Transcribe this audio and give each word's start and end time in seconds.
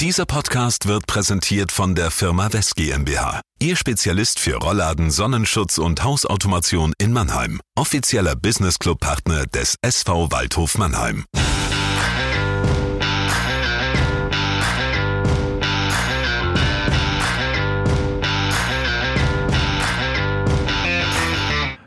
Dieser 0.00 0.26
Podcast 0.26 0.88
wird 0.88 1.06
präsentiert 1.06 1.72
von 1.72 1.94
der 1.94 2.10
Firma 2.10 2.52
West 2.52 2.76
GmbH. 2.76 3.40
Ihr 3.58 3.76
Spezialist 3.76 4.38
für 4.38 4.56
Rollladen, 4.56 5.10
Sonnenschutz 5.10 5.78
und 5.78 6.04
Hausautomation 6.04 6.92
in 6.98 7.14
Mannheim. 7.14 7.62
Offizieller 7.78 8.36
Business 8.36 8.78
Club 8.78 9.00
Partner 9.00 9.46
des 9.46 9.76
SV 9.80 10.30
Waldhof 10.30 10.76
Mannheim. 10.76 11.24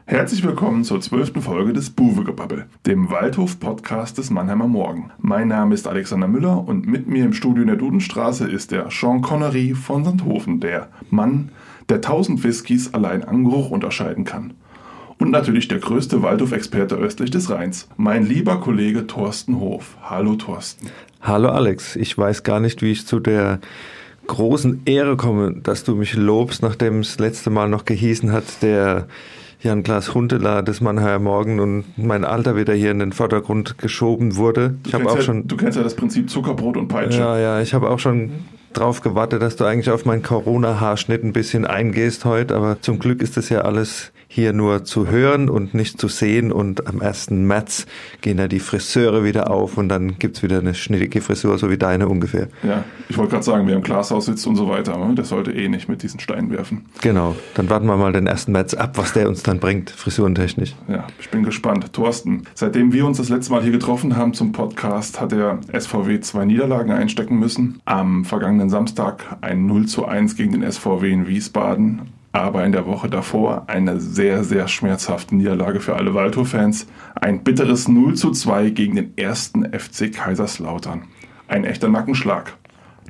Herzlich 0.09 0.43
willkommen 0.43 0.83
zur 0.83 0.99
zwölften 1.01 1.39
Folge 1.39 1.71
des 1.71 1.91
Buwegebabbel, 1.91 2.65
dem 2.87 3.11
Waldhof-Podcast 3.11 4.17
des 4.17 4.31
Mannheimer 4.31 4.67
Morgen. 4.67 5.11
Mein 5.19 5.49
Name 5.49 5.75
ist 5.75 5.87
Alexander 5.87 6.27
Müller 6.27 6.67
und 6.67 6.87
mit 6.87 7.05
mir 7.05 7.23
im 7.25 7.33
Studio 7.33 7.61
in 7.61 7.67
der 7.67 7.75
Dudenstraße 7.75 8.49
ist 8.49 8.71
der 8.71 8.89
Sean 8.89 9.21
Connery 9.21 9.75
von 9.75 10.03
Sandhofen, 10.03 10.61
der 10.61 10.87
Mann, 11.11 11.49
der 11.89 12.01
tausend 12.01 12.43
Whiskys 12.43 12.91
allein 12.91 13.23
an 13.23 13.43
Geruch 13.43 13.69
unterscheiden 13.69 14.25
kann. 14.25 14.55
Und 15.19 15.29
natürlich 15.29 15.67
der 15.67 15.77
größte 15.77 16.23
Waldhof-Experte 16.23 16.95
östlich 16.95 17.29
des 17.29 17.51
Rheins, 17.51 17.87
mein 17.95 18.25
lieber 18.25 18.59
Kollege 18.59 19.05
Thorsten 19.05 19.59
Hof. 19.59 19.95
Hallo 20.01 20.37
Thorsten. 20.37 20.89
Hallo 21.21 21.49
Alex, 21.49 21.95
ich 21.95 22.17
weiß 22.17 22.41
gar 22.41 22.59
nicht, 22.59 22.81
wie 22.81 22.93
ich 22.93 23.05
zu 23.05 23.19
der 23.19 23.59
großen 24.25 24.81
Ehre 24.85 25.17
komme, 25.17 25.53
dass 25.61 25.83
du 25.83 25.93
mich 25.93 26.15
lobst, 26.15 26.63
nachdem 26.63 27.01
es 27.01 27.19
letzte 27.19 27.51
Mal 27.51 27.69
noch 27.69 27.85
gehießen 27.85 28.31
hat, 28.31 28.63
der 28.63 29.07
Jan 29.61 29.83
Klaas 29.83 30.13
Huntela 30.13 30.61
des 30.61 30.79
Mannheimer 30.79 31.19
Morgen 31.19 31.59
und 31.59 31.83
mein 31.97 32.23
Alter 32.23 32.55
wieder 32.55 32.73
hier 32.73 32.91
in 32.91 32.99
den 32.99 33.11
Vordergrund 33.11 33.77
geschoben 33.77 34.37
wurde. 34.37 34.75
Ich 34.85 34.93
habe 34.93 35.09
auch 35.09 35.17
ja, 35.17 35.21
schon. 35.21 35.47
Du 35.47 35.57
kennst 35.57 35.77
ja 35.77 35.83
das 35.83 35.95
Prinzip 35.95 36.29
Zuckerbrot 36.29 36.77
und 36.77 36.87
Peitsche. 36.87 37.19
Ja, 37.19 37.37
ja, 37.37 37.61
ich 37.61 37.73
habe 37.73 37.89
auch 37.89 37.99
schon 37.99 38.31
drauf 38.71 39.01
gewartet, 39.01 39.41
dass 39.41 39.57
du 39.57 39.65
eigentlich 39.65 39.89
auf 39.89 40.05
meinen 40.05 40.23
Corona-Haarschnitt 40.23 41.25
ein 41.25 41.33
bisschen 41.33 41.65
eingehst 41.65 42.23
heute, 42.23 42.55
aber 42.55 42.81
zum 42.81 42.99
Glück 42.99 43.21
ist 43.21 43.35
das 43.35 43.49
ja 43.49 43.61
alles 43.61 44.13
hier 44.31 44.53
nur 44.53 44.85
zu 44.85 45.07
hören 45.07 45.49
und 45.49 45.73
nicht 45.73 45.99
zu 45.99 46.07
sehen. 46.07 46.51
Und 46.51 46.87
am 46.87 47.01
1. 47.01 47.31
März 47.31 47.87
gehen 48.21 48.37
ja 48.37 48.47
die 48.47 48.59
Friseure 48.59 49.23
wieder 49.23 49.49
auf 49.49 49.77
und 49.77 49.89
dann 49.89 50.19
gibt's 50.19 50.43
wieder 50.43 50.59
eine 50.59 50.75
schnittige 50.75 51.19
Frisur, 51.19 51.57
so 51.57 51.69
wie 51.71 51.79
deine 51.79 52.07
ungefähr. 52.07 52.47
Ja, 52.61 52.85
ich 53.09 53.17
wollte 53.17 53.31
gerade 53.31 53.43
sagen, 53.43 53.67
wer 53.67 53.75
im 53.75 53.81
Glashaus 53.81 54.27
sitzt 54.27 54.45
und 54.45 54.55
so 54.55 54.69
weiter, 54.69 54.93
aber 54.93 55.11
das 55.13 55.29
sollte 55.29 55.51
eh 55.51 55.67
nicht 55.67 55.89
mit 55.89 56.03
diesen 56.03 56.19
Steinen 56.19 56.51
werfen. 56.51 56.85
Genau, 57.01 57.35
dann 57.55 57.71
warten 57.71 57.87
wir 57.87 57.97
mal 57.97 58.13
den 58.13 58.27
1. 58.27 58.49
März 58.49 58.75
ab, 58.75 58.97
was 58.99 59.13
der 59.13 59.27
uns 59.27 59.41
dann 59.41 59.59
bringt, 59.59 59.89
frisurentechnisch. 59.89 60.75
Ja, 60.87 61.07
ich 61.19 61.29
bin 61.29 61.43
gespannt. 61.43 61.91
Thorsten, 61.91 62.43
seitdem 62.53 62.93
wir 62.93 63.07
uns 63.07 63.17
das 63.17 63.29
letzte 63.29 63.51
Mal 63.51 63.63
hier 63.63 63.71
getroffen 63.71 64.15
haben 64.15 64.35
zum 64.35 64.51
Podcast, 64.51 65.19
hat 65.19 65.31
der 65.31 65.57
SVW 65.73 66.19
zwei 66.19 66.45
Niederlagen 66.45 66.91
einstecken 66.91 67.39
müssen. 67.39 67.81
Am 67.85 68.25
vergangenen 68.25 68.69
Samstag 68.69 69.37
ein 69.41 69.65
0 69.65 69.87
zu 69.87 70.05
1 70.05 70.35
gegen 70.35 70.51
den 70.51 70.71
SVW 70.71 71.11
in 71.11 71.27
Wiesbaden 71.27 72.18
aber 72.31 72.63
in 72.63 72.71
der 72.71 72.85
Woche 72.85 73.09
davor 73.09 73.63
eine 73.67 73.99
sehr, 73.99 74.43
sehr 74.43 74.67
schmerzhafte 74.67 75.35
Niederlage 75.35 75.79
für 75.79 75.95
alle 75.95 76.13
Waldhof-Fans. 76.13 76.87
Ein 77.15 77.43
bitteres 77.43 77.87
0 77.87 78.15
zu 78.15 78.31
2 78.31 78.69
gegen 78.69 78.95
den 78.95 79.17
ersten 79.17 79.65
FC 79.65 80.13
Kaiserslautern. 80.13 81.07
Ein 81.47 81.65
echter 81.65 81.89
Nackenschlag. 81.89 82.55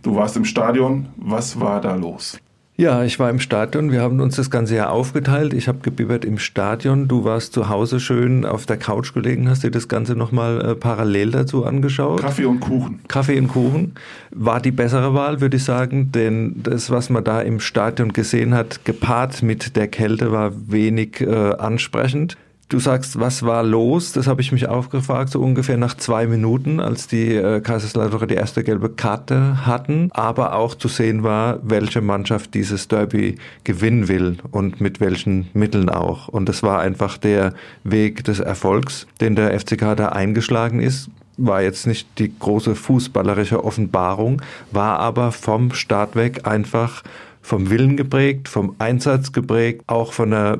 Du 0.02 0.16
warst 0.16 0.38
im 0.38 0.45
Stadion, 0.45 1.09
was 1.17 1.59
war 1.59 1.81
da 1.81 1.95
los? 1.95 2.39
Ja, 2.80 3.04
ich 3.04 3.20
war 3.20 3.30
im 3.30 3.42
Stadion. 3.42 3.92
Wir 3.92 4.02
haben 4.02 4.22
uns 4.22 4.38
das 4.38 4.50
ganze 4.50 4.76
Jahr 4.76 4.92
aufgeteilt. 4.92 5.54
Ich 5.54 5.68
habe 5.68 5.80
gebibbert 5.80 6.24
im 6.24 6.40
Stadion. 6.40 7.10
Du 7.10 7.26
warst 7.26 7.52
zu 7.52 7.68
Hause 7.68 8.00
schön 8.00 8.46
auf 8.46 8.66
der 8.66 8.78
Couch 8.78 9.14
gelegen, 9.14 9.50
hast 9.50 9.66
dir 9.66 9.70
das 9.70 9.90
Ganze 9.90 10.16
nochmal 10.16 10.62
äh, 10.62 10.76
parallel 10.76 11.32
dazu 11.32 11.66
angeschaut. 11.66 12.22
Kaffee 12.22 12.46
und 12.46 12.62
Kuchen. 12.62 13.02
Kaffee 13.10 13.38
und 13.38 13.50
Kuchen 13.50 13.96
war 14.32 14.62
die 14.62 14.72
bessere 14.72 15.14
Wahl, 15.14 15.42
würde 15.42 15.58
ich 15.58 15.66
sagen. 15.66 16.14
Denn 16.14 16.64
das, 16.64 16.90
was 16.90 17.10
man 17.10 17.26
da 17.26 17.42
im 17.42 17.60
Stadion 17.60 18.14
gesehen 18.14 18.54
hat, 18.54 18.86
gepaart 18.86 19.44
mit 19.44 19.76
der 19.76 19.90
Kälte, 19.90 20.32
war 20.32 20.54
wenig 20.72 21.20
äh, 21.20 21.56
ansprechend. 21.56 22.38
Du 22.70 22.78
sagst, 22.78 23.20
was 23.20 23.42
war 23.42 23.64
los? 23.64 24.11
Das 24.11 24.27
habe 24.27 24.42
ich 24.42 24.52
mich 24.52 24.67
auch 24.67 24.92
gefragt, 24.92 25.32
so 25.32 25.42
ungefähr 25.42 25.77
nach 25.77 25.98
zwei 25.98 26.27
Minuten, 26.27 26.80
als 26.80 27.08
die 27.08 27.33
äh, 27.33 27.61
Kaiserslautern 27.61 28.27
die 28.27 28.36
erste 28.36 28.64
gelbe 28.64 28.89
Karte 28.89 29.66
hatten. 29.66 30.11
Aber 30.14 30.54
auch 30.54 30.76
zu 30.76 30.88
sehen 30.88 31.23
war, 31.23 31.58
welche 31.64 32.02
Mannschaft 32.02 32.54
dieses 32.54 32.88
Derby 32.88 33.38
gewinnen 33.64 34.08
will 34.08 34.38
und 34.52 34.82
mit 34.82 34.99
welchen 34.99 35.49
Mitteln 35.54 35.89
auch. 35.89 36.27
Und 36.27 36.48
das 36.48 36.61
war 36.61 36.80
einfach 36.80 37.17
der 37.17 37.55
Weg 37.83 38.23
des 38.26 38.39
Erfolgs, 38.39 39.08
den 39.20 39.36
der 39.36 39.60
FCK 39.60 39.95
da 39.98 40.10
eingeschlagen 40.10 40.80
ist 40.80 41.10
war 41.42 41.61
jetzt 41.61 41.88
nicht 41.88 42.20
die 42.20 42.38
große 42.38 42.76
fußballerische 42.76 43.64
Offenbarung, 43.64 44.42
war 44.73 44.99
aber 44.99 45.32
vom 45.32 45.71
Start 45.71 46.17
weg 46.17 46.45
einfach 46.45 47.02
vom 47.42 47.70
Willen 47.70 47.95
geprägt, 47.95 48.49
vom 48.49 48.76
Einsatz 48.77 49.32
geprägt, 49.32 49.83
auch 49.88 50.11
von 50.11 50.32
der 50.32 50.60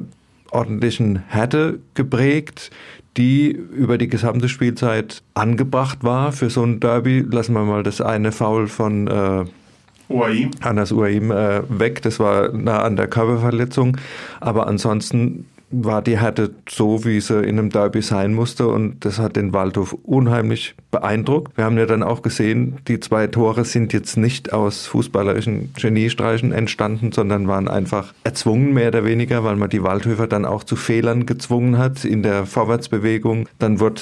ordentlichen 0.52 1.24
Härte 1.28 1.80
geprägt, 1.94 2.72
die 3.18 3.50
über 3.50 3.98
die 3.98 4.08
gesamte 4.08 4.50
Spielzeit 4.50 5.22
angebracht 5.34 6.04
war. 6.04 6.32
Für 6.32 6.50
so 6.50 6.64
ein 6.64 6.80
Derby 6.80 7.26
lassen 7.30 7.54
wir 7.54 7.64
mal 7.64 7.84
das 7.84 8.02
eine 8.02 8.32
Foul 8.32 8.68
von 8.68 9.08
äh, 9.08 9.46
Uaim. 10.10 10.52
Hannes 10.62 10.92
Uaim 10.92 11.32
äh, 11.32 11.62
weg. 11.70 12.02
Das 12.02 12.20
war 12.20 12.52
nah 12.52 12.82
an 12.82 12.96
der 12.96 13.08
Körperverletzung. 13.08 13.98
Aber 14.40 14.68
ansonsten 14.68 15.46
war 15.72 16.02
die 16.02 16.18
Härte 16.18 16.52
so, 16.68 17.06
wie 17.06 17.20
sie 17.20 17.42
in 17.44 17.60
einem 17.60 17.70
Derby 17.70 18.02
sein 18.02 18.34
musste 18.34 18.68
und 18.68 19.06
das 19.06 19.20
hat 19.20 19.36
den 19.36 19.54
Waldhof 19.54 19.94
unheimlich 20.04 20.76
beeindruckt. 20.92 21.58
Wir 21.58 21.66
haben 21.66 21.78
ja 21.78 21.86
dann 21.86 22.02
auch 22.02 22.22
gesehen, 22.22 22.78
die 22.88 23.00
zwei 23.00 23.28
Tore 23.28 23.66
sind 23.66 23.94
jetzt 23.94 24.18
nicht 24.18 24.54
aus 24.54 24.88
fußballerischen 24.88 25.74
Geniestreichen 25.74 26.52
entstanden, 26.52 27.12
sondern 27.12 27.48
waren 27.48 27.68
einfach 27.68 28.14
erzwungen, 28.24 28.74
mehr 28.74 28.88
oder 28.88 29.06
weniger, 29.06 29.44
weil 29.44 29.56
man 29.56 29.70
die 29.70 29.84
Waldhöfer 29.84 30.28
dann 30.28 30.46
auch 30.46 30.64
zu 30.64 30.76
Fehlern 30.76 31.26
gezwungen 31.26 31.78
hat 31.78 32.06
in 32.06 32.24
der 32.24 32.46
Vorwärtsbewegung. 32.46 33.48
Dann 33.60 33.80
wurde 33.80 34.02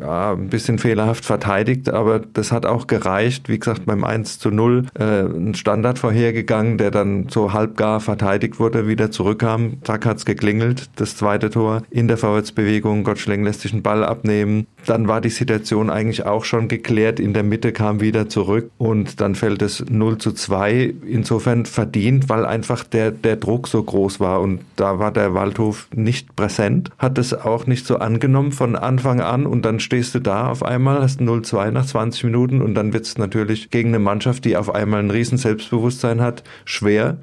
ja, 0.00 0.32
ein 0.32 0.48
bisschen 0.48 0.78
fehlerhaft 0.78 1.24
verteidigt, 1.24 1.90
aber 1.90 2.18
das 2.18 2.50
hat 2.50 2.66
auch 2.66 2.86
gereicht. 2.86 3.48
Wie 3.48 3.58
gesagt, 3.58 3.86
beim 3.86 4.02
1 4.02 4.40
zu 4.40 4.50
0 4.50 4.86
äh, 4.98 5.04
ein 5.04 5.54
Standard 5.54 5.98
vorhergegangen, 5.98 6.78
der 6.78 6.90
dann 6.90 7.28
so 7.28 7.52
halbgar 7.52 8.00
verteidigt 8.00 8.58
wurde, 8.58 8.88
wieder 8.88 9.10
zurückkam. 9.10 9.74
Zack 9.84 10.06
hat's 10.06 10.24
geklingelt 10.24 10.88
das 11.03 11.03
zweite 11.10 11.50
Tor 11.50 11.82
in 11.90 12.08
der 12.08 12.16
Vorwärtsbewegung. 12.16 13.04
Gottschling 13.04 13.44
lässt 13.44 13.60
sich 13.60 13.72
einen 13.72 13.82
Ball 13.82 14.04
abnehmen. 14.04 14.66
Dann 14.86 15.08
war 15.08 15.20
die 15.20 15.30
Situation 15.30 15.90
eigentlich 15.90 16.26
auch 16.26 16.44
schon 16.44 16.68
geklärt. 16.68 17.20
In 17.20 17.34
der 17.34 17.42
Mitte 17.42 17.72
kam 17.72 18.00
wieder 18.00 18.28
zurück 18.28 18.70
und 18.78 19.20
dann 19.20 19.34
fällt 19.34 19.62
es 19.62 19.84
0 19.88 20.18
zu 20.18 20.32
2. 20.32 20.94
Insofern 21.06 21.66
verdient, 21.66 22.28
weil 22.28 22.46
einfach 22.46 22.84
der, 22.84 23.10
der 23.10 23.36
Druck 23.36 23.68
so 23.68 23.82
groß 23.82 24.20
war 24.20 24.40
und 24.40 24.60
da 24.76 24.98
war 24.98 25.12
der 25.12 25.34
Waldhof 25.34 25.88
nicht 25.94 26.36
präsent, 26.36 26.90
hat 26.98 27.18
es 27.18 27.34
auch 27.34 27.66
nicht 27.66 27.86
so 27.86 27.96
angenommen 27.98 28.52
von 28.52 28.76
Anfang 28.76 29.20
an 29.20 29.46
und 29.46 29.64
dann 29.64 29.80
stehst 29.80 30.14
du 30.14 30.20
da 30.20 30.48
auf 30.50 30.62
einmal, 30.62 31.02
hast 31.02 31.20
0-2 31.20 31.70
nach 31.70 31.86
20 31.86 32.24
Minuten 32.24 32.62
und 32.62 32.74
dann 32.74 32.92
wird 32.92 33.06
es 33.06 33.18
natürlich 33.18 33.70
gegen 33.70 33.90
eine 33.90 33.98
Mannschaft, 33.98 34.44
die 34.44 34.56
auf 34.56 34.74
einmal 34.74 35.00
ein 35.00 35.10
riesen 35.10 35.38
Selbstbewusstsein 35.38 36.20
hat, 36.20 36.44
schwer 36.64 37.18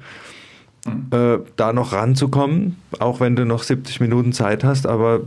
äh, 0.86 1.38
da 1.56 1.72
noch 1.72 1.92
ranzukommen, 1.92 2.76
auch 2.98 3.20
wenn 3.20 3.36
du 3.36 3.44
noch 3.44 3.62
70 3.62 4.00
Minuten 4.00 4.32
Zeit 4.32 4.64
hast. 4.64 4.86
Aber 4.86 5.20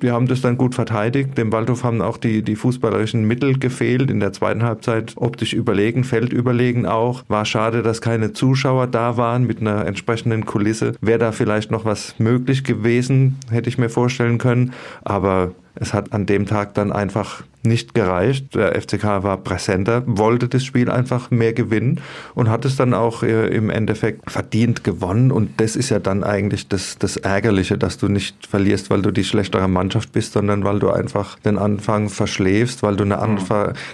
wir 0.00 0.12
haben 0.12 0.26
das 0.26 0.40
dann 0.40 0.56
gut 0.56 0.74
verteidigt. 0.74 1.36
Dem 1.36 1.52
Waldhof 1.52 1.84
haben 1.84 2.00
auch 2.00 2.16
die, 2.16 2.42
die 2.42 2.56
fußballerischen 2.56 3.24
Mittel 3.24 3.58
gefehlt. 3.58 4.10
In 4.10 4.20
der 4.20 4.32
zweiten 4.32 4.62
Halbzeit 4.62 5.12
optisch 5.16 5.52
überlegen, 5.52 6.04
Feld 6.04 6.32
überlegen 6.32 6.86
auch. 6.86 7.22
War 7.28 7.44
schade, 7.44 7.82
dass 7.82 8.00
keine 8.00 8.32
Zuschauer 8.32 8.86
da 8.86 9.16
waren 9.16 9.46
mit 9.46 9.60
einer 9.60 9.86
entsprechenden 9.86 10.46
Kulisse. 10.46 10.94
Wäre 11.00 11.18
da 11.18 11.32
vielleicht 11.32 11.70
noch 11.70 11.84
was 11.84 12.14
möglich 12.18 12.64
gewesen, 12.64 13.36
hätte 13.50 13.68
ich 13.68 13.78
mir 13.78 13.90
vorstellen 13.90 14.38
können. 14.38 14.72
Aber 15.02 15.52
es 15.80 15.94
hat 15.94 16.12
an 16.12 16.26
dem 16.26 16.46
Tag 16.46 16.74
dann 16.74 16.92
einfach 16.92 17.42
nicht 17.62 17.94
gereicht. 17.94 18.54
Der 18.54 18.80
FCK 18.80 19.22
war 19.22 19.38
präsenter, 19.38 20.02
wollte 20.06 20.46
das 20.46 20.62
Spiel 20.62 20.90
einfach 20.90 21.30
mehr 21.30 21.54
gewinnen 21.54 22.00
und 22.34 22.50
hat 22.50 22.66
es 22.66 22.76
dann 22.76 22.92
auch 22.92 23.22
äh, 23.22 23.48
im 23.48 23.70
Endeffekt 23.70 24.30
verdient 24.30 24.84
gewonnen. 24.84 25.32
Und 25.32 25.58
das 25.58 25.76
ist 25.76 25.88
ja 25.88 25.98
dann 25.98 26.22
eigentlich 26.22 26.68
das, 26.68 26.98
das 26.98 27.16
Ärgerliche, 27.16 27.78
dass 27.78 27.96
du 27.96 28.08
nicht 28.08 28.46
verlierst, 28.46 28.90
weil 28.90 29.00
du 29.00 29.10
die 29.10 29.24
schlechtere 29.24 29.68
Mannschaft 29.68 30.12
bist, 30.12 30.34
sondern 30.34 30.64
weil 30.64 30.78
du 30.80 30.90
einfach 30.90 31.38
den 31.40 31.56
Anfang 31.56 32.10
verschläfst, 32.10 32.82
weil 32.82 32.96
du 32.96 33.04
eine, 33.04 33.16
mhm. 33.16 33.38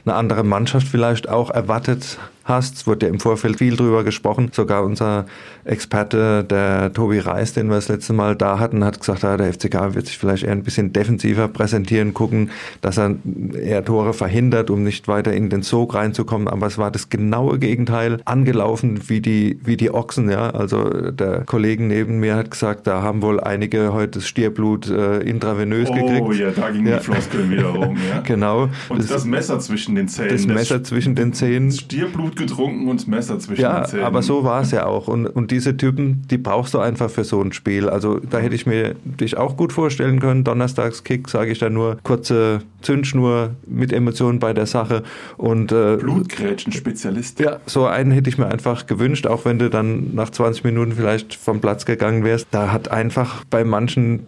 eine 0.04 0.14
andere 0.14 0.42
Mannschaft 0.42 0.88
vielleicht 0.88 1.28
auch 1.28 1.50
erwartet 1.50 2.18
hast. 2.46 2.76
Es 2.76 2.86
wurde 2.86 3.06
ja 3.06 3.12
im 3.12 3.20
Vorfeld 3.20 3.58
viel 3.58 3.76
drüber 3.76 4.04
gesprochen. 4.04 4.50
Sogar 4.52 4.84
unser 4.84 5.26
Experte, 5.66 6.44
der 6.44 6.92
Tobi 6.92 7.18
Reis, 7.18 7.52
den 7.52 7.68
wir 7.68 7.76
das 7.76 7.88
letzte 7.88 8.12
Mal 8.12 8.36
da 8.36 8.58
hatten, 8.58 8.84
hat 8.84 9.00
gesagt, 9.00 9.22
ja, 9.22 9.36
der 9.36 9.52
FCK 9.52 9.94
wird 9.94 10.06
sich 10.06 10.18
vielleicht 10.18 10.44
eher 10.44 10.52
ein 10.52 10.62
bisschen 10.62 10.92
defensiver 10.92 11.48
präsentieren, 11.48 12.14
gucken, 12.14 12.50
dass 12.80 12.98
er 12.98 13.16
eher 13.54 13.84
Tore 13.84 14.12
verhindert, 14.12 14.70
um 14.70 14.82
nicht 14.82 15.08
weiter 15.08 15.32
in 15.32 15.50
den 15.50 15.62
Sog 15.62 15.94
reinzukommen. 15.94 16.48
Aber 16.48 16.66
es 16.66 16.78
war 16.78 16.90
das 16.90 17.08
genaue 17.08 17.58
Gegenteil, 17.58 18.20
angelaufen 18.24 19.08
wie 19.08 19.20
die, 19.20 19.58
wie 19.64 19.76
die 19.76 19.92
Ochsen. 19.92 20.30
Ja, 20.30 20.50
also 20.50 21.10
der 21.10 21.44
Kollegen 21.44 21.88
neben 21.88 22.20
mir 22.20 22.36
hat 22.36 22.50
gesagt, 22.50 22.86
da 22.86 23.02
haben 23.02 23.22
wohl 23.22 23.40
einige 23.40 23.92
heute 23.92 24.18
das 24.18 24.28
Stierblut 24.28 24.88
äh, 24.90 25.20
intravenös 25.20 25.88
oh, 25.90 25.94
gekriegt. 25.94 26.22
Oh 26.22 26.32
ja, 26.32 26.50
da 26.50 26.70
ging 26.70 26.86
ja. 26.86 26.98
die 26.98 27.04
Floskeln 27.04 27.50
wieder 27.50 27.68
rum. 27.68 27.96
Ja. 28.10 28.20
genau. 28.24 28.68
Und 28.88 28.98
das, 28.98 29.08
das, 29.08 29.24
Messer 29.24 29.58
zwischen 29.60 29.94
den 29.94 30.08
Zähnen. 30.08 30.30
Das 30.30 30.46
Messer 30.46 30.82
zwischen 30.82 31.14
den 31.14 31.32
Zähnen. 31.32 31.70
Stierblut 31.72 32.16
Blut 32.16 32.36
getrunken 32.36 32.88
und 32.88 33.00
das 33.00 33.06
Messer 33.06 33.38
zwischen 33.38 33.62
ja, 33.62 33.80
den 33.80 33.90
Zähnen. 33.90 34.04
aber 34.04 34.22
so 34.22 34.44
war 34.44 34.62
es 34.62 34.70
ja 34.70 34.86
auch. 34.86 35.08
Und, 35.08 35.26
und 35.26 35.50
diese 35.56 35.74
Typen, 35.74 36.22
die 36.30 36.36
brauchst 36.36 36.74
du 36.74 36.80
einfach 36.80 37.08
für 37.08 37.24
so 37.24 37.40
ein 37.40 37.50
Spiel. 37.50 37.88
Also 37.88 38.18
da 38.18 38.38
hätte 38.38 38.54
ich 38.54 38.66
mir 38.66 38.94
dich 39.04 39.38
auch 39.38 39.56
gut 39.56 39.72
vorstellen 39.72 40.20
können. 40.20 40.44
Donnerstagskick, 40.44 41.30
sage 41.30 41.50
ich 41.50 41.58
da 41.58 41.70
nur, 41.70 41.96
kurze 42.02 42.60
Zündschnur 42.82 43.56
mit 43.66 43.90
Emotionen 43.90 44.38
bei 44.38 44.52
der 44.52 44.66
Sache. 44.66 45.02
Und 45.38 45.72
äh, 45.72 45.96
Blutgrätschen-Spezialist. 45.96 47.40
Ja, 47.40 47.60
so 47.64 47.86
einen 47.86 48.10
hätte 48.12 48.28
ich 48.28 48.36
mir 48.36 48.48
einfach 48.48 48.86
gewünscht, 48.86 49.26
auch 49.26 49.46
wenn 49.46 49.58
du 49.58 49.70
dann 49.70 50.14
nach 50.14 50.28
20 50.28 50.62
Minuten 50.64 50.92
vielleicht 50.92 51.34
vom 51.34 51.62
Platz 51.62 51.86
gegangen 51.86 52.22
wärst. 52.22 52.48
Da 52.50 52.70
hat 52.70 52.90
einfach 52.90 53.42
bei 53.48 53.64
manchen 53.64 54.26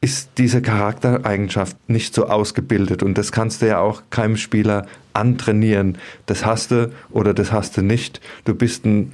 ist 0.00 0.30
diese 0.38 0.62
Charaktereigenschaft 0.62 1.76
nicht 1.86 2.12
so 2.12 2.26
ausgebildet 2.26 3.04
und 3.04 3.16
das 3.16 3.30
kannst 3.30 3.62
du 3.62 3.68
ja 3.68 3.78
auch 3.78 4.02
keinem 4.10 4.36
Spieler 4.36 4.86
antrainieren. 5.12 5.96
Das 6.26 6.44
hast 6.44 6.72
du 6.72 6.90
oder 7.10 7.34
das 7.34 7.52
hast 7.52 7.76
du 7.76 7.82
nicht. 7.82 8.20
Du 8.44 8.54
bist 8.54 8.84
ein 8.84 9.12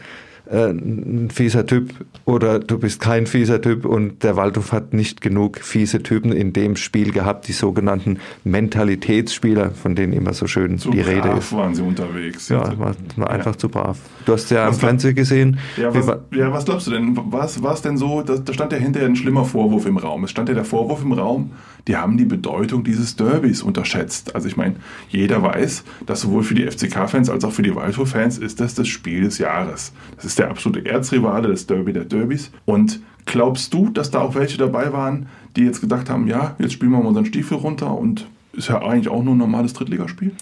äh, 0.50 0.70
ein 0.70 1.30
fieser 1.30 1.66
Typ 1.66 1.90
oder 2.24 2.58
du 2.58 2.78
bist 2.78 3.00
kein 3.00 3.26
fieser 3.26 3.60
Typ 3.60 3.84
und 3.84 4.22
der 4.22 4.36
Waldhof 4.36 4.72
hat 4.72 4.92
nicht 4.92 5.20
genug 5.20 5.58
fiese 5.58 6.02
Typen 6.02 6.32
in 6.32 6.52
dem 6.52 6.76
Spiel 6.76 7.12
gehabt, 7.12 7.48
die 7.48 7.52
sogenannten 7.52 8.18
Mentalitätsspieler, 8.44 9.70
von 9.72 9.94
denen 9.94 10.12
immer 10.12 10.32
so 10.32 10.46
schön 10.46 10.78
Zu 10.78 10.90
die 10.90 10.98
brav 10.98 11.08
Rede 11.08 11.28
ist. 11.38 11.52
waren 11.52 11.74
sie 11.74 11.82
unterwegs. 11.82 12.48
Ja, 12.48 12.78
war, 12.78 12.94
war 13.16 13.30
einfach 13.30 13.52
Ja. 13.52 13.58
zu 13.58 13.68
brav. 13.68 13.98
Du 14.24 14.32
hast 14.32 14.50
ja 14.50 14.64
am 14.64 14.70
Was 14.70 14.78
glaub- 14.78 14.88
Fernsehen 14.90 15.14
gesehen. 15.14 15.58
Ja, 15.76 15.94
was, 15.94 16.06
war- 16.06 16.20
ja, 16.32 16.52
was 16.52 16.64
glaubst 16.64 16.86
du 16.86 16.90
denn? 16.92 17.16
Was 17.30 17.62
war 17.62 17.74
es 17.74 17.82
denn 17.82 17.96
so? 17.96 18.22
Da, 18.22 18.36
da 18.36 18.52
stand 18.52 18.72
ja 18.72 18.78
hinterher 18.78 19.08
ein 19.08 19.16
schlimmer 19.16 19.44
Vorwurf 19.44 19.86
im 19.86 19.96
Raum. 19.96 20.24
Es 20.24 20.30
stand 20.30 20.48
ja 20.48 20.54
der 20.54 20.64
Vorwurf 20.64 21.02
im 21.02 21.12
Raum, 21.12 21.52
die 21.86 21.96
haben 21.96 22.18
die 22.18 22.24
Bedeutung 22.26 22.84
dieses 22.84 23.16
Derbys 23.16 23.62
unterschätzt. 23.62 24.34
Also 24.34 24.46
ich 24.48 24.56
meine, 24.56 24.76
jeder 25.08 25.42
weiß, 25.42 25.84
dass 26.06 26.20
sowohl 26.20 26.42
für 26.42 26.54
die 26.54 26.66
FCK-Fans 26.66 27.30
als 27.30 27.44
auch 27.44 27.52
für 27.52 27.62
die 27.62 27.74
Waldhof-Fans 27.74 28.38
ist 28.38 28.60
das 28.60 28.74
das 28.74 28.88
Spiel 28.88 29.22
des 29.22 29.38
Jahres. 29.38 29.92
Das 30.16 30.24
ist 30.26 30.37
der 30.38 30.50
absolute 30.50 30.86
Erzrivale, 30.86 31.48
das 31.48 31.66
Derby 31.66 31.92
der 31.92 32.04
Derbys. 32.04 32.50
Und 32.64 33.00
glaubst 33.26 33.74
du, 33.74 33.90
dass 33.90 34.10
da 34.10 34.20
auch 34.20 34.34
welche 34.34 34.58
dabei 34.58 34.92
waren, 34.92 35.26
die 35.56 35.64
jetzt 35.64 35.80
gedacht 35.80 36.08
haben, 36.08 36.26
ja, 36.26 36.54
jetzt 36.58 36.72
spielen 36.72 36.92
wir 36.92 36.98
mal 36.98 37.08
unseren 37.08 37.26
Stiefel 37.26 37.58
runter 37.58 37.96
und 37.96 38.26
ist 38.52 38.68
ja 38.68 38.80
eigentlich 38.82 39.08
auch 39.08 39.22
nur 39.22 39.34
ein 39.34 39.38
normales 39.38 39.72
Drittligaspiel? 39.72 40.32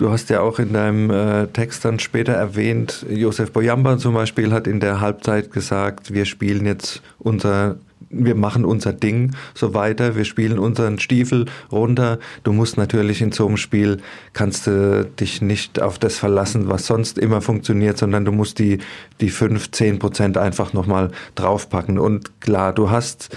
Du 0.00 0.10
hast 0.10 0.30
ja 0.30 0.40
auch 0.40 0.58
in 0.58 0.72
deinem 0.72 1.10
äh, 1.10 1.46
Text 1.48 1.84
dann 1.84 1.98
später 1.98 2.32
erwähnt, 2.32 3.04
Josef 3.10 3.52
Boyamba 3.52 3.98
zum 3.98 4.14
Beispiel 4.14 4.50
hat 4.50 4.66
in 4.66 4.80
der 4.80 5.02
Halbzeit 5.02 5.52
gesagt, 5.52 6.14
wir 6.14 6.24
spielen 6.24 6.64
jetzt 6.64 7.02
unser, 7.18 7.76
wir 8.08 8.34
machen 8.34 8.64
unser 8.64 8.94
Ding 8.94 9.32
so 9.52 9.74
weiter, 9.74 10.16
wir 10.16 10.24
spielen 10.24 10.58
unseren 10.58 10.98
Stiefel 10.98 11.44
runter. 11.70 12.18
Du 12.44 12.54
musst 12.54 12.78
natürlich 12.78 13.20
in 13.20 13.32
so 13.32 13.46
einem 13.46 13.58
Spiel, 13.58 13.98
kannst 14.32 14.66
du 14.66 15.04
dich 15.04 15.42
nicht 15.42 15.82
auf 15.82 15.98
das 15.98 16.16
verlassen, 16.16 16.70
was 16.70 16.86
sonst 16.86 17.18
immer 17.18 17.42
funktioniert, 17.42 17.98
sondern 17.98 18.24
du 18.24 18.32
musst 18.32 18.58
die, 18.58 18.78
die 19.20 19.28
fünf, 19.28 19.70
zehn 19.70 19.98
Prozent 19.98 20.38
einfach 20.38 20.72
nochmal 20.72 21.10
draufpacken. 21.34 21.98
Und 21.98 22.40
klar, 22.40 22.72
du 22.72 22.88
hast 22.88 23.36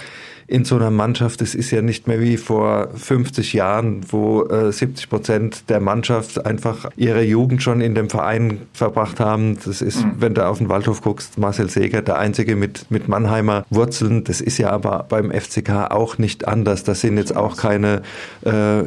in 0.54 0.66
so 0.66 0.76
einer 0.76 0.92
Mannschaft, 0.92 1.42
es 1.42 1.56
ist 1.56 1.72
ja 1.72 1.82
nicht 1.82 2.08
mehr 2.08 2.22
wie 2.22 2.38
vor 2.38 2.90
50 2.94 3.54
Jahren, 3.54 4.02
wo 4.10 4.44
äh, 4.44 4.72
70 4.72 5.10
Prozent 5.10 5.64
der 5.68 5.80
Mannschaft 5.80 6.46
einfach 6.46 6.92
ihre 6.96 7.24
Jugend 7.24 7.64
schon 7.64 7.82
in 7.82 7.96
dem 7.96 8.08
Verein 8.08 8.62
verbracht 8.72 9.20
haben. 9.20 9.58
Das 9.66 9.82
ist, 9.82 10.06
wenn 10.20 10.36
du 10.36 10.46
auf 10.46 10.60
den 10.60 10.70
Waldhof 10.70 11.02
guckst, 11.02 11.40
Marcel 11.40 11.72
Seger, 11.72 12.04
der 12.04 12.20
Einzige 12.20 12.56
mit, 12.56 12.86
mit 12.92 13.08
Mannheimer 13.08 13.66
Wurzeln. 13.72 14.26
Das 14.26 14.42
ist 14.42 14.60
ja 14.60 14.70
aber 14.70 15.08
beim 15.10 15.32
FCK 15.32 15.90
auch 15.90 16.20
nicht 16.20 16.48
anders. 16.48 16.84
Das 16.84 17.02
sind 17.02 17.18
jetzt 17.18 17.36
auch 17.36 17.58
keine 17.58 18.04
äh, 18.44 18.84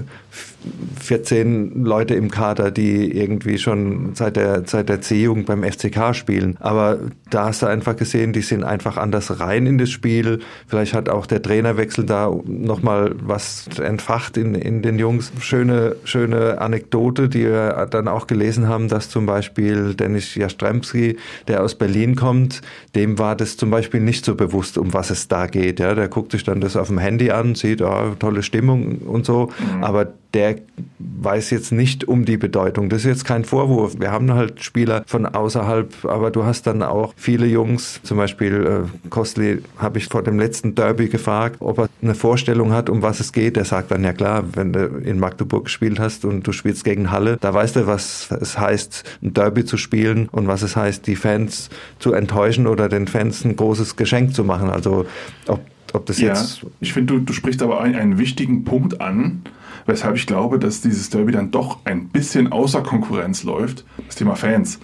14 1.01 1.85
Leute 1.85 2.15
im 2.15 2.31
Kader, 2.31 2.71
die 2.71 3.17
irgendwie 3.17 3.59
schon 3.59 4.15
seit 4.15 4.37
der, 4.37 4.63
seit 4.67 4.89
der 4.89 5.01
C-Jugend 5.01 5.47
beim 5.47 5.63
FCK 5.63 6.15
spielen. 6.15 6.57
Aber 6.61 6.99
da 7.31 7.47
hast 7.47 7.63
du 7.63 7.67
einfach 7.67 7.97
gesehen, 7.97 8.33
die 8.33 8.41
sind 8.41 8.65
einfach 8.65 8.97
anders 8.97 9.41
rein 9.41 9.67
in 9.67 9.79
das 9.79 9.91
Spiel. 9.91 10.41
Vielleicht 10.67 10.95
hat 10.95 11.09
auch 11.09 11.27
der 11.27 11.43
Trainerwechsel 11.43 12.05
da 12.05 12.35
nochmal 12.47 13.15
was 13.21 13.69
entfacht 13.79 14.37
in, 14.37 14.55
in 14.55 14.83
den 14.83 14.99
Jungs. 14.99 15.33
Schöne, 15.41 15.97
schöne 16.05 16.61
Anekdote, 16.61 17.29
die 17.29 17.45
wir 17.45 17.87
dann 17.91 18.09
auch 18.09 18.27
gelesen 18.27 18.69
haben, 18.69 18.89
dass 18.89 19.09
zum 19.09 19.27
Beispiel 19.27 19.95
Dennis 19.95 20.35
Jastremski, 20.35 21.17
der 21.49 21.63
aus 21.63 21.75
Berlin 21.77 22.17
kommt, 22.17 22.63
dem 22.95 23.19
war 23.19 23.37
das 23.37 23.57
zum 23.57 23.71
Beispiel 23.71 24.01
nicht 24.01 24.25
so 24.25 24.35
bewusst, 24.35 24.79
um 24.79 24.93
was 24.93 25.11
es 25.11 25.29
da 25.29 25.47
geht. 25.47 25.81
Ja, 25.81 25.95
der 25.95 26.09
guckt 26.09 26.33
sich 26.33 26.45
dann 26.45 26.61
das 26.61 26.77
auf 26.77 26.89
dem 26.89 26.99
Handy 26.99 27.31
an, 27.31 27.55
sieht, 27.55 27.83
oh, 27.83 28.15
tolle 28.19 28.43
Stimmung 28.43 28.99
und 28.99 29.27
so. 29.27 29.51
Aber 29.81 30.13
der 30.37 30.57
weiß 30.99 31.49
jetzt 31.49 31.73
nicht 31.73 32.07
um 32.07 32.27
die 32.27 32.37
Bedeutung. 32.37 32.91
Das 32.91 33.01
ist 33.01 33.07
jetzt 33.07 33.25
kein 33.25 33.47
Vorwurf. 33.47 33.99
Wir 33.99 34.13
haben 34.13 34.35
halt 34.35 34.63
Spieler 34.63 35.03
von 35.07 35.25
außerhalb, 35.25 36.05
aber 36.05 36.31
du 36.31 36.45
hast 36.45 36.67
dann 36.67 36.83
auch 36.83 37.15
viele 37.17 37.47
Jungs, 37.47 38.01
zum 38.03 38.19
Beispiel 38.19 38.85
äh, 38.85 39.09
Kostli 39.09 39.63
habe 39.79 39.97
ich 39.97 40.09
vor 40.09 40.23
dem 40.23 40.39
letzten 40.39 40.75
Derby 40.75 41.09
gefragt, 41.09 41.57
ob 41.61 41.79
er 41.79 41.89
eine 42.03 42.15
Vorstellung 42.15 42.73
hat, 42.73 42.91
um 42.91 43.01
was 43.01 43.21
es 43.21 43.33
geht. 43.33 43.57
Der 43.57 43.65
sagt 43.65 43.91
dann, 43.91 44.05
ja 44.05 44.13
klar, 44.13 44.45
wenn 44.53 44.75
du 44.75 44.85
in 44.85 45.19
Magdeburg 45.19 45.65
gespielt 45.65 45.99
hast 45.99 46.27
und 46.27 46.47
du 46.47 46.53
spielst 46.53 46.85
gegen 46.85 47.11
Halle, 47.11 47.39
da 47.41 47.55
weißt 47.55 47.77
du, 47.77 47.87
was 47.87 48.31
es 48.31 48.59
heißt, 48.59 49.05
ein 49.23 49.33
Derby 49.33 49.65
zu 49.65 49.79
spielen 49.79 50.29
und 50.31 50.49
was 50.49 50.61
es 50.61 50.77
heißt, 50.77 51.07
die 51.07 51.17
Fans 51.17 51.71
zu 51.99 52.13
enttäuschen 52.13 52.67
oder 52.67 52.91
den 52.91 53.07
Fans 53.07 53.43
ein 53.43 53.57
großes 53.57 53.97
Geschenk 53.97 54.35
zu 54.35 54.45
machen. 54.45 54.69
Also 54.69 55.07
ob, 55.47 55.61
ob 55.95 56.05
das 56.05 56.21
Ja, 56.21 56.29
jetzt 56.29 56.67
ich 56.81 56.93
finde, 56.93 57.15
du, 57.15 57.21
du 57.21 57.33
sprichst 57.33 57.63
aber 57.63 57.81
einen, 57.81 57.95
einen 57.95 58.19
wichtigen 58.19 58.65
Punkt 58.65 59.01
an, 59.01 59.41
weshalb 59.87 60.17
ich 60.17 60.27
glaube, 60.27 60.59
dass 60.59 60.81
dieses 60.81 61.11
Derby 61.11 61.33
dann 61.33 61.51
doch 61.51 61.79
ein 61.85 62.09
bisschen 62.09 62.53
außer 62.53 62.83
Konkurrenz 62.83 63.45
läuft, 63.45 63.85
das 64.07 64.17
Thema 64.17 64.37
Fans. 64.37 64.79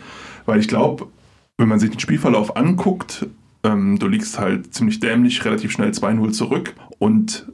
Weil 0.47 0.61
ich 0.61 0.69
glaube, 0.69 1.09
wenn 1.59 1.69
man 1.69 1.79
sich 1.79 1.91
den 1.91 2.01
Spielverlauf 2.01 2.57
anguckt, 2.57 3.27
ähm, 3.65 3.99
du 3.99 4.09
liegst 4.09 4.39
halt 4.39 4.75
ziemlich 4.75 5.01
dämlich, 5.01 5.45
relativ 5.45 5.73
schnell 5.73 5.91
2-0 5.91 6.33
zurück 6.33 6.75
und 6.99 7.47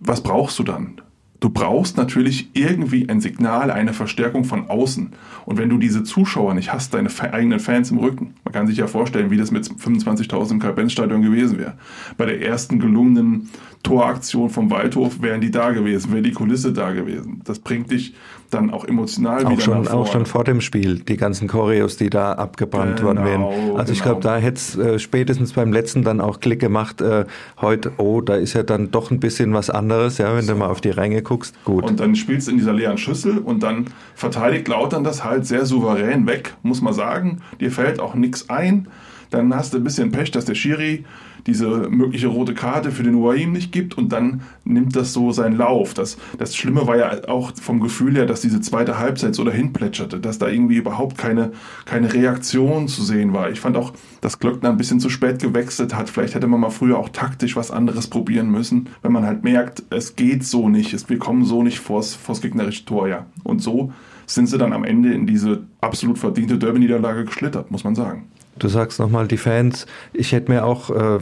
was 0.00 0.22
brauchst 0.22 0.58
du 0.58 0.62
dann? 0.64 1.00
Du 1.44 1.50
brauchst 1.50 1.98
natürlich 1.98 2.48
irgendwie 2.54 3.06
ein 3.06 3.20
Signal, 3.20 3.70
eine 3.70 3.92
Verstärkung 3.92 4.44
von 4.44 4.70
außen. 4.70 5.12
Und 5.44 5.58
wenn 5.58 5.68
du 5.68 5.76
diese 5.76 6.02
Zuschauer 6.02 6.54
nicht 6.54 6.72
hast, 6.72 6.94
deine 6.94 7.10
eigenen 7.20 7.60
Fans 7.60 7.90
im 7.90 7.98
Rücken, 7.98 8.32
man 8.44 8.54
kann 8.54 8.66
sich 8.66 8.78
ja 8.78 8.86
vorstellen, 8.86 9.30
wie 9.30 9.36
das 9.36 9.50
mit 9.50 9.66
25.000 9.66 10.52
im 10.52 10.58
Karl-Benz-Stadion 10.58 11.20
gewesen 11.20 11.58
wäre. 11.58 11.74
Bei 12.16 12.24
der 12.24 12.40
ersten 12.40 12.78
gelungenen 12.78 13.50
Toraktion 13.82 14.48
vom 14.48 14.70
Waldhof 14.70 15.20
wären 15.20 15.42
die 15.42 15.50
da 15.50 15.72
gewesen, 15.72 16.12
wäre 16.12 16.22
die 16.22 16.32
Kulisse 16.32 16.72
da 16.72 16.92
gewesen. 16.92 17.42
Das 17.44 17.58
bringt 17.58 17.90
dich 17.90 18.14
dann 18.50 18.70
auch 18.70 18.84
emotional 18.84 19.44
auch 19.44 19.50
wieder 19.50 19.60
schon, 19.60 19.82
nach 19.82 19.90
auch 19.90 20.06
vorne. 20.06 20.12
schon 20.12 20.26
vor 20.26 20.44
dem 20.44 20.60
Spiel, 20.60 21.00
die 21.00 21.16
ganzen 21.16 21.48
Choreos, 21.48 21.96
die 21.96 22.08
da 22.08 22.32
abgebrannt 22.32 22.96
Genau, 22.96 23.08
worden 23.08 23.24
wären. 23.24 23.76
Also 23.76 23.92
ich 23.92 23.98
genau. 23.98 24.20
glaube, 24.20 24.22
da 24.22 24.36
hätte 24.36 24.56
es 24.56 24.76
äh, 24.76 24.98
spätestens 24.98 25.52
beim 25.52 25.72
letzten 25.72 26.02
dann 26.02 26.20
auch 26.20 26.40
Klick 26.40 26.60
gemacht, 26.60 27.00
äh, 27.00 27.24
heute, 27.60 27.92
oh, 27.98 28.20
da 28.20 28.36
ist 28.36 28.54
ja 28.54 28.62
dann 28.62 28.90
doch 28.90 29.10
ein 29.10 29.20
bisschen 29.20 29.52
was 29.52 29.70
anderes, 29.70 30.18
ja, 30.18 30.34
wenn 30.36 30.46
du 30.46 30.54
mal 30.54 30.68
auf 30.68 30.80
die 30.80 30.90
Ränge 30.90 31.22
guckst. 31.22 31.33
Gut. 31.64 31.84
Und 31.84 32.00
dann 32.00 32.16
spielst 32.16 32.46
du 32.46 32.52
in 32.52 32.58
dieser 32.58 32.72
leeren 32.72 32.98
Schüssel 32.98 33.38
und 33.38 33.62
dann 33.62 33.86
verteidigt 34.14 34.68
Lautern 34.68 35.04
das 35.04 35.24
halt 35.24 35.46
sehr 35.46 35.66
souverän 35.66 36.26
weg, 36.26 36.54
muss 36.62 36.80
man 36.80 36.92
sagen. 36.92 37.40
Dir 37.60 37.70
fällt 37.70 38.00
auch 38.00 38.14
nichts 38.14 38.48
ein. 38.48 38.88
Dann 39.30 39.54
hast 39.54 39.74
du 39.74 39.78
ein 39.78 39.84
bisschen 39.84 40.12
Pech, 40.12 40.30
dass 40.30 40.44
der 40.44 40.54
Schiri 40.54 41.04
diese 41.46 41.88
mögliche 41.90 42.28
rote 42.28 42.54
Karte 42.54 42.90
für 42.90 43.02
den 43.02 43.14
Uaim 43.14 43.52
nicht 43.52 43.72
gibt 43.72 43.96
und 43.98 44.12
dann 44.12 44.42
nimmt 44.64 44.96
das 44.96 45.12
so 45.12 45.32
seinen 45.32 45.56
Lauf. 45.56 45.94
Das, 45.94 46.16
das 46.38 46.56
Schlimme 46.56 46.86
war 46.86 46.96
ja 46.96 47.28
auch 47.28 47.52
vom 47.60 47.80
Gefühl 47.80 48.16
her, 48.16 48.26
dass 48.26 48.40
diese 48.40 48.60
zweite 48.60 48.98
Halbzeit 48.98 49.34
so 49.34 49.44
dahin 49.44 49.72
plätscherte, 49.72 50.20
dass 50.20 50.38
da 50.38 50.48
irgendwie 50.48 50.76
überhaupt 50.76 51.18
keine, 51.18 51.52
keine 51.84 52.12
Reaktion 52.12 52.88
zu 52.88 53.02
sehen 53.02 53.32
war. 53.32 53.50
Ich 53.50 53.60
fand 53.60 53.76
auch, 53.76 53.92
dass 54.20 54.38
Glöckner 54.38 54.70
ein 54.70 54.76
bisschen 54.76 55.00
zu 55.00 55.10
spät 55.10 55.40
gewechselt 55.40 55.94
hat. 55.94 56.08
Vielleicht 56.08 56.34
hätte 56.34 56.46
man 56.46 56.60
mal 56.60 56.70
früher 56.70 56.98
auch 56.98 57.10
taktisch 57.10 57.56
was 57.56 57.70
anderes 57.70 58.06
probieren 58.06 58.50
müssen, 58.50 58.88
wenn 59.02 59.12
man 59.12 59.26
halt 59.26 59.44
merkt, 59.44 59.82
es 59.90 60.16
geht 60.16 60.44
so 60.44 60.68
nicht, 60.68 60.94
es, 60.94 61.08
wir 61.08 61.18
kommen 61.18 61.44
so 61.44 61.62
nicht 61.62 61.78
vors, 61.78 62.14
vors 62.14 62.40
gegnerische 62.40 62.84
Tor, 62.84 63.08
ja. 63.08 63.26
Und 63.42 63.60
so 63.60 63.92
sind 64.26 64.46
sie 64.46 64.58
dann 64.58 64.72
am 64.72 64.84
Ende 64.84 65.12
in 65.12 65.26
diese 65.26 65.62
absolut 65.80 66.18
verdiente 66.18 66.58
Derby-Niederlage 66.58 67.24
geschlittert, 67.24 67.70
muss 67.70 67.84
man 67.84 67.94
sagen. 67.94 68.28
Du 68.58 68.68
sagst 68.68 69.00
nochmal 69.00 69.26
die 69.26 69.36
Fans. 69.36 69.86
Ich 70.12 70.32
hätte 70.32 70.50
mir 70.50 70.64
auch 70.64 70.90
äh, 70.90 71.18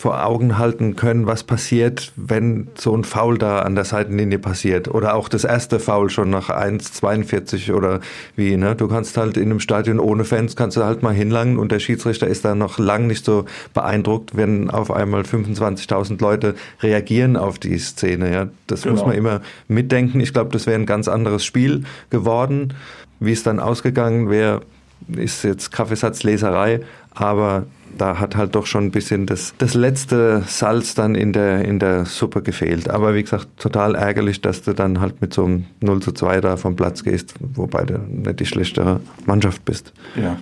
vor 0.00 0.24
Augen 0.24 0.56
halten 0.56 0.96
können, 0.96 1.26
was 1.26 1.44
passiert, 1.44 2.12
wenn 2.16 2.68
so 2.74 2.96
ein 2.96 3.04
Foul 3.04 3.36
da 3.36 3.58
an 3.58 3.74
der 3.74 3.84
Seitenlinie 3.84 4.38
passiert. 4.38 4.88
Oder 4.88 5.14
auch 5.14 5.28
das 5.28 5.44
erste 5.44 5.78
Foul 5.78 6.08
schon 6.08 6.30
nach 6.30 6.48
1,42 6.48 7.70
oder 7.74 8.00
wie. 8.34 8.56
Ne? 8.56 8.74
Du 8.74 8.88
kannst 8.88 9.18
halt 9.18 9.36
in 9.36 9.50
einem 9.50 9.60
Stadion 9.60 9.98
ohne 10.00 10.24
Fans, 10.24 10.56
kannst 10.56 10.78
du 10.78 10.84
halt 10.84 11.02
mal 11.02 11.12
hinlangen 11.12 11.58
und 11.58 11.70
der 11.70 11.80
Schiedsrichter 11.80 12.26
ist 12.26 12.46
da 12.46 12.54
noch 12.54 12.78
lang 12.78 13.08
nicht 13.08 13.26
so 13.26 13.44
beeindruckt, 13.74 14.34
wenn 14.34 14.70
auf 14.70 14.90
einmal 14.90 15.20
25.000 15.20 16.18
Leute 16.22 16.54
reagieren 16.80 17.36
auf 17.36 17.58
die 17.58 17.76
Szene. 17.76 18.32
Ja? 18.32 18.48
Das 18.68 18.82
Genau. 18.82 18.94
muss 18.94 19.04
man 19.04 19.14
immer 19.14 19.42
mitdenken. 19.68 20.20
Ich 20.20 20.32
glaube, 20.32 20.50
das 20.50 20.66
wäre 20.66 20.80
ein 20.80 20.86
ganz 20.86 21.08
anderes 21.08 21.44
Spiel 21.44 21.84
geworden. 22.08 22.72
Wie 23.18 23.32
es 23.32 23.42
dann 23.42 23.60
ausgegangen 23.60 24.30
wäre, 24.30 24.62
ist 25.08 25.44
jetzt 25.44 25.72
Kaffeesatzleserei, 25.72 26.80
aber 27.14 27.66
da 27.98 28.18
hat 28.18 28.36
halt 28.36 28.54
doch 28.54 28.66
schon 28.66 28.84
ein 28.84 28.90
bisschen 28.90 29.26
das, 29.26 29.54
das 29.58 29.74
letzte 29.74 30.42
Salz 30.46 30.94
dann 30.94 31.14
in 31.14 31.32
der, 31.32 31.64
in 31.64 31.78
der 31.78 32.06
Suppe 32.06 32.42
gefehlt. 32.42 32.88
Aber 32.88 33.14
wie 33.14 33.22
gesagt, 33.22 33.48
total 33.58 33.94
ärgerlich, 33.94 34.40
dass 34.40 34.62
du 34.62 34.72
dann 34.72 35.00
halt 35.00 35.20
mit 35.20 35.34
so 35.34 35.44
einem 35.44 35.66
0 35.80 36.00
zu 36.00 36.12
2 36.12 36.40
da 36.40 36.56
vom 36.56 36.76
Platz 36.76 37.02
gehst, 37.04 37.34
wobei 37.40 37.84
du 37.84 37.98
nicht 37.98 38.40
die 38.40 38.46
schlechtere 38.46 39.00
Mannschaft 39.26 39.64
bist. 39.64 39.92
Ja. 40.16 40.38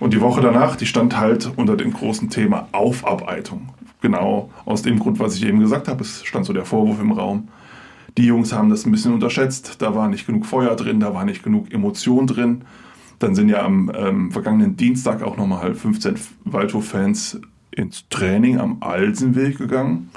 Und 0.00 0.12
die 0.12 0.20
Woche 0.20 0.40
danach, 0.40 0.76
die 0.76 0.86
stand 0.86 1.18
halt 1.18 1.50
unter 1.56 1.76
dem 1.76 1.92
großen 1.92 2.28
Thema 2.28 2.68
Aufarbeitung. 2.72 3.68
Genau 4.00 4.50
aus 4.64 4.82
dem 4.82 4.98
Grund, 4.98 5.20
was 5.20 5.36
ich 5.36 5.46
eben 5.46 5.60
gesagt 5.60 5.86
habe. 5.86 6.02
Es 6.02 6.24
stand 6.24 6.44
so 6.44 6.52
der 6.52 6.64
Vorwurf 6.64 7.00
im 7.00 7.12
Raum. 7.12 7.48
Die 8.18 8.26
Jungs 8.26 8.52
haben 8.52 8.68
das 8.68 8.84
ein 8.84 8.90
bisschen 8.90 9.14
unterschätzt. 9.14 9.76
Da 9.80 9.94
war 9.94 10.08
nicht 10.08 10.26
genug 10.26 10.44
Feuer 10.44 10.74
drin, 10.74 10.98
da 10.98 11.14
war 11.14 11.24
nicht 11.24 11.44
genug 11.44 11.72
Emotion 11.72 12.26
drin. 12.26 12.62
Dann 13.22 13.34
sind 13.36 13.48
ja 13.48 13.64
am 13.64 13.90
ähm, 13.94 14.32
vergangenen 14.32 14.76
Dienstag 14.76 15.22
auch 15.22 15.36
nochmal 15.36 15.62
halt 15.62 15.76
15 15.76 16.16
Waldhof-Fans 16.44 17.40
ins 17.70 18.08
Training 18.08 18.58
am 18.58 18.78
Alsenweg 18.80 19.58
gegangen. 19.58 20.10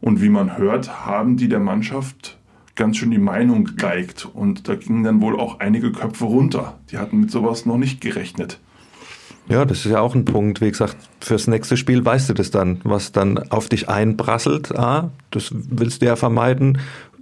Und 0.00 0.20
wie 0.20 0.28
man 0.28 0.58
hört, 0.58 1.06
haben 1.06 1.36
die 1.36 1.48
der 1.48 1.60
Mannschaft 1.60 2.38
ganz 2.74 2.96
schön 2.96 3.12
die 3.12 3.18
Meinung 3.18 3.64
gegeigt. 3.64 4.28
Und 4.32 4.68
da 4.68 4.74
gingen 4.74 5.04
dann 5.04 5.22
wohl 5.22 5.38
auch 5.38 5.60
einige 5.60 5.92
Köpfe 5.92 6.24
runter. 6.24 6.78
Die 6.90 6.98
hatten 6.98 7.20
mit 7.20 7.30
sowas 7.30 7.66
noch 7.66 7.78
nicht 7.78 8.00
gerechnet. 8.00 8.58
Ja, 9.48 9.64
das 9.64 9.86
ist 9.86 9.92
ja 9.92 10.00
auch 10.00 10.14
ein 10.14 10.26
Punkt. 10.26 10.60
Wie 10.60 10.70
gesagt, 10.70 10.96
fürs 11.20 11.46
nächste 11.46 11.76
Spiel 11.76 12.04
weißt 12.04 12.28
du 12.28 12.34
das 12.34 12.50
dann, 12.50 12.80
was 12.84 13.12
dann 13.12 13.38
auf 13.50 13.68
dich 13.68 13.88
einprasselt. 13.88 14.76
Ah, 14.76 15.10
das 15.30 15.50
willst 15.52 16.02
du 16.02 16.06
ja 16.06 16.16
vermeiden 16.16 16.78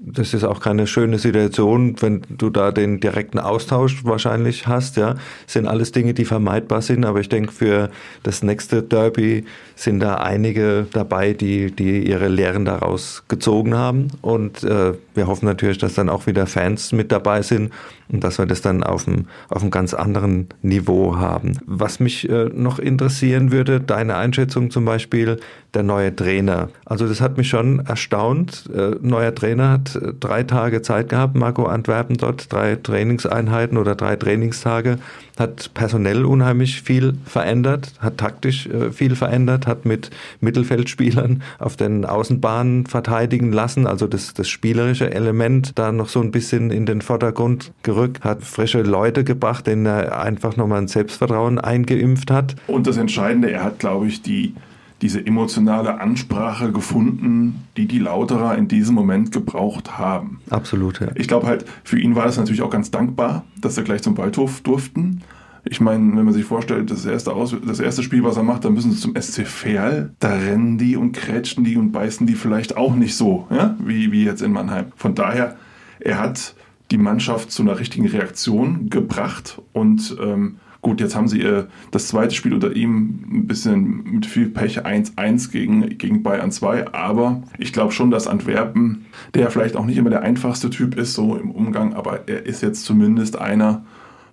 das 0.09 0.35
ist 0.35 0.45
auch 0.45 0.61
keine 0.61 0.87
schöne 0.87 1.19
Situation, 1.19 1.97
wenn 2.01 2.23
du 2.29 2.49
da 2.49 2.71
den 2.71 3.01
direkten 3.01 3.41
Austausch 3.41 4.05
wahrscheinlich 4.05 4.69
hast. 4.69 4.97
Ja, 4.97 5.17
sind 5.49 5.67
alles 5.67 5.91
Dinge, 5.91 6.15
die 6.15 6.25
vermeidbar 6.25 6.81
sind. 6.81 7.05
Aber 7.05 7.19
ich 7.19 7.29
denke, 7.29 7.51
für 7.51 7.91
das 8.23 8.45
nächste 8.45 8.85
Derby 8.85 9.45
sind 9.75 9.99
da 9.99 10.15
einige 10.15 10.87
dabei, 10.93 11.33
die, 11.33 11.73
die 11.73 12.07
ihre 12.07 12.29
Lehren 12.29 12.65
daraus 12.65 13.25
gezogen 13.27 13.75
haben. 13.75 14.09
Und 14.23 14.63
äh, 14.63 14.93
wir 15.15 15.27
hoffen 15.27 15.47
natürlich, 15.47 15.79
dass 15.79 15.95
dann 15.95 16.09
auch 16.09 16.29
wieder 16.29 16.47
Fans 16.47 16.93
mit 16.93 17.11
dabei 17.11 17.43
sind 17.43 17.73
und 18.09 18.23
dass 18.23 18.39
wir 18.39 18.47
das 18.47 18.61
dann 18.61 18.83
auf 18.83 19.07
einem, 19.07 19.27
auf 19.49 19.63
einem 19.63 19.71
ganz 19.71 19.95
anderen 19.95 20.49
Niveau 20.63 21.17
haben. 21.17 21.59
Was 21.67 22.01
mich 22.01 22.29
äh, 22.29 22.51
noch 22.53 22.79
interessieren 22.79 23.53
würde, 23.53 23.81
deine 23.81 24.17
Einschätzung 24.17 24.71
zum 24.71 24.85
Beispiel, 24.85 25.39
der 25.77 25.83
neue 25.83 26.17
Trainer. 26.17 26.71
Also 26.87 27.07
das 27.07 27.21
hat 27.21 27.37
mich 27.37 27.51
schon 27.51 27.81
erstaunt. 27.81 28.71
Äh, 28.75 28.97
neuer 29.03 29.35
Trainer 29.35 29.71
hat 29.73 29.95
äh, 29.95 30.15
drei 30.19 30.43
Tage 30.43 30.81
Zeit 30.81 31.11
gehabt, 31.11 31.37
Marco 31.37 31.67
Antwerpen 31.67 32.17
dort, 32.17 32.51
drei 32.51 32.77
Trainingseinheiten 32.77 33.77
oder 33.77 33.95
drei 33.95 34.17
Trainingstage, 34.17 34.97
hat 35.39 35.75
personell 35.75 36.25
unheimlich 36.25 36.81
viel 36.81 37.15
verändert, 37.27 37.93
hat 38.01 38.17
taktisch 38.17 38.67
äh, 38.67 38.91
viel 38.91 39.15
verändert, 39.17 39.67
hat 39.67 39.85
mit 39.85 40.11
Mittelfeldspielern 40.41 41.43
auf 41.59 41.77
den 41.77 42.07
Außenbahnen 42.07 42.87
verteidigen 42.87 43.53
lassen, 43.53 43.87
also 43.87 44.07
das, 44.07 44.33
das 44.33 44.49
spielerische 44.49 45.13
Element 45.13 45.73
da 45.79 45.93
noch 45.93 46.09
so 46.09 46.21
ein 46.23 46.31
bisschen 46.31 46.71
in 46.71 46.87
den 46.87 47.03
Vordergrund 47.03 47.73
gerückt, 47.83 47.96
hat 48.21 48.45
frische 48.45 48.83
Leute 48.83 49.25
gebracht, 49.25 49.67
denen 49.67 49.87
er 49.87 50.21
einfach 50.21 50.57
nochmal 50.57 50.83
ein 50.83 50.89
Selbstvertrauen 50.89 51.59
eingeimpft 51.59 52.31
hat. 52.31 52.57
Und 52.67 52.87
das 52.87 52.97
Entscheidende, 52.97 53.51
er 53.51 53.65
hat, 53.65 53.79
glaube 53.79 54.07
ich, 54.07 54.23
die 54.23 54.55
diese 55.03 55.25
emotionale 55.25 56.01
Ansprache 56.01 56.73
gefunden, 56.73 57.67
die 57.77 57.87
die 57.87 57.99
Lauterer 57.99 58.57
in 58.57 58.67
diesem 58.69 58.95
Moment 58.95 59.31
gebraucht 59.31 59.99
haben. 59.99 60.41
Absolut, 60.49 61.01
ja. 61.01 61.09
Ich 61.15 61.29
glaube 61.29 61.47
halt, 61.47 61.67
für 61.85 61.99
ihn 61.99 62.17
war 62.17 62.25
das 62.25 62.39
natürlich 62.39 62.63
auch 62.63 62.71
ganz 62.71 62.91
dankbar, 62.91 63.45
dass 63.61 63.77
er 63.77 63.85
gleich 63.85 64.03
zum 64.03 64.17
Waldhof 64.17 64.63
durften. 64.63 65.23
Ich 65.69 65.81
meine, 65.81 66.17
wenn 66.17 66.25
man 66.25 66.33
sich 66.33 66.45
vorstellt, 66.45 66.91
das 66.91 67.05
erste, 67.05 67.33
Aus 67.33 67.55
das 67.67 67.81
erste 67.81 68.03
Spiel, 68.03 68.23
was 68.25 68.37
er 68.37 68.43
macht, 68.43 68.65
dann 68.65 68.73
müssen 68.73 68.93
sie 68.93 68.99
zum 68.99 69.15
SC 69.21 69.47
Verl. 69.47 70.15
Da 70.21 70.35
rennen 70.35 70.79
die 70.79 70.97
und 70.97 71.13
krätschen 71.13 71.65
die 71.65 71.77
und 71.77 71.93
beißen 71.93 72.27
die 72.27 72.35
vielleicht 72.35 72.77
auch 72.77 72.95
nicht 72.95 73.17
so, 73.17 73.49
ja? 73.51 73.77
wie, 73.85 74.13
wie 74.13 74.25
jetzt 74.25 74.43
in 74.43 74.53
Mannheim. 74.53 74.87
Von 74.97 75.15
daher, 75.15 75.57
er 75.99 76.21
hat 76.21 76.55
die 76.91 76.99
Mannschaft 76.99 77.51
zu 77.51 77.63
einer 77.63 77.79
richtigen 77.79 78.07
Reaktion 78.07 78.91
gebracht 78.91 79.61
und 79.73 80.17
ähm, 80.21 80.57
Gut, 80.87 81.01
jetzt 81.01 81.17
haben 81.17 81.27
sie 81.27 81.43
äh, 81.43 81.65
das 81.91 82.07
zweite 82.07 82.33
Spiel 82.33 82.55
unter 82.55 82.77
ihm 82.77 83.25
ein 83.29 83.47
bisschen 83.49 84.05
mit 84.05 84.25
viel 84.25 84.49
Pech 84.49 84.87
1-1 84.87 85.51
gegen, 85.51 85.99
gegen 85.99 86.23
Bayern 86.23 86.53
2, 86.53 86.95
aber 86.95 87.43
ich 87.59 87.73
glaube 87.73 87.91
schon, 87.91 88.13
dass 88.13 88.29
Antwerpen, 88.29 89.07
der 89.35 89.51
vielleicht 89.51 89.75
auch 89.75 89.85
nicht 89.85 89.97
immer 89.97 90.11
der 90.11 90.23
einfachste 90.23 90.71
Typ 90.71 90.97
ist, 90.97 91.15
so 91.15 91.35
im 91.35 91.51
Umgang, 91.51 91.95
aber 91.95 92.29
er 92.29 92.47
ist 92.47 92.63
jetzt 92.63 92.85
zumindest 92.85 93.37
einer, 93.37 93.85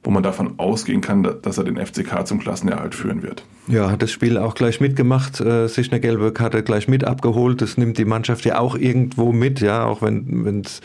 wo 0.03 0.12
man 0.12 0.22
davon 0.22 0.60
ausgehen 0.60 1.01
kann, 1.01 1.27
dass 1.41 1.57
er 1.57 1.63
den 1.63 1.83
FCK 1.83 2.27
zum 2.27 2.38
Klassenerhalt 2.38 2.93
führen 2.93 3.24
wird. 3.24 3.43
Ja, 3.67 3.89
hat 3.89 4.03
das 4.03 4.12
Spiel 4.12 4.38
auch 4.38 4.53
gleich 4.53 4.79
mitgemacht, 4.79 5.41
äh, 5.41 5.65
sich 5.67 5.91
eine 5.91 6.01
gelbe 6.01 6.33
Karte 6.33 6.62
gleich 6.62 6.88
mit 6.88 7.03
abgeholt. 7.03 7.63
Das 7.63 7.77
nimmt 7.77 7.98
die 7.98 8.05
Mannschaft 8.05 8.45
ja 8.45 8.60
auch 8.60 8.75
irgendwo 8.75 9.31
mit, 9.31 9.60
ja, 9.60 9.86
auch 9.86 10.03
wenn 10.03 10.62
es 10.63 10.81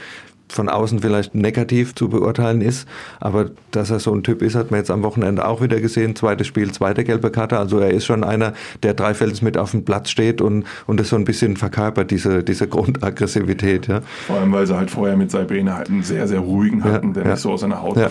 von 0.48 0.68
außen 0.68 1.00
vielleicht 1.00 1.34
negativ 1.34 1.94
zu 1.94 2.08
beurteilen 2.08 2.60
ist. 2.60 2.88
Aber 3.20 3.50
dass 3.70 3.90
er 3.90 4.00
so 4.00 4.14
ein 4.14 4.22
Typ 4.22 4.42
ist, 4.42 4.54
hat 4.54 4.70
man 4.70 4.80
jetzt 4.80 4.90
am 4.90 5.02
Wochenende 5.02 5.46
auch 5.46 5.60
wieder 5.60 5.80
gesehen. 5.80 6.16
Zweites 6.16 6.46
Spiel, 6.46 6.72
zweite 6.72 7.04
gelbe 7.04 7.30
Karte. 7.30 7.58
Also 7.58 7.78
er 7.78 7.90
ist 7.90 8.06
schon 8.06 8.24
einer, 8.24 8.52
der 8.82 8.94
dreifeldes 8.94 9.42
mit 9.42 9.56
auf 9.56 9.72
dem 9.72 9.84
Platz 9.84 10.10
steht 10.10 10.40
und, 10.40 10.64
und 10.86 10.98
das 10.98 11.08
so 11.08 11.16
ein 11.16 11.24
bisschen 11.24 11.56
verkörpert, 11.56 12.10
diese, 12.10 12.42
diese 12.42 12.68
Grundaggressivität. 12.68 13.86
Ja. 13.86 14.00
Vor 14.26 14.36
allem, 14.36 14.52
weil 14.52 14.66
sie 14.66 14.76
halt 14.76 14.90
vorher 14.90 15.16
mit 15.16 15.30
Saibene 15.30 15.74
halt 15.74 15.90
einen 15.90 16.02
sehr, 16.02 16.26
sehr 16.26 16.40
ruhigen 16.40 16.84
hatten, 16.84 17.08
ja, 17.08 17.12
der 17.14 17.24
ja. 17.24 17.30
nicht 17.30 17.40
so 17.40 17.52
aus 17.52 17.60
seiner 17.60 17.82
Haut 17.82 17.96
ja. 17.96 18.08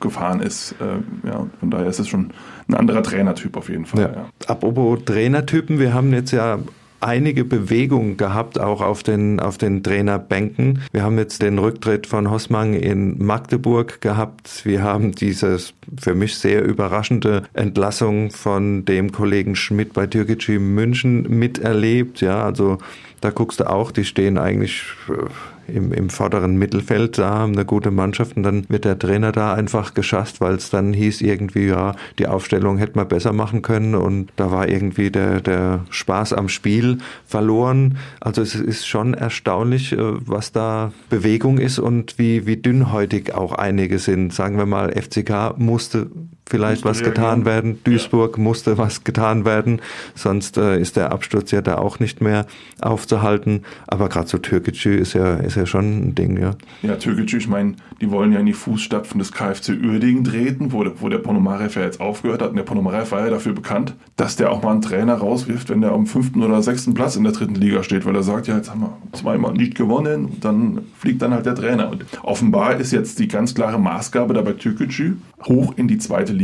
gefahren 0.00 0.40
ist. 0.40 0.74
Äh, 0.80 1.28
ja, 1.28 1.46
von 1.60 1.70
daher 1.70 1.86
ist 1.86 1.98
es 1.98 2.08
schon 2.08 2.32
ein 2.68 2.74
anderer 2.74 3.02
Trainertyp 3.02 3.56
auf 3.56 3.68
jeden 3.68 3.86
Fall. 3.86 4.00
Ja. 4.00 4.26
Apropos 4.46 5.04
Trainertypen, 5.04 5.78
wir 5.78 5.94
haben 5.94 6.12
jetzt 6.12 6.30
ja 6.30 6.58
einige 7.02 7.44
Bewegung 7.44 8.16
gehabt, 8.16 8.60
auch 8.60 8.80
auf 8.80 9.02
den, 9.02 9.40
auf 9.40 9.58
den 9.58 9.82
Trainerbänken. 9.82 10.82
Wir 10.92 11.02
haben 11.02 11.18
jetzt 11.18 11.42
den 11.42 11.58
Rücktritt 11.58 12.06
von 12.06 12.30
Hossmann 12.30 12.74
in 12.74 13.24
Magdeburg 13.24 14.00
gehabt. 14.00 14.64
Wir 14.64 14.82
haben 14.82 15.12
dieses 15.12 15.74
für 16.00 16.14
mich 16.14 16.36
sehr 16.36 16.64
überraschende 16.64 17.42
Entlassung 17.52 18.30
von 18.30 18.84
dem 18.84 19.12
Kollegen 19.12 19.56
Schmidt 19.56 19.92
bei 19.92 20.06
Türkgücü 20.06 20.58
München 20.58 21.22
miterlebt. 21.28 22.20
Ja, 22.20 22.44
also 22.44 22.78
da 23.20 23.30
guckst 23.30 23.60
du 23.60 23.70
auch, 23.70 23.92
die 23.92 24.04
stehen 24.04 24.38
eigentlich 24.38 24.82
äh, 25.08 25.28
im, 25.68 25.92
im 25.92 26.10
vorderen 26.10 26.56
Mittelfeld 26.56 27.18
da, 27.18 27.30
haben 27.38 27.52
eine 27.52 27.64
gute 27.64 27.90
Mannschaft 27.90 28.36
und 28.36 28.42
dann 28.42 28.68
wird 28.68 28.84
der 28.84 28.98
Trainer 28.98 29.32
da 29.32 29.54
einfach 29.54 29.94
geschasst, 29.94 30.40
weil 30.40 30.54
es 30.54 30.70
dann 30.70 30.92
hieß 30.92 31.20
irgendwie, 31.20 31.66
ja, 31.66 31.94
die 32.18 32.26
Aufstellung 32.26 32.78
hätte 32.78 32.96
man 32.96 33.08
besser 33.08 33.32
machen 33.32 33.62
können 33.62 33.94
und 33.94 34.30
da 34.36 34.50
war 34.50 34.68
irgendwie 34.68 35.10
der, 35.10 35.40
der 35.40 35.84
Spaß 35.90 36.32
am 36.32 36.48
Spiel 36.48 36.98
verloren. 37.26 37.98
Also 38.20 38.42
es 38.42 38.54
ist 38.54 38.86
schon 38.86 39.14
erstaunlich, 39.14 39.92
äh, 39.92 39.98
was 39.98 40.52
da 40.52 40.92
Bewegung 41.10 41.58
ist 41.58 41.78
und 41.78 42.18
wie, 42.18 42.46
wie 42.46 42.56
dünnhäutig 42.56 43.34
auch 43.34 43.52
einige 43.52 43.98
sind. 43.98 44.32
Sagen 44.32 44.58
wir 44.58 44.66
mal, 44.66 44.92
FCK 44.92 45.58
musste 45.58 46.10
vielleicht 46.52 46.84
was 46.84 47.02
getan 47.02 47.46
werden. 47.46 47.78
Duisburg 47.82 48.36
ja. 48.36 48.42
musste 48.42 48.76
was 48.76 49.04
getan 49.04 49.46
werden, 49.46 49.80
sonst 50.14 50.58
äh, 50.58 50.78
ist 50.78 50.96
der 50.96 51.10
Absturz 51.10 51.50
ja 51.50 51.62
da 51.62 51.78
auch 51.78 51.98
nicht 51.98 52.20
mehr 52.20 52.46
aufzuhalten. 52.82 53.62
Aber 53.86 54.10
gerade 54.10 54.28
so 54.28 54.36
Türkgücü 54.36 54.94
ist 54.96 55.14
ja, 55.14 55.36
ist 55.36 55.56
ja 55.56 55.64
schon 55.64 56.08
ein 56.08 56.14
Ding, 56.14 56.38
ja. 56.38 56.50
Ja, 56.82 56.96
Türkgücü, 56.96 57.38
ich 57.38 57.48
meine, 57.48 57.76
die 58.02 58.10
wollen 58.10 58.32
ja 58.32 58.40
in 58.40 58.46
die 58.46 58.52
Fußstapfen 58.52 59.18
des 59.18 59.32
KfC 59.32 59.78
Uerdingen 59.82 60.24
treten, 60.24 60.72
wo, 60.72 60.84
wo 61.00 61.08
der 61.08 61.18
Ponomarev 61.18 61.78
ja 61.78 61.86
jetzt 61.86 62.00
aufgehört 62.00 62.42
hat. 62.42 62.50
Und 62.50 62.56
der 62.56 62.64
Ponomarev 62.64 63.10
war 63.12 63.24
ja 63.24 63.30
dafür 63.30 63.54
bekannt, 63.54 63.94
dass 64.16 64.36
der 64.36 64.52
auch 64.52 64.62
mal 64.62 64.72
einen 64.72 64.82
Trainer 64.82 65.14
rauswirft, 65.14 65.70
wenn 65.70 65.80
der 65.80 65.92
am 65.92 66.06
fünften 66.06 66.42
oder 66.42 66.62
sechsten 66.62 66.92
Platz 66.92 67.16
in 67.16 67.24
der 67.24 67.32
dritten 67.32 67.54
Liga 67.54 67.82
steht, 67.82 68.04
weil 68.04 68.14
er 68.14 68.22
sagt, 68.22 68.46
ja, 68.46 68.56
jetzt 68.56 68.70
haben 68.70 68.80
wir 68.80 68.98
zweimal 69.12 69.54
nicht 69.54 69.74
gewonnen, 69.74 70.26
und 70.26 70.44
dann 70.44 70.80
fliegt 70.98 71.22
dann 71.22 71.32
halt 71.32 71.46
der 71.46 71.54
Trainer. 71.54 71.90
Und 71.90 72.04
offenbar 72.22 72.76
ist 72.76 72.92
jetzt 72.92 73.18
die 73.18 73.28
ganz 73.28 73.54
klare 73.54 73.80
Maßgabe 73.80 74.34
dabei 74.34 74.52
Türkgücü 74.52 75.14
hoch 75.46 75.74
in 75.76 75.88
die 75.88 75.98
zweite 75.98 76.32
Liga. 76.32 76.41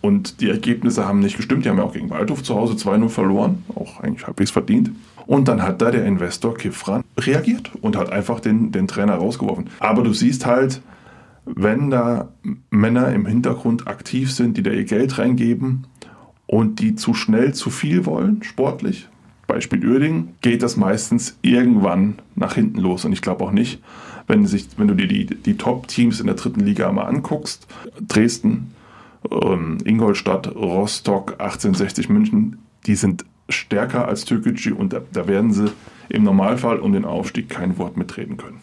Und 0.00 0.40
die 0.40 0.50
Ergebnisse 0.50 1.06
haben 1.06 1.20
nicht 1.20 1.36
gestimmt. 1.36 1.64
Die 1.64 1.68
haben 1.68 1.78
ja 1.78 1.84
auch 1.84 1.92
gegen 1.92 2.10
Waldhof 2.10 2.42
zu 2.42 2.54
Hause 2.54 2.74
2-0 2.74 3.08
verloren. 3.08 3.64
Auch 3.74 4.00
eigentlich 4.00 4.26
halbwegs 4.26 4.50
verdient. 4.50 4.90
Und 5.26 5.48
dann 5.48 5.62
hat 5.62 5.80
da 5.80 5.90
der 5.90 6.04
Investor 6.04 6.54
Kifran 6.54 7.04
reagiert 7.18 7.70
und 7.80 7.96
hat 7.96 8.10
einfach 8.10 8.40
den, 8.40 8.72
den 8.72 8.88
Trainer 8.88 9.14
rausgeworfen. 9.14 9.70
Aber 9.78 10.02
du 10.02 10.12
siehst 10.12 10.46
halt, 10.46 10.82
wenn 11.44 11.90
da 11.90 12.28
Männer 12.70 13.12
im 13.12 13.26
Hintergrund 13.26 13.86
aktiv 13.86 14.32
sind, 14.32 14.56
die 14.56 14.62
da 14.62 14.70
ihr 14.70 14.84
Geld 14.84 15.18
reingeben 15.18 15.86
und 16.46 16.80
die 16.80 16.94
zu 16.94 17.14
schnell 17.14 17.54
zu 17.54 17.70
viel 17.70 18.04
wollen, 18.06 18.42
sportlich, 18.42 19.08
Beispiel 19.46 19.86
Uerding, 19.86 20.28
geht 20.40 20.62
das 20.62 20.76
meistens 20.76 21.36
irgendwann 21.42 22.18
nach 22.36 22.54
hinten 22.54 22.78
los. 22.80 23.04
Und 23.04 23.12
ich 23.12 23.22
glaube 23.22 23.44
auch 23.44 23.52
nicht, 23.52 23.80
wenn, 24.26 24.46
sich, 24.46 24.68
wenn 24.76 24.88
du 24.88 24.94
dir 24.94 25.08
die, 25.08 25.26
die 25.26 25.56
Top-Teams 25.56 26.20
in 26.20 26.26
der 26.26 26.36
dritten 26.36 26.60
Liga 26.60 26.90
mal 26.92 27.04
anguckst, 27.04 27.66
Dresden, 28.00 28.72
ähm, 29.30 29.78
Ingolstadt, 29.84 30.54
Rostock, 30.54 31.32
1860 31.32 32.08
München, 32.08 32.58
die 32.86 32.94
sind 32.94 33.24
stärker 33.48 34.08
als 34.08 34.24
Türkgücü 34.24 34.72
und 34.72 34.92
da, 34.92 35.00
da 35.12 35.26
werden 35.26 35.52
sie 35.52 35.70
im 36.08 36.24
Normalfall 36.24 36.78
um 36.78 36.92
den 36.92 37.04
Aufstieg 37.04 37.48
kein 37.48 37.78
Wort 37.78 37.96
mitreden 37.96 38.36
können. 38.36 38.60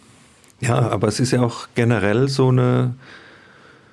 Ja, 0.60 0.90
aber 0.90 1.08
es 1.08 1.20
ist 1.20 1.32
ja 1.32 1.42
auch 1.42 1.68
generell 1.76 2.28
so 2.28 2.50
eine 2.50 2.96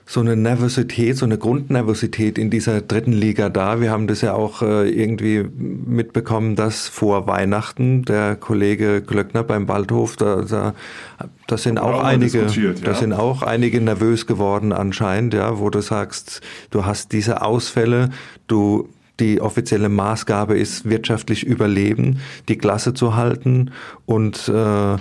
so 0.09 0.21
eine 0.21 0.37
Nervosität, 0.37 1.17
so 1.17 1.27
eine 1.27 1.37
Grundnervosität 1.37 2.39
in 2.39 2.49
dieser 2.49 2.81
dritten 2.81 3.13
Liga 3.13 3.49
da. 3.49 3.81
Wir 3.81 3.91
haben 3.91 4.07
das 4.07 4.21
ja 4.21 4.35
auch 4.35 4.63
äh, 4.63 4.89
irgendwie 4.89 5.43
mitbekommen, 5.43 6.55
dass 6.55 6.87
vor 6.87 7.27
Weihnachten 7.27 8.05
der 8.05 8.37
Kollege 8.37 9.03
Glöckner 9.03 9.43
beim 9.43 9.67
Waldhof, 9.67 10.15
da, 10.15 10.43
da, 10.43 10.75
da 11.49 11.59
sind 11.59 11.79
auch, 11.79 11.95
auch 11.95 12.05
einige, 12.05 12.47
ja. 12.47 12.73
da 12.85 12.95
sind 12.95 13.13
auch 13.13 13.43
einige 13.43 13.81
nervös 13.81 14.29
geworden 14.29 14.73
anscheinend, 14.73 15.35
ja, 15.35 15.59
wo 15.59 15.71
du 15.71 15.81
sagst, 15.81 16.41
du 16.71 16.87
hast 16.87 17.11
diese 17.11 17.43
Ausfälle, 17.43 18.11
du 18.47 18.89
die 19.19 19.41
offizielle 19.41 19.89
Maßgabe 19.89 20.57
ist, 20.57 20.89
wirtschaftlich 20.89 21.43
überleben, 21.45 22.21
die 22.49 22.59
Klasse 22.59 22.95
zu 22.95 23.17
halten 23.17 23.73
und 24.05 24.49
äh, 24.49 24.97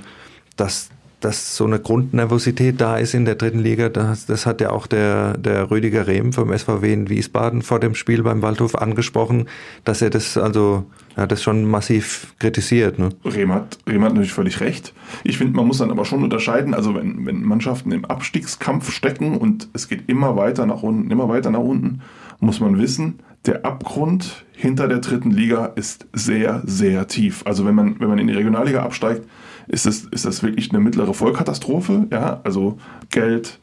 das 0.56 0.90
dass 1.26 1.58
so 1.58 1.66
eine 1.66 1.80
Grundnervosität 1.80 2.80
da 2.80 2.98
ist 2.98 3.16
in 3.16 3.26
der 3.26 3.34
dritten 3.34 3.58
Liga, 3.58 3.90
das, 3.90 4.28
das 4.28 4.46
hat 4.46 4.62
ja 4.62 4.70
auch 4.70 4.86
der, 4.86 5.36
der 5.40 5.72
Rüdiger 5.72 6.06
Rehm 6.06 6.34
vom 6.34 6.56
SVW 6.56 6.94
in 6.94 7.10
Wiesbaden 7.10 7.64
vor 7.64 7.80
dem 7.80 7.96
Spiel 7.96 8.22
beim 8.22 8.44
Waldhof 8.44 8.76
angesprochen, 8.76 9.48
dass 9.86 10.04
er 10.04 10.12
das 10.12 10.38
also 10.38 10.86
hat 11.18 11.32
das 11.32 11.42
schon 11.42 11.66
massiv 11.66 12.36
kritisiert. 12.38 13.00
Ne? 13.00 13.10
Rehm, 13.26 13.52
hat, 13.52 13.80
Rehm 13.88 14.04
hat 14.04 14.14
natürlich 14.14 14.34
völlig 14.34 14.60
recht. 14.60 14.94
Ich 15.24 15.40
finde, 15.40 15.56
man 15.56 15.66
muss 15.66 15.80
dann 15.80 15.90
aber 15.90 16.06
schon 16.06 16.22
unterscheiden, 16.22 16.76
also 16.76 16.94
wenn, 16.94 17.26
wenn 17.26 17.42
Mannschaften 17.42 17.92
im 17.92 18.06
Abstiegskampf 18.06 18.92
stecken 18.92 19.36
und 19.36 19.68
es 19.74 19.88
geht 19.90 20.04
immer 20.08 20.36
weiter 20.36 20.68
nach 20.68 20.84
unten, 20.84 21.10
immer 21.10 21.28
weiter 21.28 21.50
nach 21.50 21.60
unten, 21.60 22.02
muss 22.40 22.60
man 22.60 22.78
wissen, 22.78 23.16
der 23.48 23.66
Abgrund 23.66 24.46
hinter 24.52 24.88
der 24.88 25.00
dritten 25.00 25.32
Liga 25.32 25.66
ist 25.66 26.06
sehr, 26.14 26.62
sehr 26.66 27.08
tief. 27.08 27.42
Also 27.48 27.66
wenn 27.66 27.74
man, 27.74 28.00
wenn 28.00 28.10
man 28.10 28.20
in 28.20 28.28
die 28.28 28.34
Regionalliga 28.34 28.84
absteigt, 28.84 29.24
ist 29.68 29.86
das, 29.86 30.04
ist 30.12 30.26
das 30.26 30.44
wirklich 30.44 30.72
eine 30.72 30.80
mittlere 30.80 31.14
Vollkatastrophe. 31.14 32.08
Ja, 32.12 32.42
also 32.44 32.78
Geld, 33.10 33.60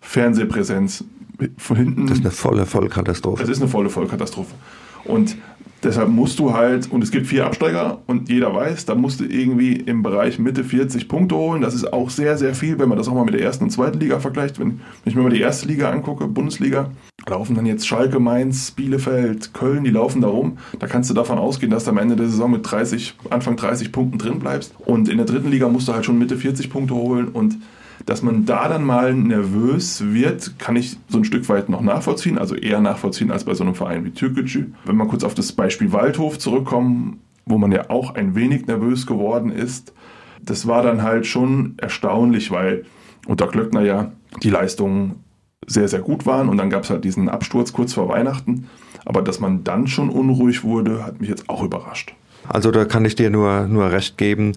Fernsehpräsenz 0.00 1.04
von 1.58 1.76
hinten. 1.76 2.06
Das 2.06 2.18
ist 2.18 2.24
eine 2.24 2.32
volle 2.32 2.66
Vollkatastrophe. 2.66 3.42
Das 3.42 3.50
ist 3.50 3.60
eine 3.60 3.70
volle 3.70 3.90
Vollkatastrophe. 3.90 4.54
Und 5.04 5.36
deshalb 5.82 6.08
musst 6.08 6.38
du 6.38 6.52
halt, 6.52 6.90
und 6.90 7.02
es 7.02 7.10
gibt 7.10 7.26
vier 7.26 7.46
Absteiger 7.46 7.98
und 8.06 8.28
jeder 8.28 8.54
weiß, 8.54 8.84
da 8.86 8.94
musst 8.94 9.20
du 9.20 9.24
irgendwie 9.24 9.76
im 9.76 10.02
Bereich 10.02 10.38
Mitte 10.38 10.64
40 10.64 11.08
Punkte 11.08 11.36
holen. 11.36 11.62
Das 11.62 11.74
ist 11.74 11.92
auch 11.92 12.10
sehr, 12.10 12.38
sehr 12.38 12.54
viel, 12.54 12.78
wenn 12.78 12.88
man 12.88 12.98
das 12.98 13.08
auch 13.08 13.14
mal 13.14 13.24
mit 13.24 13.34
der 13.34 13.42
ersten 13.42 13.64
und 13.64 13.70
zweiten 13.70 14.00
Liga 14.00 14.20
vergleicht. 14.20 14.58
Wenn, 14.58 14.68
wenn 14.68 14.80
ich 15.06 15.14
mir 15.14 15.22
mal 15.22 15.30
die 15.30 15.40
erste 15.40 15.66
Liga 15.66 15.90
angucke, 15.90 16.26
Bundesliga, 16.26 16.90
laufen 17.28 17.54
dann 17.54 17.66
jetzt 17.66 17.86
Schalke, 17.86 18.20
Mainz, 18.20 18.70
Bielefeld, 18.70 19.54
Köln, 19.54 19.84
die 19.84 19.90
laufen 19.90 20.22
da 20.22 20.28
rum. 20.28 20.58
Da 20.78 20.86
kannst 20.86 21.10
du 21.10 21.14
davon 21.14 21.38
ausgehen, 21.38 21.70
dass 21.70 21.84
du 21.84 21.90
am 21.90 21.98
Ende 21.98 22.16
der 22.16 22.28
Saison 22.28 22.50
mit 22.50 22.70
30, 22.70 23.14
Anfang 23.30 23.56
30 23.56 23.92
Punkten 23.92 24.18
drin 24.18 24.38
bleibst. 24.38 24.74
Und 24.84 25.08
in 25.08 25.18
der 25.18 25.26
dritten 25.26 25.50
Liga 25.50 25.68
musst 25.68 25.88
du 25.88 25.92
halt 25.92 26.04
schon 26.04 26.18
Mitte 26.18 26.36
40 26.36 26.70
Punkte 26.70 26.94
holen 26.94 27.28
und 27.28 27.58
dass 28.06 28.22
man 28.22 28.44
da 28.44 28.68
dann 28.68 28.84
mal 28.84 29.14
nervös 29.14 30.02
wird, 30.12 30.58
kann 30.58 30.76
ich 30.76 30.96
so 31.08 31.18
ein 31.18 31.24
Stück 31.24 31.48
weit 31.48 31.68
noch 31.68 31.80
nachvollziehen, 31.80 32.38
also 32.38 32.54
eher 32.54 32.80
nachvollziehen 32.80 33.30
als 33.30 33.44
bei 33.44 33.54
so 33.54 33.64
einem 33.64 33.74
Verein 33.74 34.04
wie 34.04 34.10
Türkgücü. 34.10 34.66
Wenn 34.84 34.96
wir 34.96 35.06
kurz 35.06 35.24
auf 35.24 35.34
das 35.34 35.52
Beispiel 35.52 35.92
Waldhof 35.92 36.38
zurückkommen, 36.38 37.20
wo 37.46 37.58
man 37.58 37.72
ja 37.72 37.90
auch 37.90 38.14
ein 38.14 38.34
wenig 38.34 38.66
nervös 38.66 39.06
geworden 39.06 39.50
ist, 39.50 39.92
das 40.42 40.66
war 40.66 40.82
dann 40.82 41.02
halt 41.02 41.26
schon 41.26 41.74
erstaunlich, 41.76 42.50
weil 42.50 42.84
unter 43.26 43.46
Glöckner 43.46 43.82
ja 43.82 44.12
die 44.42 44.50
Leistungen 44.50 45.16
sehr, 45.66 45.86
sehr 45.86 46.00
gut 46.00 46.26
waren 46.26 46.48
und 46.48 46.56
dann 46.56 46.70
gab 46.70 46.82
es 46.82 46.90
halt 46.90 47.04
diesen 47.04 47.28
Absturz 47.28 47.72
kurz 47.72 47.92
vor 47.92 48.08
Weihnachten. 48.08 48.68
Aber 49.04 49.22
dass 49.22 49.40
man 49.40 49.64
dann 49.64 49.86
schon 49.86 50.10
unruhig 50.10 50.64
wurde, 50.64 51.04
hat 51.04 51.20
mich 51.20 51.28
jetzt 51.28 51.48
auch 51.48 51.62
überrascht. 51.62 52.14
Also 52.48 52.70
da 52.70 52.84
kann 52.84 53.04
ich 53.04 53.14
dir 53.14 53.30
nur, 53.30 53.66
nur 53.68 53.92
recht 53.92 54.18
geben 54.18 54.52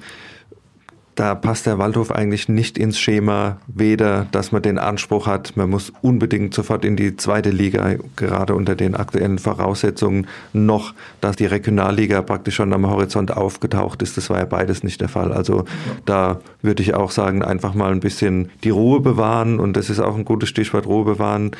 da 1.16 1.34
passt 1.34 1.66
der 1.66 1.78
Waldhof 1.78 2.12
eigentlich 2.12 2.50
nicht 2.50 2.78
ins 2.78 3.00
Schema, 3.00 3.58
weder, 3.68 4.28
dass 4.32 4.52
man 4.52 4.62
den 4.62 4.78
Anspruch 4.78 5.28
hat, 5.28 5.56
man 5.56 5.70
muss 5.70 5.92
unbedingt 6.02 6.54
sofort 6.54 6.84
in 6.84 6.98
die 6.98 7.16
zweite 7.16 7.52
Liga, 7.52 7.96
gerade 8.18 8.54
unter 8.54 8.76
den 8.76 8.96
aktuellen 8.96 9.40
Voraussetzungen, 9.40 10.28
noch, 10.52 10.94
dass 11.22 11.38
die 11.38 11.46
Regionalliga 11.46 12.22
praktisch 12.22 12.56
schon 12.56 12.74
am 12.74 12.86
Horizont 12.86 13.32
aufgetaucht 13.32 14.02
ist. 14.02 14.18
Das 14.18 14.30
war 14.30 14.40
ja 14.40 14.46
beides 14.46 14.84
nicht 14.84 15.00
der 15.00 15.10
Fall. 15.10 15.32
Also 15.32 15.64
da 16.06 16.42
würde 16.62 16.84
ich 16.84 16.94
auch 16.94 17.12
sagen, 17.12 17.44
einfach 17.44 17.74
mal 17.74 17.92
ein 17.92 18.02
bisschen 18.02 18.52
die 18.66 18.70
Ruhe 18.72 19.00
bewahren 19.00 19.60
und 19.60 19.78
das 19.78 19.90
ist 19.90 20.00
auch 20.02 20.16
ein 20.16 20.26
gutes 20.26 20.50
Stichwort, 20.50 20.86
Ruhe 20.86 21.06
bewahren. 21.06 21.52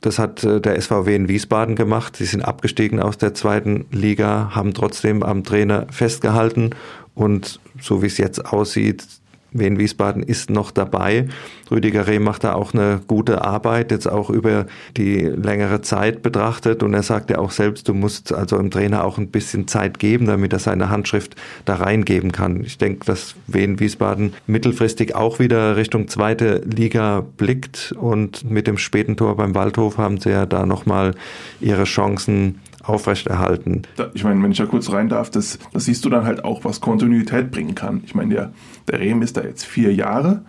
Das 0.00 0.18
hat 0.18 0.44
äh, 0.44 0.60
der 0.60 0.80
SVW 0.80 1.14
in 1.14 1.28
Wiesbaden 1.28 1.76
gemacht. 1.76 2.16
Sie 2.16 2.24
sind 2.24 2.42
abgestiegen 2.42 3.00
aus 3.00 3.18
der 3.18 3.34
zweiten 3.34 3.86
Liga, 3.90 4.50
haben 4.54 4.74
trotzdem 4.74 5.22
am 5.22 5.44
Trainer 5.44 5.86
festgehalten 5.90 6.70
und 7.14 7.60
so 7.80 8.02
wie 8.02 8.06
es 8.06 8.18
jetzt 8.18 8.46
aussieht, 8.46 9.04
Wien 9.52 9.78
Wiesbaden 9.78 10.22
ist 10.22 10.50
noch 10.50 10.70
dabei. 10.70 11.28
Rüdiger 11.70 12.06
Rehm 12.06 12.22
macht 12.22 12.44
da 12.44 12.54
auch 12.54 12.74
eine 12.74 13.00
gute 13.06 13.42
Arbeit, 13.42 13.90
jetzt 13.90 14.08
auch 14.08 14.30
über 14.30 14.66
die 14.96 15.20
längere 15.20 15.82
Zeit 15.82 16.22
betrachtet. 16.22 16.82
Und 16.82 16.94
er 16.94 17.02
sagt 17.02 17.30
ja 17.30 17.38
auch 17.38 17.50
selbst, 17.50 17.88
du 17.88 17.94
musst 17.94 18.32
also 18.32 18.56
dem 18.56 18.70
Trainer 18.70 19.04
auch 19.04 19.18
ein 19.18 19.28
bisschen 19.28 19.68
Zeit 19.68 19.98
geben, 19.98 20.26
damit 20.26 20.52
er 20.52 20.58
seine 20.58 20.90
Handschrift 20.90 21.36
da 21.64 21.76
reingeben 21.76 22.32
kann. 22.32 22.62
Ich 22.64 22.78
denke, 22.78 23.06
dass 23.06 23.34
Wien 23.46 23.80
Wiesbaden 23.80 24.34
mittelfristig 24.46 25.14
auch 25.14 25.38
wieder 25.38 25.76
Richtung 25.76 26.08
zweite 26.08 26.62
Liga 26.64 27.24
blickt. 27.36 27.94
Und 27.98 28.50
mit 28.50 28.66
dem 28.66 28.78
späten 28.78 29.16
Tor 29.16 29.36
beim 29.36 29.54
Waldhof 29.54 29.98
haben 29.98 30.20
sie 30.20 30.30
ja 30.30 30.46
da 30.46 30.66
nochmal 30.66 31.14
ihre 31.60 31.84
Chancen 31.84 32.60
aufrechterhalten. 32.90 33.82
Ich 34.14 34.24
meine, 34.24 34.42
wenn 34.42 34.52
ich 34.52 34.58
da 34.58 34.66
kurz 34.66 34.92
rein 34.92 35.08
darf, 35.08 35.30
das, 35.30 35.58
das 35.72 35.84
siehst 35.84 36.04
du 36.04 36.10
dann 36.10 36.24
halt 36.24 36.44
auch, 36.44 36.64
was 36.64 36.80
Kontinuität 36.80 37.50
bringen 37.50 37.74
kann. 37.74 38.02
Ich 38.04 38.14
meine, 38.14 38.34
der, 38.34 38.52
der 38.88 39.00
Rehm 39.00 39.22
ist 39.22 39.36
da 39.36 39.42
jetzt 39.42 39.64
vier 39.64 39.94
Jahre. 39.94 40.42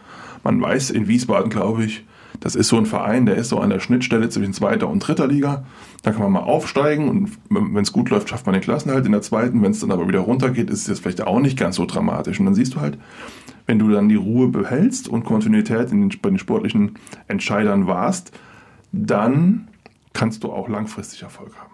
Man 0.43 0.61
weiß 0.61 0.89
in 0.89 1.07
Wiesbaden, 1.07 1.49
glaube 1.49 1.85
ich, 1.85 2.03
das 2.39 2.55
ist 2.55 2.69
so 2.69 2.77
ein 2.77 2.87
Verein, 2.87 3.27
der 3.27 3.35
ist 3.35 3.49
so 3.49 3.59
an 3.59 3.69
der 3.69 3.79
Schnittstelle 3.79 4.29
zwischen 4.29 4.53
zweiter 4.53 4.89
und 4.89 4.99
dritter 4.99 5.27
Liga. 5.27 5.63
Da 6.01 6.11
kann 6.11 6.23
man 6.23 6.31
mal 6.31 6.39
aufsteigen 6.39 7.07
und 7.07 7.31
wenn 7.49 7.83
es 7.83 7.93
gut 7.93 8.09
läuft, 8.09 8.29
schafft 8.29 8.47
man 8.47 8.53
den 8.53 8.63
Klassenhalt 8.63 9.05
in 9.05 9.11
der 9.11 9.21
zweiten. 9.21 9.61
Wenn 9.61 9.71
es 9.71 9.81
dann 9.81 9.91
aber 9.91 10.07
wieder 10.07 10.21
runtergeht, 10.21 10.71
ist 10.71 10.89
es 10.89 10.99
vielleicht 10.99 11.21
auch 11.21 11.39
nicht 11.39 11.57
ganz 11.57 11.75
so 11.75 11.85
dramatisch. 11.85 12.39
Und 12.39 12.47
dann 12.47 12.55
siehst 12.55 12.73
du 12.73 12.81
halt, 12.81 12.97
wenn 13.67 13.77
du 13.77 13.89
dann 13.89 14.09
die 14.09 14.15
Ruhe 14.15 14.47
behältst 14.47 15.07
und 15.07 15.23
Kontinuität 15.23 15.91
in 15.91 16.09
den, 16.09 16.19
bei 16.19 16.29
den 16.29 16.39
sportlichen 16.39 16.95
Entscheidern 17.27 17.85
warst, 17.85 18.31
dann 18.91 19.67
kannst 20.13 20.43
du 20.43 20.51
auch 20.51 20.67
langfristig 20.67 21.21
Erfolg 21.21 21.55
haben. 21.55 21.70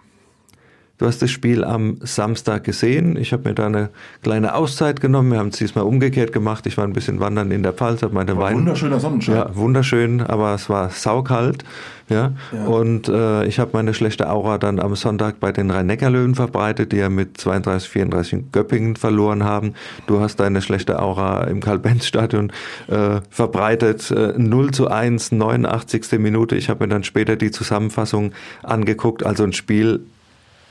Du 0.98 1.06
hast 1.06 1.22
das 1.22 1.30
Spiel 1.30 1.62
am 1.62 1.98
Samstag 2.00 2.64
gesehen. 2.64 3.16
Ich 3.16 3.32
habe 3.32 3.48
mir 3.48 3.54
da 3.54 3.66
eine 3.66 3.90
kleine 4.22 4.54
Auszeit 4.56 5.00
genommen. 5.00 5.30
Wir 5.30 5.38
haben 5.38 5.48
es 5.48 5.58
diesmal 5.58 5.84
umgekehrt 5.84 6.32
gemacht. 6.32 6.66
Ich 6.66 6.76
war 6.76 6.84
ein 6.84 6.92
bisschen 6.92 7.20
wandern 7.20 7.52
in 7.52 7.62
der 7.62 7.72
Pfalz, 7.72 8.02
habe 8.02 8.14
meine 8.14 8.36
Wein. 8.36 8.56
Wunderschöner 8.56 8.98
Sonnenschein. 8.98 9.36
Ja, 9.36 9.54
wunderschön, 9.54 10.20
aber 10.20 10.54
es 10.54 10.68
war 10.68 10.90
saukalt. 10.90 11.64
Ja. 12.08 12.32
ja. 12.50 12.64
Und 12.64 13.08
äh, 13.08 13.44
ich 13.44 13.60
habe 13.60 13.70
meine 13.74 13.94
schlechte 13.94 14.28
Aura 14.28 14.58
dann 14.58 14.80
am 14.80 14.96
Sonntag 14.96 15.38
bei 15.38 15.52
den 15.52 15.70
Rhein-Neckar-Löwen 15.70 16.34
verbreitet, 16.34 16.90
die 16.90 16.96
ja 16.96 17.08
mit 17.10 17.38
32, 17.38 17.88
34 17.88 18.32
in 18.32 18.50
Göppingen 18.50 18.96
verloren 18.96 19.44
haben. 19.44 19.74
Du 20.08 20.18
hast 20.18 20.40
deine 20.40 20.62
schlechte 20.62 21.00
Aura 21.00 21.44
im 21.44 21.60
Karl-Benz-Stadion 21.60 22.50
äh, 22.88 23.20
verbreitet. 23.30 24.10
Äh, 24.10 24.32
0 24.36 24.72
zu 24.72 24.88
1, 24.88 25.30
89. 25.30 26.18
Minute. 26.18 26.56
Ich 26.56 26.68
habe 26.68 26.84
mir 26.84 26.88
dann 26.88 27.04
später 27.04 27.36
die 27.36 27.52
Zusammenfassung 27.52 28.32
angeguckt. 28.64 29.24
Also 29.24 29.44
ein 29.44 29.52
Spiel 29.52 30.00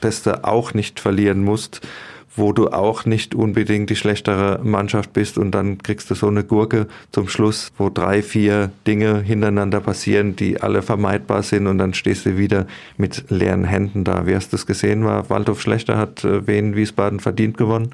du 0.02 0.44
auch 0.44 0.74
nicht 0.74 1.00
verlieren 1.00 1.44
musst, 1.44 1.82
wo 2.38 2.54
du 2.54 2.68
auch 2.68 3.06
nicht 3.06 3.34
unbedingt 3.34 3.90
die 3.90 3.96
schlechtere 3.96 4.60
Mannschaft 4.64 5.12
bist 5.14 5.38
und 5.38 5.52
dann 5.52 5.80
kriegst 5.80 6.10
du 6.10 6.16
so 6.16 6.28
eine 6.28 6.44
Gurke 6.44 6.88
zum 7.12 7.28
Schluss, 7.28 7.72
wo 7.78 7.90
drei, 7.90 8.22
vier 8.22 8.72
Dinge 8.86 9.22
hintereinander 9.22 9.80
passieren, 9.82 10.36
die 10.36 10.62
alle 10.62 10.84
vermeidbar 10.84 11.42
sind 11.42 11.68
und 11.68 11.80
dann 11.80 11.94
stehst 11.94 12.26
du 12.26 12.38
wieder 12.38 12.68
mit 12.98 13.26
leeren 13.30 13.64
Händen 13.64 14.04
da. 14.04 14.28
Wie 14.28 14.36
hast 14.36 14.54
du 14.54 14.58
das 14.58 14.68
gesehen? 14.68 15.04
War 15.04 15.30
Waldhof 15.30 15.62
schlechter, 15.62 15.98
hat 15.98 16.24
äh, 16.24 16.48
Wien 16.48 16.76
Wiesbaden 16.76 17.20
verdient 17.20 17.58
gewonnen? 17.58 17.90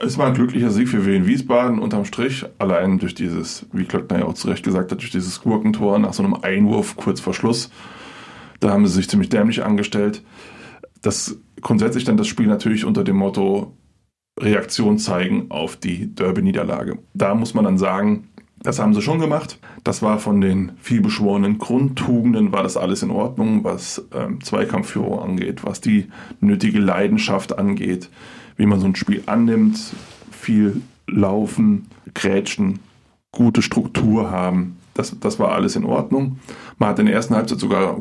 Es 0.00 0.18
war 0.18 0.26
ein 0.26 0.34
glücklicher 0.34 0.70
Sieg 0.70 0.88
für 0.88 1.06
Wien 1.06 1.26
Wiesbaden 1.26 1.78
unterm 1.78 2.04
Strich, 2.04 2.44
allein 2.58 2.98
durch 2.98 3.14
dieses, 3.14 3.66
wie 3.72 3.84
Klöckner 3.84 4.20
ja 4.20 4.24
auch 4.24 4.34
zu 4.34 4.48
Recht 4.48 4.64
gesagt 4.64 4.92
hat, 4.92 5.00
durch 5.00 5.12
dieses 5.12 5.40
Gurkentor 5.40 5.98
nach 5.98 6.12
so 6.12 6.22
einem 6.22 6.34
Einwurf 6.34 6.96
kurz 6.96 7.20
vor 7.20 7.34
Schluss. 7.34 7.70
Da 8.60 8.70
haben 8.70 8.86
sie 8.86 8.94
sich 8.94 9.08
ziemlich 9.08 9.28
dämlich 9.28 9.64
angestellt 9.64 10.22
das 11.04 11.38
grundsätzlich 11.60 12.04
dann 12.04 12.16
das 12.16 12.26
Spiel 12.26 12.46
natürlich 12.46 12.84
unter 12.84 13.04
dem 13.04 13.16
Motto 13.16 13.76
Reaktion 14.40 14.98
zeigen 14.98 15.46
auf 15.50 15.76
die 15.76 16.12
Derby-Niederlage. 16.14 16.98
Da 17.12 17.34
muss 17.34 17.54
man 17.54 17.64
dann 17.64 17.78
sagen, 17.78 18.28
das 18.60 18.78
haben 18.78 18.94
sie 18.94 19.02
schon 19.02 19.20
gemacht. 19.20 19.58
Das 19.84 20.02
war 20.02 20.18
von 20.18 20.40
den 20.40 20.72
vielbeschworenen 20.80 21.58
Grundtugenden, 21.58 22.50
war 22.50 22.62
das 22.62 22.76
alles 22.76 23.02
in 23.02 23.10
Ordnung, 23.10 23.62
was 23.62 24.06
ähm, 24.12 24.42
Zweikampfführung 24.42 25.20
angeht, 25.20 25.62
was 25.62 25.80
die 25.80 26.08
nötige 26.40 26.80
Leidenschaft 26.80 27.56
angeht, 27.58 28.08
wie 28.56 28.66
man 28.66 28.80
so 28.80 28.86
ein 28.86 28.96
Spiel 28.96 29.22
annimmt, 29.26 29.78
viel 30.30 30.80
laufen, 31.06 31.88
grätschen, 32.14 32.80
gute 33.30 33.60
Struktur 33.60 34.30
haben. 34.30 34.78
Das, 34.94 35.14
das 35.20 35.38
war 35.38 35.52
alles 35.52 35.76
in 35.76 35.84
Ordnung. 35.84 36.38
Man 36.78 36.88
hat 36.88 36.98
in 36.98 37.06
der 37.06 37.14
ersten 37.14 37.34
Halbzeit 37.34 37.58
sogar 37.60 38.00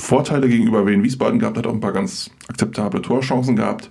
Vorteile 0.00 0.48
gegenüber 0.48 0.86
Wien 0.86 1.02
Wiesbaden 1.02 1.38
gehabt, 1.38 1.58
hat 1.58 1.66
auch 1.66 1.74
ein 1.74 1.80
paar 1.80 1.92
ganz 1.92 2.30
akzeptable 2.48 3.02
Torchancen 3.02 3.56
gehabt. 3.56 3.90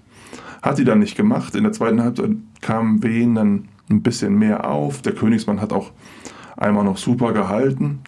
Hat 0.61 0.77
sie 0.77 0.83
dann 0.83 0.99
nicht 0.99 1.15
gemacht. 1.15 1.55
In 1.55 1.63
der 1.63 1.71
zweiten 1.71 2.01
Halbzeit 2.01 2.31
kam 2.61 3.03
Wien 3.03 3.35
dann 3.35 3.69
ein 3.89 4.01
bisschen 4.01 4.37
mehr 4.37 4.69
auf. 4.69 5.01
Der 5.01 5.13
Königsmann 5.13 5.61
hat 5.61 5.73
auch 5.73 5.91
einmal 6.57 6.83
noch 6.83 6.97
super 6.97 7.33
gehalten. 7.33 7.99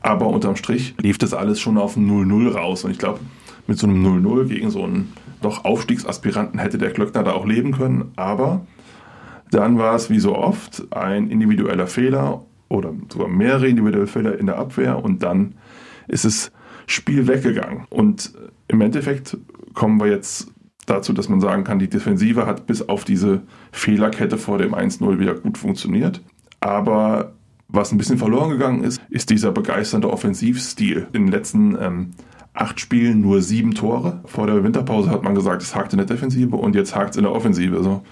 Aber 0.00 0.28
unterm 0.28 0.56
Strich 0.56 0.94
lief 1.00 1.18
das 1.18 1.34
alles 1.34 1.60
schon 1.60 1.76
auf 1.76 1.96
0-0 1.96 2.52
raus. 2.52 2.84
Und 2.84 2.92
ich 2.92 2.98
glaube, 2.98 3.20
mit 3.66 3.78
so 3.78 3.86
einem 3.86 4.04
0-0 4.04 4.46
gegen 4.46 4.70
so 4.70 4.84
einen 4.84 5.12
doch 5.42 5.64
Aufstiegsaspiranten 5.64 6.58
hätte 6.58 6.78
der 6.78 6.92
Klöckner 6.92 7.22
da 7.22 7.32
auch 7.32 7.46
leben 7.46 7.72
können. 7.72 8.12
Aber 8.16 8.66
dann 9.50 9.78
war 9.78 9.94
es 9.94 10.10
wie 10.10 10.18
so 10.18 10.36
oft 10.36 10.86
ein 10.92 11.30
individueller 11.30 11.86
Fehler 11.86 12.44
oder 12.68 12.92
sogar 13.10 13.28
mehrere 13.28 13.68
individuelle 13.68 14.06
Fehler 14.06 14.38
in 14.38 14.46
der 14.46 14.58
Abwehr 14.58 15.02
und 15.02 15.22
dann 15.22 15.54
ist 16.06 16.24
es 16.24 16.52
Spiel 16.88 17.28
weggegangen. 17.28 17.86
Und 17.90 18.32
im 18.66 18.80
Endeffekt 18.80 19.36
kommen 19.74 20.00
wir 20.00 20.08
jetzt 20.08 20.50
dazu, 20.86 21.12
dass 21.12 21.28
man 21.28 21.40
sagen 21.40 21.64
kann, 21.64 21.78
die 21.78 21.88
Defensive 21.88 22.46
hat 22.46 22.66
bis 22.66 22.88
auf 22.88 23.04
diese 23.04 23.42
Fehlerkette 23.72 24.38
vor 24.38 24.58
dem 24.58 24.74
1-0 24.74 25.18
wieder 25.18 25.34
gut 25.34 25.58
funktioniert. 25.58 26.22
Aber 26.60 27.34
was 27.68 27.92
ein 27.92 27.98
bisschen 27.98 28.18
verloren 28.18 28.50
gegangen 28.50 28.82
ist, 28.82 29.00
ist 29.10 29.30
dieser 29.30 29.52
begeisternde 29.52 30.10
Offensivstil. 30.10 31.06
In 31.12 31.26
den 31.26 31.32
letzten 31.32 31.76
ähm, 31.80 32.10
acht 32.54 32.80
Spielen 32.80 33.20
nur 33.20 33.42
sieben 33.42 33.74
Tore. 33.74 34.20
Vor 34.24 34.46
der 34.46 34.64
Winterpause 34.64 35.10
hat 35.10 35.22
man 35.22 35.34
gesagt, 35.34 35.62
es 35.62 35.74
hakt 35.74 35.92
in 35.92 35.98
der 35.98 36.06
Defensive 36.06 36.56
und 36.56 36.74
jetzt 36.74 36.96
hakt 36.96 37.10
es 37.10 37.16
in 37.18 37.24
der 37.24 37.32
Offensive. 37.32 37.82
So. 37.82 38.02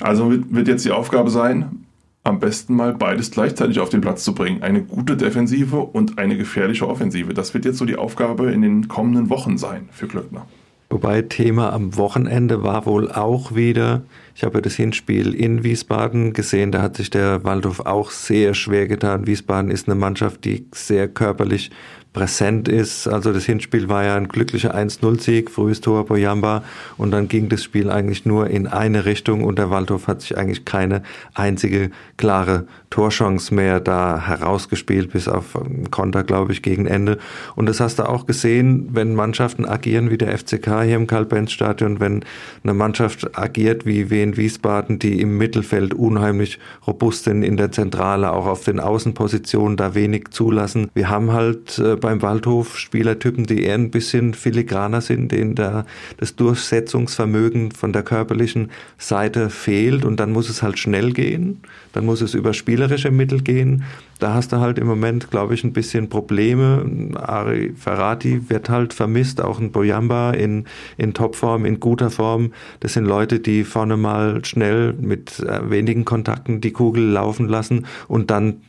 Also 0.00 0.32
wird 0.32 0.68
jetzt 0.68 0.84
die 0.86 0.90
Aufgabe 0.90 1.30
sein, 1.30 1.84
am 2.22 2.38
besten 2.38 2.74
mal 2.74 2.94
beides 2.94 3.30
gleichzeitig 3.30 3.80
auf 3.80 3.88
den 3.88 4.00
Platz 4.00 4.24
zu 4.24 4.34
bringen. 4.34 4.62
Eine 4.62 4.82
gute 4.82 5.16
Defensive 5.16 5.78
und 5.78 6.18
eine 6.18 6.36
gefährliche 6.36 6.86
Offensive. 6.86 7.34
Das 7.34 7.54
wird 7.54 7.64
jetzt 7.64 7.78
so 7.78 7.84
die 7.84 7.96
Aufgabe 7.96 8.52
in 8.52 8.62
den 8.62 8.88
kommenden 8.88 9.30
Wochen 9.30 9.56
sein 9.56 9.88
für 9.90 10.06
Glöckner. 10.06 10.46
Wobei 10.92 11.22
Thema 11.22 11.72
am 11.72 11.96
Wochenende 11.96 12.64
war 12.64 12.84
wohl 12.84 13.12
auch 13.12 13.54
wieder, 13.54 14.02
ich 14.34 14.42
habe 14.42 14.60
das 14.60 14.74
Hinspiel 14.74 15.36
in 15.36 15.62
Wiesbaden 15.62 16.32
gesehen, 16.32 16.72
da 16.72 16.82
hat 16.82 16.96
sich 16.96 17.10
der 17.10 17.44
Waldhof 17.44 17.86
auch 17.86 18.10
sehr 18.10 18.54
schwer 18.54 18.88
getan. 18.88 19.28
Wiesbaden 19.28 19.70
ist 19.70 19.88
eine 19.88 19.94
Mannschaft, 19.94 20.44
die 20.44 20.66
sehr 20.72 21.06
körperlich 21.06 21.70
präsent 22.12 22.68
ist. 22.68 23.06
Also 23.06 23.32
das 23.32 23.44
Hinspiel 23.44 23.88
war 23.88 24.04
ja 24.04 24.16
ein 24.16 24.28
glücklicher 24.28 24.74
1-0-Sieg, 24.74 25.50
frühes 25.50 25.80
Tor 25.80 26.06
Boyamba 26.06 26.64
und 26.96 27.12
dann 27.12 27.28
ging 27.28 27.48
das 27.48 27.62
Spiel 27.62 27.90
eigentlich 27.90 28.26
nur 28.26 28.48
in 28.48 28.66
eine 28.66 29.04
Richtung 29.04 29.44
und 29.44 29.58
der 29.58 29.70
Waldhof 29.70 30.08
hat 30.08 30.22
sich 30.22 30.36
eigentlich 30.36 30.64
keine 30.64 31.02
einzige 31.34 31.90
klare 32.16 32.66
Torchance 32.90 33.54
mehr 33.54 33.78
da 33.78 34.20
herausgespielt, 34.26 35.12
bis 35.12 35.28
auf 35.28 35.56
Konter, 35.92 36.24
glaube 36.24 36.52
ich, 36.52 36.60
gegen 36.60 36.86
Ende. 36.86 37.18
Und 37.54 37.66
das 37.66 37.78
hast 37.78 38.00
du 38.00 38.08
auch 38.08 38.26
gesehen, 38.26 38.88
wenn 38.92 39.14
Mannschaften 39.14 39.64
agieren 39.64 40.10
wie 40.10 40.18
der 40.18 40.36
FCK 40.36 40.82
hier 40.82 40.96
im 40.96 41.06
Karl-Benz-Stadion, 41.06 42.00
wenn 42.00 42.24
eine 42.64 42.74
Mannschaft 42.74 43.38
agiert 43.38 43.86
wie 43.86 44.10
Wien 44.10 44.36
Wiesbaden, 44.36 44.98
die 44.98 45.20
im 45.20 45.38
Mittelfeld 45.38 45.94
unheimlich 45.94 46.58
robust 46.86 47.24
sind, 47.24 47.44
in 47.44 47.56
der 47.56 47.70
Zentrale, 47.70 48.32
auch 48.32 48.46
auf 48.46 48.64
den 48.64 48.80
Außenpositionen 48.80 49.76
da 49.76 49.94
wenig 49.94 50.30
zulassen. 50.30 50.90
Wir 50.92 51.08
haben 51.08 51.32
halt 51.32 51.78
äh, 51.78 51.96
beim 52.00 52.22
Waldhof 52.22 52.78
Spielertypen, 52.78 53.44
die 53.44 53.62
eher 53.62 53.74
ein 53.74 53.90
bisschen 53.90 54.34
filigraner 54.34 55.00
sind, 55.00 55.32
denen 55.32 55.54
da 55.54 55.84
das 56.16 56.36
Durchsetzungsvermögen 56.36 57.72
von 57.72 57.92
der 57.92 58.02
körperlichen 58.02 58.70
Seite 58.98 59.50
fehlt 59.50 60.04
und 60.04 60.18
dann 60.18 60.32
muss 60.32 60.48
es 60.48 60.62
halt 60.62 60.78
schnell 60.78 61.12
gehen, 61.12 61.60
dann 61.92 62.06
muss 62.06 62.20
es 62.20 62.34
über 62.34 62.54
spielerische 62.54 63.10
Mittel 63.10 63.42
gehen. 63.42 63.84
Da 64.18 64.34
hast 64.34 64.52
du 64.52 64.58
halt 64.58 64.78
im 64.78 64.86
Moment, 64.86 65.30
glaube 65.30 65.54
ich, 65.54 65.64
ein 65.64 65.72
bisschen 65.72 66.10
Probleme. 66.10 67.14
Ari 67.14 67.72
Ferrati 67.74 68.50
wird 68.50 68.68
halt 68.68 68.92
vermisst, 68.92 69.40
auch 69.40 69.58
ein 69.58 69.72
Boyamba 69.72 70.32
in, 70.32 70.66
in 70.98 71.14
Topform, 71.14 71.64
in 71.64 71.80
guter 71.80 72.10
Form. 72.10 72.52
Das 72.80 72.92
sind 72.92 73.06
Leute, 73.06 73.40
die 73.40 73.64
vorne 73.64 73.96
mal 73.96 74.44
schnell 74.44 74.92
mit 74.92 75.40
äh, 75.40 75.70
wenigen 75.70 76.04
Kontakten 76.04 76.60
die 76.60 76.72
Kugel 76.72 77.04
laufen 77.04 77.48
lassen 77.48 77.86
und 78.08 78.30
dann 78.30 78.60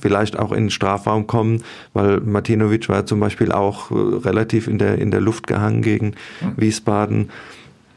vielleicht 0.00 0.38
auch 0.38 0.52
in 0.52 0.64
den 0.64 0.70
Strafraum 0.70 1.26
kommen, 1.26 1.62
weil 1.92 2.20
Martinovic 2.20 2.88
war 2.88 3.06
zum 3.06 3.20
Beispiel 3.20 3.52
auch 3.52 3.90
äh, 3.90 3.94
relativ 3.94 4.66
in 4.66 4.78
der, 4.78 4.98
in 4.98 5.10
der 5.10 5.20
Luft 5.20 5.46
gehangen 5.46 5.82
gegen 5.82 6.14
Wiesbaden. 6.56 7.30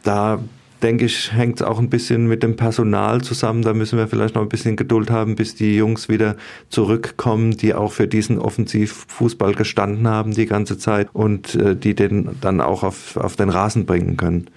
Da 0.03 0.39
denke 0.83 1.05
ich, 1.05 1.31
hängt 1.33 1.61
es 1.61 1.61
auch 1.65 1.79
ein 1.79 1.89
bisschen 1.89 2.27
mit 2.27 2.43
dem 2.43 2.55
Personal 2.55 3.21
zusammen. 3.21 3.61
Da 3.61 3.73
müssen 3.73 3.97
wir 3.97 4.07
vielleicht 4.07 4.35
noch 4.35 4.41
ein 4.41 4.49
bisschen 4.49 4.75
Geduld 4.75 5.09
haben, 5.09 5.35
bis 5.35 5.55
die 5.55 5.77
Jungs 5.77 6.09
wieder 6.09 6.35
zurückkommen, 6.69 7.51
die 7.51 7.73
auch 7.73 7.93
für 7.93 8.07
diesen 8.07 8.37
Offensivfußball 8.37 9.53
gestanden 9.55 10.07
haben 10.07 10.33
die 10.33 10.45
ganze 10.45 10.77
Zeit 10.77 11.07
und 11.13 11.55
äh, 11.55 11.75
die 11.75 11.95
den 11.95 12.35
dann 12.41 12.61
auch 12.61 12.83
auf, 12.83 13.17
auf 13.17 13.35
den 13.35 13.49
Rasen 13.49 13.85
bringen 13.85 14.17
können. 14.17 14.49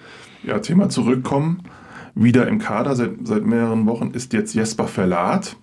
Ja, 0.43 0.59
Thema 0.59 0.89
zurückkommen. 0.89 1.63
Wieder 2.13 2.47
im 2.47 2.59
Kader 2.59 2.95
seit, 2.95 3.11
seit 3.23 3.45
mehreren 3.45 3.85
Wochen 3.85 4.11
ist 4.11 4.33
jetzt 4.33 4.53
Jesper 4.53 4.87
Verlat 4.87 5.55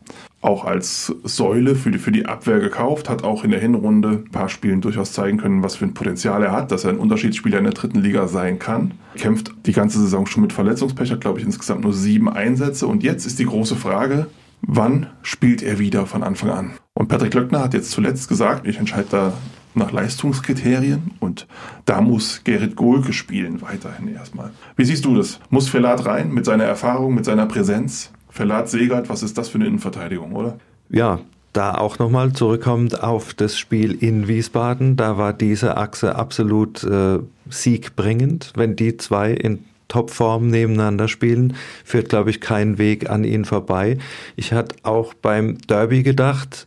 auch 0.45 0.65
als 0.67 1.15
Säule 1.25 1.75
für 1.75 1.91
die, 1.91 1.99
für 1.99 2.13
die 2.13 2.27
Abwehr 2.27 2.61
gekauft, 2.61 3.09
hat 3.09 3.25
auch 3.25 3.45
in 3.45 3.51
der 3.51 3.61
Hinrunde 3.61 4.25
ein 4.27 4.31
paar 4.31 4.51
Spielen 4.51 4.83
durchaus 4.83 5.13
zeigen 5.13 5.39
können, 5.39 5.63
was 5.63 5.77
für 5.77 5.87
ein 5.87 5.95
Potenzial 5.95 6.43
er 6.43 6.53
hat, 6.53 6.71
dass 6.71 6.85
er 6.85 6.91
ein 6.91 6.99
Unterschiedsspieler 6.99 7.59
in 7.59 7.65
der 7.65 7.73
dritten 7.73 8.01
Liga 8.01 8.29
sein 8.29 8.59
kann. 8.59 8.93
Kämpft 9.17 9.53
die 9.65 9.73
ganze 9.73 9.99
Saison 10.01 10.27
schon 10.27 10.43
mit 10.43 10.53
Verletzungspech, 10.53 11.11
hat 11.11 11.23
glaube 11.23 11.39
ich 11.39 11.47
insgesamt 11.47 11.83
nur 11.83 11.95
sieben 11.95 12.29
Einsätze 12.29 12.87
und 12.87 13.03
jetzt 13.03 13.25
ist 13.25 13.39
die 13.39 13.47
große 13.47 13.77
Frage, 13.77 14.27
wann 14.61 15.07
spielt 15.23 15.63
er 15.63 15.79
wieder 15.79 16.07
von 16.07 16.23
Anfang 16.23 16.51
an? 16.51 16.73
Und 16.93 17.09
Patrick 17.09 17.33
Löckner 17.33 17.63
hat 17.63 17.73
jetzt 17.73 17.91
zuletzt 17.91 18.29
gesagt, 18.29 18.67
ich 18.67 18.79
entscheide 18.79 19.09
da 19.11 19.33
nach 19.75 19.93
Leistungskriterien 19.93 21.13
und 21.21 21.47
da 21.87 22.03
muss 22.03 22.43
Gerrit 22.45 22.77
Gohlke 22.77 23.13
spielen 23.13 23.63
weiterhin 23.63 24.09
erstmal. 24.15 24.51
Wie 24.77 24.85
siehst 24.85 25.05
du 25.07 25.17
das? 25.17 25.41
Muss 25.49 25.69
Felat 25.69 26.05
rein 26.05 26.33
mit 26.33 26.45
seiner 26.45 26.65
Erfahrung, 26.65 27.15
mit 27.15 27.25
seiner 27.25 27.47
Präsenz? 27.47 28.13
Verlat 28.35 28.69
Segert, 28.69 29.09
was 29.09 29.23
ist 29.23 29.39
das 29.39 29.49
für 29.49 29.59
eine 29.59 29.69
Innenverteidigung, 29.69 30.33
oder? 30.33 30.59
Ja, 30.89 31.21
da 31.53 31.77
auch 31.77 32.01
nochmal 32.01 32.33
zurückkommend 32.33 33.01
auf 33.01 33.33
das 33.33 33.57
Spiel 33.57 33.93
in 33.93 34.27
Wiesbaden, 34.27 34.97
da 34.97 35.17
war 35.17 35.33
diese 35.33 35.77
Achse 35.77 36.17
absolut 36.17 36.83
äh, 36.83 37.21
siegbringend. 37.49 38.53
Wenn 38.57 38.75
die 38.75 38.97
zwei 38.97 39.31
in 39.31 39.65
Topform 39.87 40.49
nebeneinander 40.49 41.07
spielen, 41.07 41.55
führt, 41.85 42.09
glaube 42.09 42.31
ich, 42.31 42.41
kein 42.41 42.77
Weg 42.77 43.09
an 43.09 43.23
ihnen 43.23 43.45
vorbei. 43.45 43.99
Ich 44.35 44.53
hatte 44.53 44.75
auch 44.83 45.15
beim 45.15 45.59
Derby 45.69 46.03
gedacht, 46.03 46.67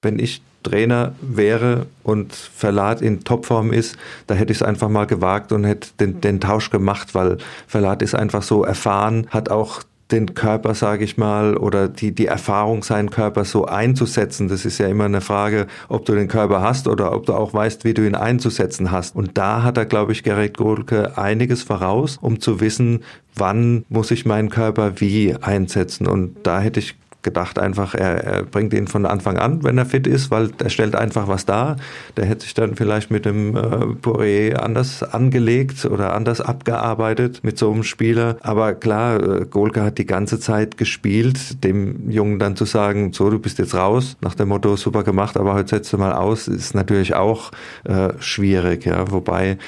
wenn 0.00 0.18
ich 0.18 0.40
Trainer 0.62 1.14
wäre 1.20 1.84
und 2.04 2.34
Verlat 2.34 3.02
in 3.02 3.22
Topform 3.22 3.70
ist, 3.70 3.98
da 4.28 4.34
hätte 4.34 4.50
ich 4.50 4.60
es 4.60 4.62
einfach 4.62 4.88
mal 4.88 5.04
gewagt 5.04 5.52
und 5.52 5.64
hätte 5.64 5.90
den, 6.00 6.22
den 6.22 6.40
Tausch 6.40 6.70
gemacht, 6.70 7.14
weil 7.14 7.36
Verlat 7.66 8.00
ist 8.00 8.14
einfach 8.14 8.42
so 8.42 8.64
erfahren, 8.64 9.26
hat 9.28 9.50
auch 9.50 9.82
den 10.10 10.34
Körper, 10.34 10.74
sage 10.74 11.04
ich 11.04 11.16
mal, 11.16 11.56
oder 11.56 11.88
die, 11.88 12.12
die 12.12 12.26
Erfahrung, 12.26 12.82
seinen 12.82 13.10
Körper 13.10 13.44
so 13.44 13.66
einzusetzen. 13.66 14.48
Das 14.48 14.64
ist 14.64 14.78
ja 14.78 14.86
immer 14.86 15.04
eine 15.04 15.20
Frage, 15.20 15.66
ob 15.88 16.04
du 16.04 16.14
den 16.14 16.28
Körper 16.28 16.60
hast 16.60 16.86
oder 16.86 17.12
ob 17.12 17.26
du 17.26 17.34
auch 17.34 17.52
weißt, 17.52 17.84
wie 17.84 17.94
du 17.94 18.06
ihn 18.06 18.14
einzusetzen 18.14 18.92
hast. 18.92 19.16
Und 19.16 19.36
da 19.36 19.62
hat 19.62 19.76
er, 19.76 19.86
glaube 19.86 20.12
ich, 20.12 20.22
Gerrit 20.22 20.56
Gohlke 20.56 21.18
einiges 21.18 21.62
voraus, 21.62 22.18
um 22.20 22.40
zu 22.40 22.60
wissen, 22.60 23.02
wann 23.34 23.84
muss 23.88 24.10
ich 24.10 24.26
meinen 24.26 24.48
Körper 24.48 25.00
wie 25.00 25.34
einsetzen. 25.34 26.06
Und 26.06 26.36
da 26.44 26.60
hätte 26.60 26.80
ich 26.80 26.94
gedacht 27.22 27.58
einfach, 27.58 27.94
er, 27.94 28.24
er, 28.24 28.42
bringt 28.44 28.72
ihn 28.72 28.86
von 28.86 29.04
Anfang 29.04 29.36
an, 29.36 29.64
wenn 29.64 29.78
er 29.78 29.86
fit 29.86 30.06
ist, 30.06 30.30
weil 30.30 30.50
er 30.62 30.70
stellt 30.70 30.94
einfach 30.94 31.28
was 31.28 31.44
dar. 31.44 31.76
Der 32.16 32.24
hätte 32.24 32.42
sich 32.42 32.54
dann 32.54 32.76
vielleicht 32.76 33.10
mit 33.10 33.24
dem 33.24 33.56
äh, 33.56 33.60
Poirier 34.00 34.62
anders 34.62 35.02
angelegt 35.02 35.84
oder 35.84 36.14
anders 36.14 36.40
abgearbeitet 36.40 37.40
mit 37.42 37.58
so 37.58 37.72
einem 37.72 37.82
Spieler. 37.82 38.36
Aber 38.42 38.74
klar, 38.74 39.22
äh, 39.22 39.44
Golka 39.44 39.82
hat 39.82 39.98
die 39.98 40.06
ganze 40.06 40.38
Zeit 40.38 40.76
gespielt, 40.76 41.64
dem 41.64 42.10
Jungen 42.10 42.38
dann 42.38 42.56
zu 42.56 42.64
sagen, 42.64 43.12
so, 43.12 43.28
du 43.28 43.38
bist 43.38 43.58
jetzt 43.58 43.74
raus, 43.74 44.16
nach 44.20 44.34
dem 44.34 44.48
Motto, 44.48 44.76
super 44.76 45.02
gemacht, 45.02 45.36
aber 45.36 45.54
heute 45.54 45.70
setzt 45.70 45.92
du 45.92 45.98
mal 45.98 46.12
aus, 46.12 46.48
ist 46.48 46.74
natürlich 46.74 47.14
auch 47.14 47.50
äh, 47.84 48.10
schwierig, 48.20 48.84
ja, 48.86 49.10
wobei 49.10 49.58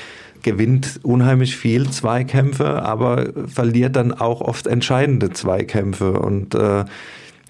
gewinnt 0.42 1.00
unheimlich 1.02 1.56
viel 1.56 1.90
Zweikämpfe, 1.90 2.82
aber 2.82 3.26
verliert 3.46 3.96
dann 3.96 4.12
auch 4.12 4.40
oft 4.40 4.66
entscheidende 4.66 5.30
Zweikämpfe 5.30 6.12
und 6.12 6.54
äh, 6.54 6.84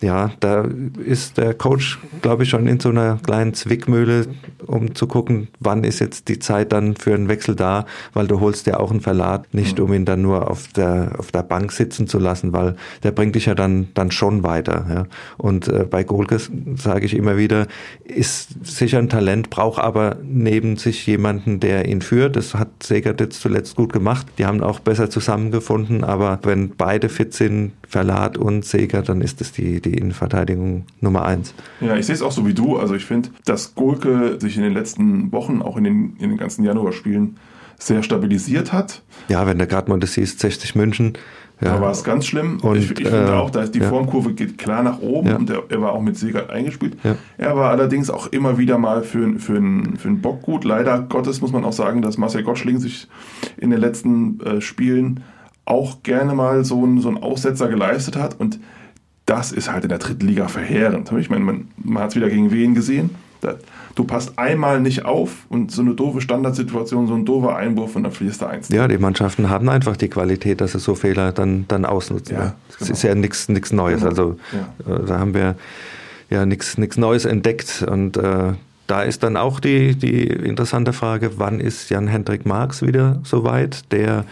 ja, 0.01 0.31
da 0.41 0.67
ist 1.05 1.39
der 1.39 1.55
Coach, 1.55 1.99
glaube 2.23 2.45
ich, 2.45 2.51
schon 2.51 2.67
in 2.67 2.79
so 2.79 2.91
einer 2.91 3.19
kleinen 3.23 3.55
Zwickmühle, 3.55 4.27
um 4.67 4.95
zu 4.95 5.07
gucken, 5.07 5.49
wann 5.61 5.85
ist 5.85 5.99
jetzt 5.99 6.29
die 6.29 6.39
Zeit 6.39 6.73
dann 6.73 6.95
für 6.97 7.15
einen 7.15 7.29
Wechsel 7.29 7.57
da, 7.57 7.87
weil 8.13 8.27
du 8.27 8.41
holst 8.41 8.67
ja 8.67 8.79
auch 8.79 8.91
einen 8.91 9.01
Verlat, 9.01 9.53
nicht 9.53 9.79
mhm. 9.79 9.85
um 9.85 9.93
ihn 9.95 10.05
dann 10.05 10.23
nur 10.23 10.51
auf 10.51 10.69
der, 10.69 11.13
auf 11.19 11.33
der 11.33 11.43
Bank 11.43 11.73
sitzen 11.73 12.07
zu 12.07 12.19
lassen, 12.19 12.53
weil 12.53 12.77
der 13.03 13.11
bringt 13.11 13.35
dich 13.35 13.47
ja 13.47 13.55
dann, 13.55 13.89
dann 13.95 14.11
schon 14.11 14.43
weiter. 14.43 14.87
Ja. 14.89 15.07
Und 15.37 15.69
äh, 15.69 15.85
bei 15.89 16.05
Golkes 16.05 16.51
sage 16.77 17.07
ich 17.07 17.15
immer 17.15 17.37
wieder, 17.37 17.67
ist 18.05 18.65
sicher 18.65 18.99
ein 18.99 19.09
Talent, 19.09 19.51
braucht 19.51 19.83
aber 19.83 20.17
neben 20.23 20.77
sich 20.77 21.07
jemanden, 21.07 21.61
der 21.61 21.87
ihn 21.87 22.03
führt. 22.03 22.37
Das 22.37 22.55
hat 22.55 22.83
Segert 22.83 23.21
jetzt 23.21 23.41
zuletzt 23.41 23.77
gut 23.77 23.93
gemacht. 23.93 24.27
Die 24.39 24.47
haben 24.47 24.63
auch 24.63 24.81
besser 24.81 25.11
zusammengefunden, 25.11 26.05
aber 26.05 26.39
wenn 26.43 26.71
beide 26.71 27.09
fit 27.09 27.35
sind, 27.35 27.73
Verlat 27.89 28.37
und 28.37 28.65
Segert, 28.65 29.09
dann 29.09 29.23
ist 29.23 29.41
es 29.41 29.53
die, 29.53 29.81
die 29.81 29.88
die 29.91 29.99
Innenverteidigung 29.99 30.85
Nummer 31.01 31.25
eins. 31.25 31.55
Ja, 31.81 31.97
ich 31.97 32.07
sehe 32.07 32.15
es 32.15 32.23
auch 32.23 32.33
so 32.33 32.47
wie 32.47 32.55
du. 32.55 32.77
Also 32.77 32.95
ich 32.95 33.05
finde, 33.05 33.31
dass 33.45 33.75
Gurke 33.75 34.39
sich 34.41 34.57
in 34.57 34.63
den 34.63 34.73
letzten 34.73 35.33
Wochen, 35.33 35.63
auch 35.63 35.77
in 35.77 35.85
den, 35.85 36.17
in 36.19 36.31
den 36.31 36.39
ganzen 36.39 36.65
Januarspielen, 36.65 37.37
sehr 37.79 38.03
stabilisiert 38.03 38.73
hat. 38.73 39.03
Ja, 39.29 39.47
wenn 39.47 39.59
gerade 39.59 39.91
mal 39.91 40.01
das 40.01 40.15
siehst, 40.15 40.41
60 40.41 40.75
München. 40.75 41.15
Ja. 41.61 41.75
Da 41.75 41.81
war 41.81 41.91
es 41.91 42.05
ganz 42.05 42.27
schlimm. 42.27 42.61
Und, 42.61 42.77
ich, 42.77 42.91
ich 42.93 43.09
finde 43.09 43.33
äh, 43.33 43.35
auch, 43.35 43.51
da 43.51 43.63
ist 43.63 43.75
die 43.75 43.81
ja. 43.81 43.89
Formkurve 43.89 44.33
geht 44.33 44.59
klar 44.59 44.83
nach 44.83 45.01
oben 45.01 45.29
Ja. 45.29 45.37
und 45.37 45.51
er, 45.51 45.65
er 45.69 45.81
war 45.81 45.93
auch 45.93 46.03
mit 46.03 46.17
Segert 46.17 46.51
eingespielt. 46.51 46.97
Er 47.37 47.57
war 47.57 47.71
allerdings 47.71 48.11
auch 48.11 48.29
immer 48.29 48.59
wieder 48.59 48.79
mal 48.79 49.03
für, 49.03 49.39
für, 49.39 49.57
einen, 49.57 49.97
für 49.97 50.09
einen 50.09 50.21
Bock 50.21 50.43
gut. 50.43 50.65
Leider 50.65 51.01
Gottes 51.01 51.41
muss 51.41 51.53
man 51.53 51.65
auch 51.65 51.73
sagen, 51.73 52.01
dass 52.03 52.17
Marcel 52.17 52.45
Gottschling 52.45 52.79
sich 52.79 53.09
in 53.57 53.71
den 53.71 53.81
letzten 53.81 54.41
äh, 54.41 54.61
Spielen 54.61 55.21
auch 55.65 56.03
gerne 56.03 56.35
mal 56.35 56.65
so 56.65 56.83
einen, 56.83 57.01
so 57.01 57.09
einen 57.09 57.19
Aussetzer 57.19 57.69
geleistet 57.69 58.17
hat 58.17 58.39
und 58.39 58.59
das 59.29 59.53
ist 59.53 59.71
halt 59.71 59.85
in 59.85 59.91
der 59.91 59.99
dritten 59.99 60.27
Liga 60.27 60.49
verheerend. 60.49 61.13
Ich 61.19 61.29
meine, 61.29 61.45
man, 61.45 61.69
man 61.77 62.03
hat 62.03 62.11
es 62.11 62.17
wieder 62.17 62.31
gegen 62.31 62.51
Wien 62.51 62.75
gesehen. 62.75 63.11
Du 63.95 64.05
passt 64.05 64.39
einmal 64.39 64.81
nicht 64.81 65.05
auf 65.05 65.45
und 65.49 65.71
so 65.71 65.83
eine 65.83 65.95
doofe 65.95 66.21
Standardsituation, 66.21 67.07
so 67.07 67.15
ein 67.15 67.25
doofer 67.25 67.55
Einwurf 67.55 67.95
und 67.95 68.05
dann 68.05 68.13
verlierst 68.13 68.41
du 68.41 68.47
eins. 68.47 68.69
Ja, 68.71 68.89
die 68.89 68.97
Mannschaften 68.99 69.51
haben 69.51 69.69
einfach 69.69 69.97
die 69.97 70.09
Qualität, 70.09 70.61
dass 70.61 70.73
sie 70.73 70.79
so 70.79 70.95
Fehler 70.95 71.33
dann, 71.33 71.67
dann 71.69 71.85
ausnutzen. 71.85 72.37
Ja, 72.37 72.43
Ja, 72.43 72.55
Es 72.71 72.79
genau. 72.79 72.93
ist 72.93 73.03
ja 73.03 73.15
nichts 73.15 73.73
Neues. 73.73 74.01
Genau. 74.01 74.11
Also 74.11 74.39
äh, 74.87 75.07
da 75.07 75.19
haben 75.19 75.35
wir 75.35 75.57
ja 76.31 76.47
nichts 76.47 76.79
Neues 76.97 77.27
entdeckt. 77.27 77.85
Und 77.89 78.17
äh, 78.17 78.55
da 78.87 79.03
ist 79.03 79.23
dann 79.23 79.37
auch 79.37 79.61
die, 79.61 79.95
die 79.95 80.27
interessante 80.27 80.93
Frage, 80.95 81.33
wann 81.37 81.61
ist 81.61 81.91
Jan-Hendrik 81.91 82.47
Marx 82.47 82.83
wieder 82.83 83.21
soweit, 83.25 83.93
der 83.93 84.25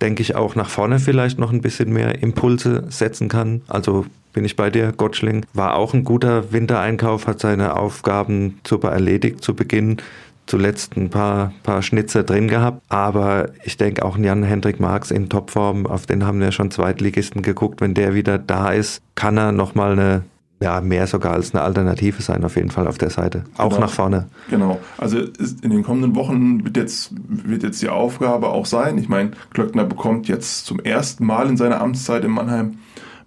denke 0.00 0.22
ich 0.22 0.34
auch 0.34 0.56
nach 0.56 0.68
vorne 0.68 0.98
vielleicht 0.98 1.38
noch 1.38 1.52
ein 1.52 1.60
bisschen 1.60 1.92
mehr 1.92 2.22
Impulse 2.22 2.84
setzen 2.88 3.28
kann. 3.28 3.62
Also 3.68 4.06
bin 4.32 4.44
ich 4.44 4.56
bei 4.56 4.70
dir, 4.70 4.92
Gottschling 4.92 5.44
war 5.54 5.74
auch 5.76 5.94
ein 5.94 6.04
guter 6.04 6.52
Wintereinkauf, 6.52 7.26
hat 7.26 7.40
seine 7.40 7.76
Aufgaben 7.76 8.58
super 8.66 8.90
erledigt 8.90 9.42
zu 9.42 9.54
Beginn 9.54 9.98
zuletzt 10.46 10.96
ein 10.96 11.08
paar, 11.08 11.52
paar 11.62 11.82
Schnitzer 11.82 12.24
drin 12.24 12.48
gehabt. 12.48 12.82
Aber 12.88 13.50
ich 13.64 13.76
denke 13.76 14.04
auch 14.04 14.18
Jan-Hendrik 14.18 14.80
Marx 14.80 15.10
in 15.10 15.28
Topform, 15.28 15.86
auf 15.86 16.06
den 16.06 16.26
haben 16.26 16.40
wir 16.40 16.52
schon 16.52 16.70
Zweitligisten 16.70 17.42
geguckt. 17.42 17.80
Wenn 17.80 17.94
der 17.94 18.14
wieder 18.14 18.38
da 18.38 18.70
ist, 18.72 19.02
kann 19.14 19.36
er 19.36 19.52
nochmal 19.52 19.92
eine, 19.92 20.22
ja, 20.60 20.80
mehr 20.80 21.06
sogar 21.06 21.34
als 21.34 21.54
eine 21.54 21.62
Alternative 21.62 22.22
sein, 22.22 22.44
auf 22.44 22.56
jeden 22.56 22.70
Fall 22.70 22.86
auf 22.88 22.98
der 22.98 23.10
Seite. 23.10 23.44
Auch 23.56 23.70
Genau. 23.70 23.80
nach 23.82 23.90
vorne. 23.92 24.28
Genau. 24.50 24.80
Also 24.98 25.18
in 25.62 25.70
den 25.70 25.82
kommenden 25.84 26.16
Wochen 26.16 26.64
wird 26.64 26.76
jetzt, 26.76 27.12
wird 27.28 27.62
jetzt 27.62 27.80
die 27.80 27.88
Aufgabe 27.88 28.48
auch 28.48 28.66
sein. 28.66 28.98
Ich 28.98 29.08
meine, 29.08 29.30
Klöckner 29.54 29.84
bekommt 29.84 30.26
jetzt 30.28 30.66
zum 30.66 30.80
ersten 30.80 31.24
Mal 31.24 31.48
in 31.48 31.56
seiner 31.56 31.80
Amtszeit 31.80 32.24
in 32.24 32.32
Mannheim 32.32 32.78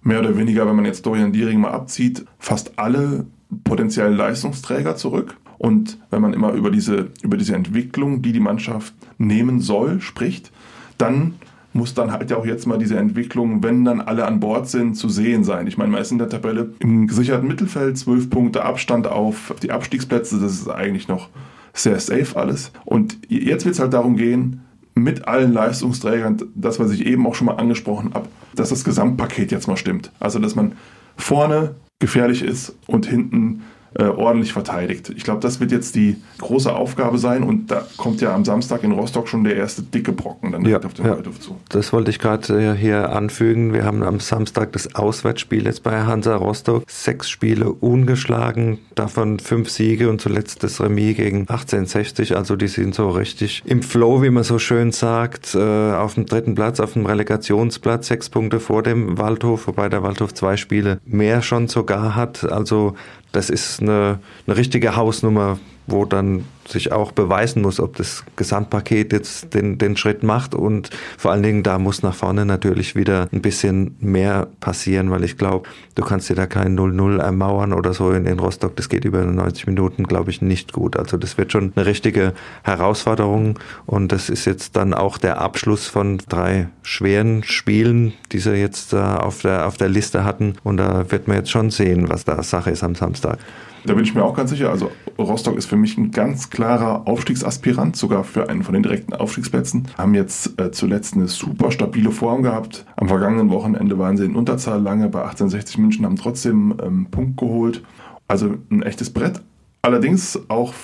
mehr 0.06 0.20
oder 0.20 0.36
weniger, 0.36 0.66
wenn 0.66 0.76
man 0.76 0.84
jetzt 0.84 1.04
Dorian 1.04 1.32
Diering 1.32 1.60
mal 1.60 1.72
abzieht, 1.72 2.24
fast 2.38 2.78
alle 2.78 3.26
potenziellen 3.64 4.16
Leistungsträger 4.16 4.96
zurück. 4.96 5.36
Und 5.58 5.98
wenn 6.10 6.22
man 6.22 6.32
immer 6.32 6.52
über 6.52 6.70
diese, 6.70 7.08
über 7.22 7.36
diese 7.36 7.54
Entwicklung, 7.54 8.22
die 8.22 8.32
die 8.32 8.40
Mannschaft 8.40 8.94
nehmen 9.18 9.60
soll, 9.60 10.00
spricht, 10.00 10.52
dann 10.96 11.34
muss 11.72 11.92
dann 11.94 12.12
halt 12.12 12.30
ja 12.30 12.36
auch 12.36 12.46
jetzt 12.46 12.66
mal 12.66 12.78
diese 12.78 12.96
Entwicklung, 12.96 13.62
wenn 13.62 13.84
dann 13.84 14.00
alle 14.00 14.26
an 14.26 14.40
Bord 14.40 14.68
sind, 14.68 14.94
zu 14.94 15.08
sehen 15.08 15.44
sein. 15.44 15.66
Ich 15.66 15.76
meine, 15.76 15.90
man 15.90 16.00
ist 16.00 16.12
in 16.12 16.18
der 16.18 16.28
Tabelle 16.28 16.72
im 16.78 17.06
gesicherten 17.06 17.48
Mittelfeld, 17.48 17.98
zwölf 17.98 18.30
Punkte 18.30 18.64
Abstand 18.64 19.06
auf 19.06 19.54
die 19.62 19.72
Abstiegsplätze, 19.72 20.38
das 20.38 20.52
ist 20.52 20.68
eigentlich 20.68 21.08
noch 21.08 21.28
sehr 21.74 22.00
safe 22.00 22.36
alles. 22.36 22.72
Und 22.84 23.18
jetzt 23.28 23.64
wird 23.64 23.74
es 23.74 23.80
halt 23.80 23.92
darum 23.92 24.16
gehen, 24.16 24.62
mit 24.96 25.28
allen 25.28 25.52
Leistungsträgern, 25.52 26.38
das, 26.54 26.80
was 26.80 26.90
ich 26.90 27.06
eben 27.06 27.26
auch 27.26 27.34
schon 27.34 27.46
mal 27.46 27.56
angesprochen 27.56 28.14
habe, 28.14 28.28
dass 28.54 28.70
das 28.70 28.82
Gesamtpaket 28.82 29.52
jetzt 29.52 29.68
mal 29.68 29.76
stimmt. 29.76 30.10
Also, 30.18 30.38
dass 30.38 30.56
man 30.56 30.72
vorne 31.16 31.76
gefährlich 31.98 32.42
ist 32.42 32.74
und 32.86 33.06
hinten 33.06 33.62
äh, 33.98 34.04
ordentlich 34.04 34.52
verteidigt. 34.52 35.12
Ich 35.16 35.24
glaube, 35.24 35.40
das 35.40 35.60
wird 35.60 35.72
jetzt 35.72 35.94
die 35.94 36.16
große 36.38 36.74
Aufgabe 36.74 37.18
sein 37.18 37.42
und 37.42 37.70
da 37.70 37.86
kommt 37.96 38.20
ja 38.20 38.34
am 38.34 38.44
Samstag 38.44 38.82
in 38.84 38.92
Rostock 38.92 39.28
schon 39.28 39.44
der 39.44 39.56
erste 39.56 39.82
dicke 39.82 40.12
Brocken 40.12 40.52
dann 40.52 40.64
direkt 40.64 40.84
Ja, 40.84 40.88
auf 40.88 40.94
den 40.94 41.06
ja. 41.06 41.12
Waldhof 41.12 41.40
zu. 41.40 41.56
Das 41.68 41.92
wollte 41.92 42.10
ich 42.10 42.18
gerade 42.18 42.72
äh, 42.72 42.76
hier 42.76 43.10
anfügen. 43.10 43.72
Wir 43.72 43.84
haben 43.84 44.02
am 44.02 44.20
Samstag 44.20 44.72
das 44.72 44.94
Auswärtsspiel 44.94 45.64
jetzt 45.64 45.82
bei 45.82 46.02
Hansa 46.02 46.36
Rostock. 46.36 46.84
Sechs 46.88 47.30
Spiele 47.30 47.72
ungeschlagen, 47.72 48.78
davon 48.94 49.38
fünf 49.38 49.70
Siege 49.70 50.10
und 50.10 50.20
zuletzt 50.20 50.62
das 50.62 50.80
Remis 50.80 51.16
gegen 51.16 51.40
1860. 51.40 52.36
Also 52.36 52.56
die 52.56 52.68
sind 52.68 52.94
so 52.94 53.10
richtig 53.10 53.62
im 53.64 53.82
Flow, 53.82 54.22
wie 54.22 54.30
man 54.30 54.44
so 54.44 54.58
schön 54.58 54.92
sagt, 54.92 55.54
äh, 55.54 55.58
auf 55.92 56.14
dem 56.14 56.26
dritten 56.26 56.54
Platz, 56.54 56.80
auf 56.80 56.92
dem 56.92 57.06
Relegationsplatz, 57.06 58.08
sechs 58.08 58.28
Punkte 58.28 58.60
vor 58.60 58.82
dem 58.82 59.18
Waldhof, 59.18 59.66
wobei 59.66 59.88
der 59.88 60.02
Waldhof 60.02 60.34
zwei 60.34 60.56
Spiele 60.56 60.98
mehr 61.04 61.42
schon 61.42 61.68
sogar 61.68 62.14
hat. 62.14 62.44
Also 62.50 62.94
das 63.32 63.50
ist 63.50 63.80
eine, 63.80 64.20
eine 64.46 64.56
richtige 64.56 64.96
Hausnummer, 64.96 65.58
wo 65.86 66.04
dann 66.04 66.44
sich 66.68 66.92
auch 66.92 67.12
beweisen 67.12 67.62
muss, 67.62 67.80
ob 67.80 67.96
das 67.96 68.24
Gesamtpaket 68.36 69.12
jetzt 69.12 69.54
den, 69.54 69.78
den 69.78 69.96
Schritt 69.96 70.22
macht 70.22 70.54
und 70.54 70.90
vor 71.16 71.32
allen 71.32 71.42
Dingen 71.42 71.62
da 71.62 71.78
muss 71.78 72.02
nach 72.02 72.14
vorne 72.14 72.44
natürlich 72.44 72.96
wieder 72.96 73.28
ein 73.32 73.40
bisschen 73.40 73.96
mehr 74.00 74.48
passieren, 74.60 75.10
weil 75.10 75.24
ich 75.24 75.38
glaube, 75.38 75.68
du 75.94 76.02
kannst 76.02 76.28
dir 76.28 76.34
da 76.34 76.46
kein 76.46 76.76
0-0 76.76 77.20
ermauern 77.20 77.72
oder 77.72 77.94
so 77.94 78.10
in, 78.10 78.26
in 78.26 78.38
Rostock, 78.38 78.76
das 78.76 78.88
geht 78.88 79.04
über 79.04 79.24
90 79.24 79.66
Minuten, 79.66 80.04
glaube 80.04 80.30
ich, 80.30 80.42
nicht 80.42 80.72
gut. 80.72 80.96
Also 80.96 81.16
das 81.16 81.38
wird 81.38 81.52
schon 81.52 81.72
eine 81.76 81.86
richtige 81.86 82.34
Herausforderung 82.64 83.58
und 83.86 84.12
das 84.12 84.28
ist 84.28 84.44
jetzt 84.44 84.76
dann 84.76 84.94
auch 84.94 85.18
der 85.18 85.40
Abschluss 85.40 85.86
von 85.86 86.18
drei 86.28 86.68
schweren 86.82 87.44
Spielen, 87.44 88.12
die 88.32 88.38
sie 88.38 88.54
jetzt 88.54 88.92
äh, 88.92 88.96
auf, 88.96 89.42
der, 89.42 89.66
auf 89.66 89.76
der 89.76 89.88
Liste 89.88 90.24
hatten 90.24 90.54
und 90.64 90.78
da 90.78 91.10
wird 91.10 91.28
man 91.28 91.36
jetzt 91.36 91.50
schon 91.50 91.70
sehen, 91.70 92.08
was 92.08 92.24
da 92.24 92.42
Sache 92.42 92.70
ist 92.70 92.82
am 92.82 92.94
Samstag. 92.94 93.38
Da 93.86 93.94
bin 93.94 94.04
ich 94.04 94.14
mir 94.14 94.24
auch 94.24 94.34
ganz 94.34 94.50
sicher. 94.50 94.70
Also 94.70 94.90
Rostock 95.16 95.56
ist 95.56 95.66
für 95.66 95.76
mich 95.76 95.96
ein 95.96 96.10
ganz 96.10 96.50
klarer 96.50 97.06
Aufstiegsaspirant, 97.06 97.96
sogar 97.96 98.24
für 98.24 98.48
einen 98.48 98.64
von 98.64 98.74
den 98.74 98.82
direkten 98.82 99.12
Aufstiegsplätzen. 99.12 99.88
Haben 99.96 100.14
jetzt 100.14 100.60
äh, 100.60 100.72
zuletzt 100.72 101.14
eine 101.14 101.28
super 101.28 101.70
stabile 101.70 102.10
Form 102.10 102.42
gehabt. 102.42 102.84
Am 102.96 103.06
vergangenen 103.06 103.50
Wochenende 103.50 103.98
waren 103.98 104.16
sie 104.16 104.24
in 104.24 104.34
Unterzahl 104.34 104.82
lange 104.82 105.08
bei 105.08 105.20
1860 105.20 105.78
München, 105.78 106.04
haben 106.04 106.16
trotzdem 106.16 106.74
ähm, 106.82 107.06
Punkt 107.10 107.38
geholt. 107.38 107.82
Also 108.26 108.56
ein 108.70 108.82
echtes 108.82 109.10
Brett. 109.10 109.40
Allerdings 109.82 110.40
auch 110.48 110.74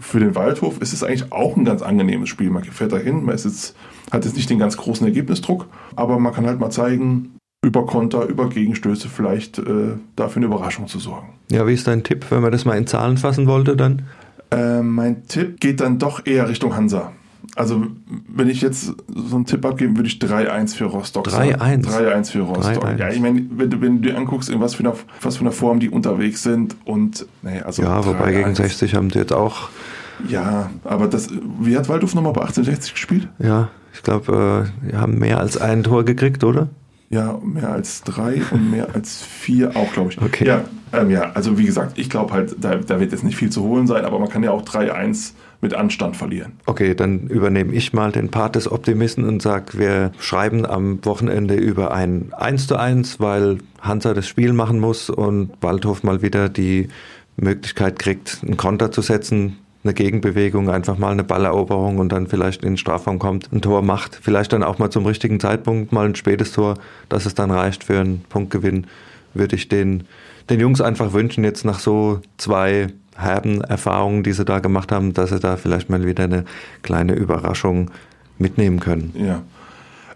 für 0.00 0.18
den 0.18 0.34
Waldhof 0.34 0.82
ist 0.82 0.92
es 0.92 1.04
eigentlich 1.04 1.30
auch 1.30 1.56
ein 1.56 1.64
ganz 1.64 1.80
angenehmes 1.80 2.28
Spiel. 2.28 2.50
Man 2.50 2.64
fährt 2.64 2.90
dahin, 2.90 3.24
man 3.24 3.36
ist 3.36 3.44
jetzt, 3.44 3.76
hat 4.10 4.24
jetzt 4.24 4.34
nicht 4.34 4.50
den 4.50 4.58
ganz 4.58 4.76
großen 4.76 5.06
Ergebnisdruck, 5.06 5.66
aber 5.94 6.18
man 6.18 6.34
kann 6.34 6.44
halt 6.44 6.58
mal 6.58 6.70
zeigen, 6.70 7.38
über 7.68 7.84
Konter, 7.84 8.24
über 8.26 8.48
Gegenstöße 8.48 9.08
vielleicht 9.08 9.58
äh, 9.58 9.96
dafür 10.16 10.38
eine 10.38 10.46
Überraschung 10.46 10.86
zu 10.88 10.98
sorgen. 10.98 11.34
Ja, 11.52 11.66
wie 11.66 11.74
ist 11.74 11.86
dein 11.86 12.02
Tipp, 12.02 12.24
wenn 12.30 12.40
man 12.40 12.50
das 12.50 12.64
mal 12.64 12.78
in 12.78 12.86
Zahlen 12.86 13.18
fassen 13.18 13.46
wollte 13.46 13.76
dann? 13.76 14.02
Äh, 14.50 14.80
mein 14.82 15.26
Tipp 15.28 15.60
geht 15.60 15.80
dann 15.82 15.98
doch 15.98 16.24
eher 16.24 16.48
Richtung 16.48 16.74
Hansa. 16.74 17.12
Also, 17.56 17.86
wenn 18.28 18.48
ich 18.48 18.62
jetzt 18.62 18.94
so 19.14 19.36
einen 19.36 19.44
Tipp 19.44 19.64
abgeben, 19.66 19.96
würde 19.96 20.08
ich 20.08 20.14
3-1 20.18 20.76
für 20.76 20.84
Rostock 20.86 21.28
sagen. 21.30 21.52
3-1? 21.56 21.86
3-1 21.86 22.30
für 22.30 22.40
Rostock. 22.40 22.84
3-1. 22.84 22.98
Ja, 22.98 23.08
ich 23.10 23.20
meine, 23.20 23.44
wenn 23.50 23.70
du, 23.70 23.80
wenn 23.80 24.00
du 24.00 24.08
dir 24.08 24.16
anguckst, 24.16 24.48
in 24.48 24.60
was 24.60 24.74
für, 24.74 24.84
einer, 24.84 24.94
was 25.20 25.36
für 25.36 25.42
einer 25.42 25.52
Form 25.52 25.78
die 25.80 25.90
unterwegs 25.90 26.42
sind 26.42 26.74
und, 26.86 27.26
nee, 27.42 27.60
also. 27.60 27.82
Ja, 27.82 28.04
wobei 28.06 28.30
3-1. 28.30 28.32
gegen 28.32 28.54
60 28.54 28.94
haben 28.94 29.10
sie 29.10 29.18
jetzt 29.18 29.32
auch, 29.32 29.68
Ja, 30.28 30.70
aber 30.84 31.06
das, 31.08 31.28
wie 31.60 31.76
hat 31.76 31.88
Waldhof 31.88 32.14
nochmal 32.14 32.32
bei 32.32 32.40
1860 32.42 32.94
gespielt? 32.94 33.28
ja, 33.38 33.68
ich 33.92 34.02
glaube, 34.02 34.70
äh, 34.84 34.88
die 34.90 34.96
haben 34.96 35.18
mehr 35.18 35.38
als 35.40 35.56
ein 35.56 35.82
Tor 35.82 36.04
gekriegt, 36.04 36.44
oder? 36.44 36.68
Ja, 37.10 37.38
mehr 37.42 37.70
als 37.70 38.02
drei 38.02 38.42
und 38.50 38.70
mehr 38.70 38.88
als 38.94 39.22
vier 39.22 39.76
auch, 39.76 39.92
glaube 39.92 40.10
ich. 40.12 40.20
Okay. 40.20 40.46
Ja, 40.46 40.64
ähm, 40.92 41.10
ja, 41.10 41.32
also 41.32 41.58
wie 41.58 41.64
gesagt, 41.64 41.98
ich 41.98 42.10
glaube 42.10 42.32
halt, 42.32 42.56
da, 42.60 42.76
da 42.76 43.00
wird 43.00 43.12
jetzt 43.12 43.24
nicht 43.24 43.36
viel 43.36 43.50
zu 43.50 43.62
holen 43.62 43.86
sein, 43.86 44.04
aber 44.04 44.18
man 44.18 44.28
kann 44.28 44.42
ja 44.42 44.50
auch 44.50 44.62
3-1 44.62 45.32
mit 45.60 45.74
Anstand 45.74 46.16
verlieren. 46.16 46.52
Okay, 46.66 46.94
dann 46.94 47.26
übernehme 47.26 47.72
ich 47.72 47.92
mal 47.92 48.12
den 48.12 48.30
Part 48.30 48.56
des 48.56 48.70
Optimisten 48.70 49.24
und 49.24 49.42
sage, 49.42 49.78
wir 49.78 50.12
schreiben 50.18 50.64
am 50.64 51.04
Wochenende 51.04 51.54
über 51.54 51.92
ein 51.92 52.32
1 52.36 52.68
zu 52.68 52.76
1, 52.76 53.20
weil 53.20 53.58
Hansa 53.80 54.14
das 54.14 54.26
Spiel 54.26 54.52
machen 54.52 54.78
muss 54.78 55.10
und 55.10 55.50
Waldhof 55.60 56.02
mal 56.02 56.22
wieder 56.22 56.48
die 56.48 56.88
Möglichkeit 57.36 57.98
kriegt, 57.98 58.40
einen 58.42 58.56
Konter 58.56 58.92
zu 58.92 59.02
setzen, 59.02 59.58
eine 59.84 59.94
Gegenbewegung, 59.94 60.70
einfach 60.70 60.98
mal 60.98 61.12
eine 61.12 61.24
Balleroberung 61.24 61.98
und 61.98 62.10
dann 62.10 62.26
vielleicht 62.26 62.62
in 62.62 62.72
den 62.72 62.76
Strafraum 62.76 63.18
kommt, 63.18 63.52
ein 63.52 63.62
Tor 63.62 63.82
macht. 63.82 64.18
Vielleicht 64.20 64.52
dann 64.52 64.62
auch 64.62 64.78
mal 64.78 64.90
zum 64.90 65.06
richtigen 65.06 65.38
Zeitpunkt 65.40 65.92
mal 65.92 66.06
ein 66.06 66.14
spätes 66.14 66.52
Tor, 66.52 66.74
dass 67.08 67.26
es 67.26 67.34
dann 67.34 67.50
reicht 67.50 67.84
für 67.84 68.00
einen 68.00 68.24
Punktgewinn, 68.28 68.86
würde 69.34 69.56
ich 69.56 69.68
den, 69.68 70.04
den 70.50 70.60
Jungs 70.60 70.80
einfach 70.80 71.12
wünschen, 71.12 71.44
jetzt 71.44 71.64
nach 71.64 71.78
so 71.78 72.20
zwei 72.38 72.88
herben 73.16 73.60
Erfahrungen, 73.60 74.22
die 74.22 74.32
sie 74.32 74.44
da 74.44 74.58
gemacht 74.58 74.92
haben, 74.92 75.14
dass 75.14 75.30
sie 75.30 75.40
da 75.40 75.56
vielleicht 75.56 75.90
mal 75.90 76.04
wieder 76.04 76.24
eine 76.24 76.44
kleine 76.82 77.14
Überraschung 77.14 77.90
mitnehmen 78.38 78.80
können. 78.80 79.12
Ja. 79.14 79.42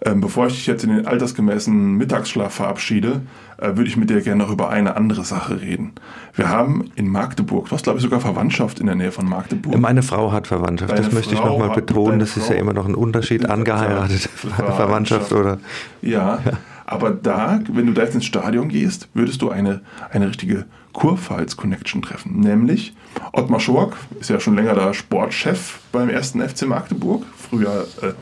Ähm, 0.04 0.20
bevor 0.20 0.48
ich 0.48 0.54
dich 0.54 0.66
jetzt 0.66 0.84
in 0.84 0.90
den 0.96 1.06
altersgemäßen 1.06 1.96
Mittagsschlaf 1.96 2.54
verabschiede, 2.54 3.20
würde 3.64 3.84
ich 3.84 3.96
mit 3.96 4.10
dir 4.10 4.20
gerne 4.20 4.42
noch 4.44 4.50
über 4.50 4.70
eine 4.70 4.96
andere 4.96 5.24
Sache 5.24 5.60
reden. 5.60 5.92
Wir 6.34 6.48
haben 6.48 6.90
in 6.96 7.08
Magdeburg, 7.08 7.68
du 7.68 7.72
hast 7.74 7.84
glaube 7.84 7.98
ich 7.98 8.02
sogar 8.02 8.20
Verwandtschaft 8.20 8.80
in 8.80 8.86
der 8.86 8.94
Nähe 8.94 9.12
von 9.12 9.28
Magdeburg. 9.28 9.78
Meine 9.78 10.02
Frau 10.02 10.32
hat 10.32 10.46
Verwandtschaft, 10.46 10.92
Deine 10.92 11.02
das 11.02 11.12
möchte 11.12 11.34
ich 11.34 11.40
Frau 11.40 11.58
nochmal 11.58 11.74
betonen. 11.76 12.18
Das 12.18 12.36
ist 12.36 12.46
Frau- 12.46 12.54
ja 12.54 12.60
immer 12.60 12.72
noch 12.72 12.86
ein 12.86 12.94
Unterschied, 12.94 13.48
angeheiratete 13.48 14.28
Verwandtschaft. 14.28 14.76
Verwandtschaft 14.76 15.32
oder. 15.32 15.58
Ja, 16.00 16.38
Aber 16.86 17.10
da, 17.10 17.60
wenn 17.72 17.86
du 17.86 17.92
da 17.92 18.02
jetzt 18.02 18.14
ins 18.14 18.26
Stadion 18.26 18.68
gehst, 18.68 19.08
würdest 19.14 19.40
du 19.40 19.50
eine, 19.50 19.80
eine 20.10 20.28
richtige 20.28 20.66
Kurpfalz-Connection 20.92 22.02
treffen. 22.02 22.40
Nämlich 22.40 22.94
Ottmar 23.32 23.60
Schork 23.60 23.96
ist 24.20 24.30
ja 24.30 24.40
schon 24.40 24.56
länger 24.56 24.74
der 24.74 24.92
Sportchef 24.92 25.78
beim 25.90 26.08
ersten 26.10 26.40
FC 26.46 26.66
Magdeburg. 26.66 27.24
Früher 27.36 27.86
äh, 28.02 28.12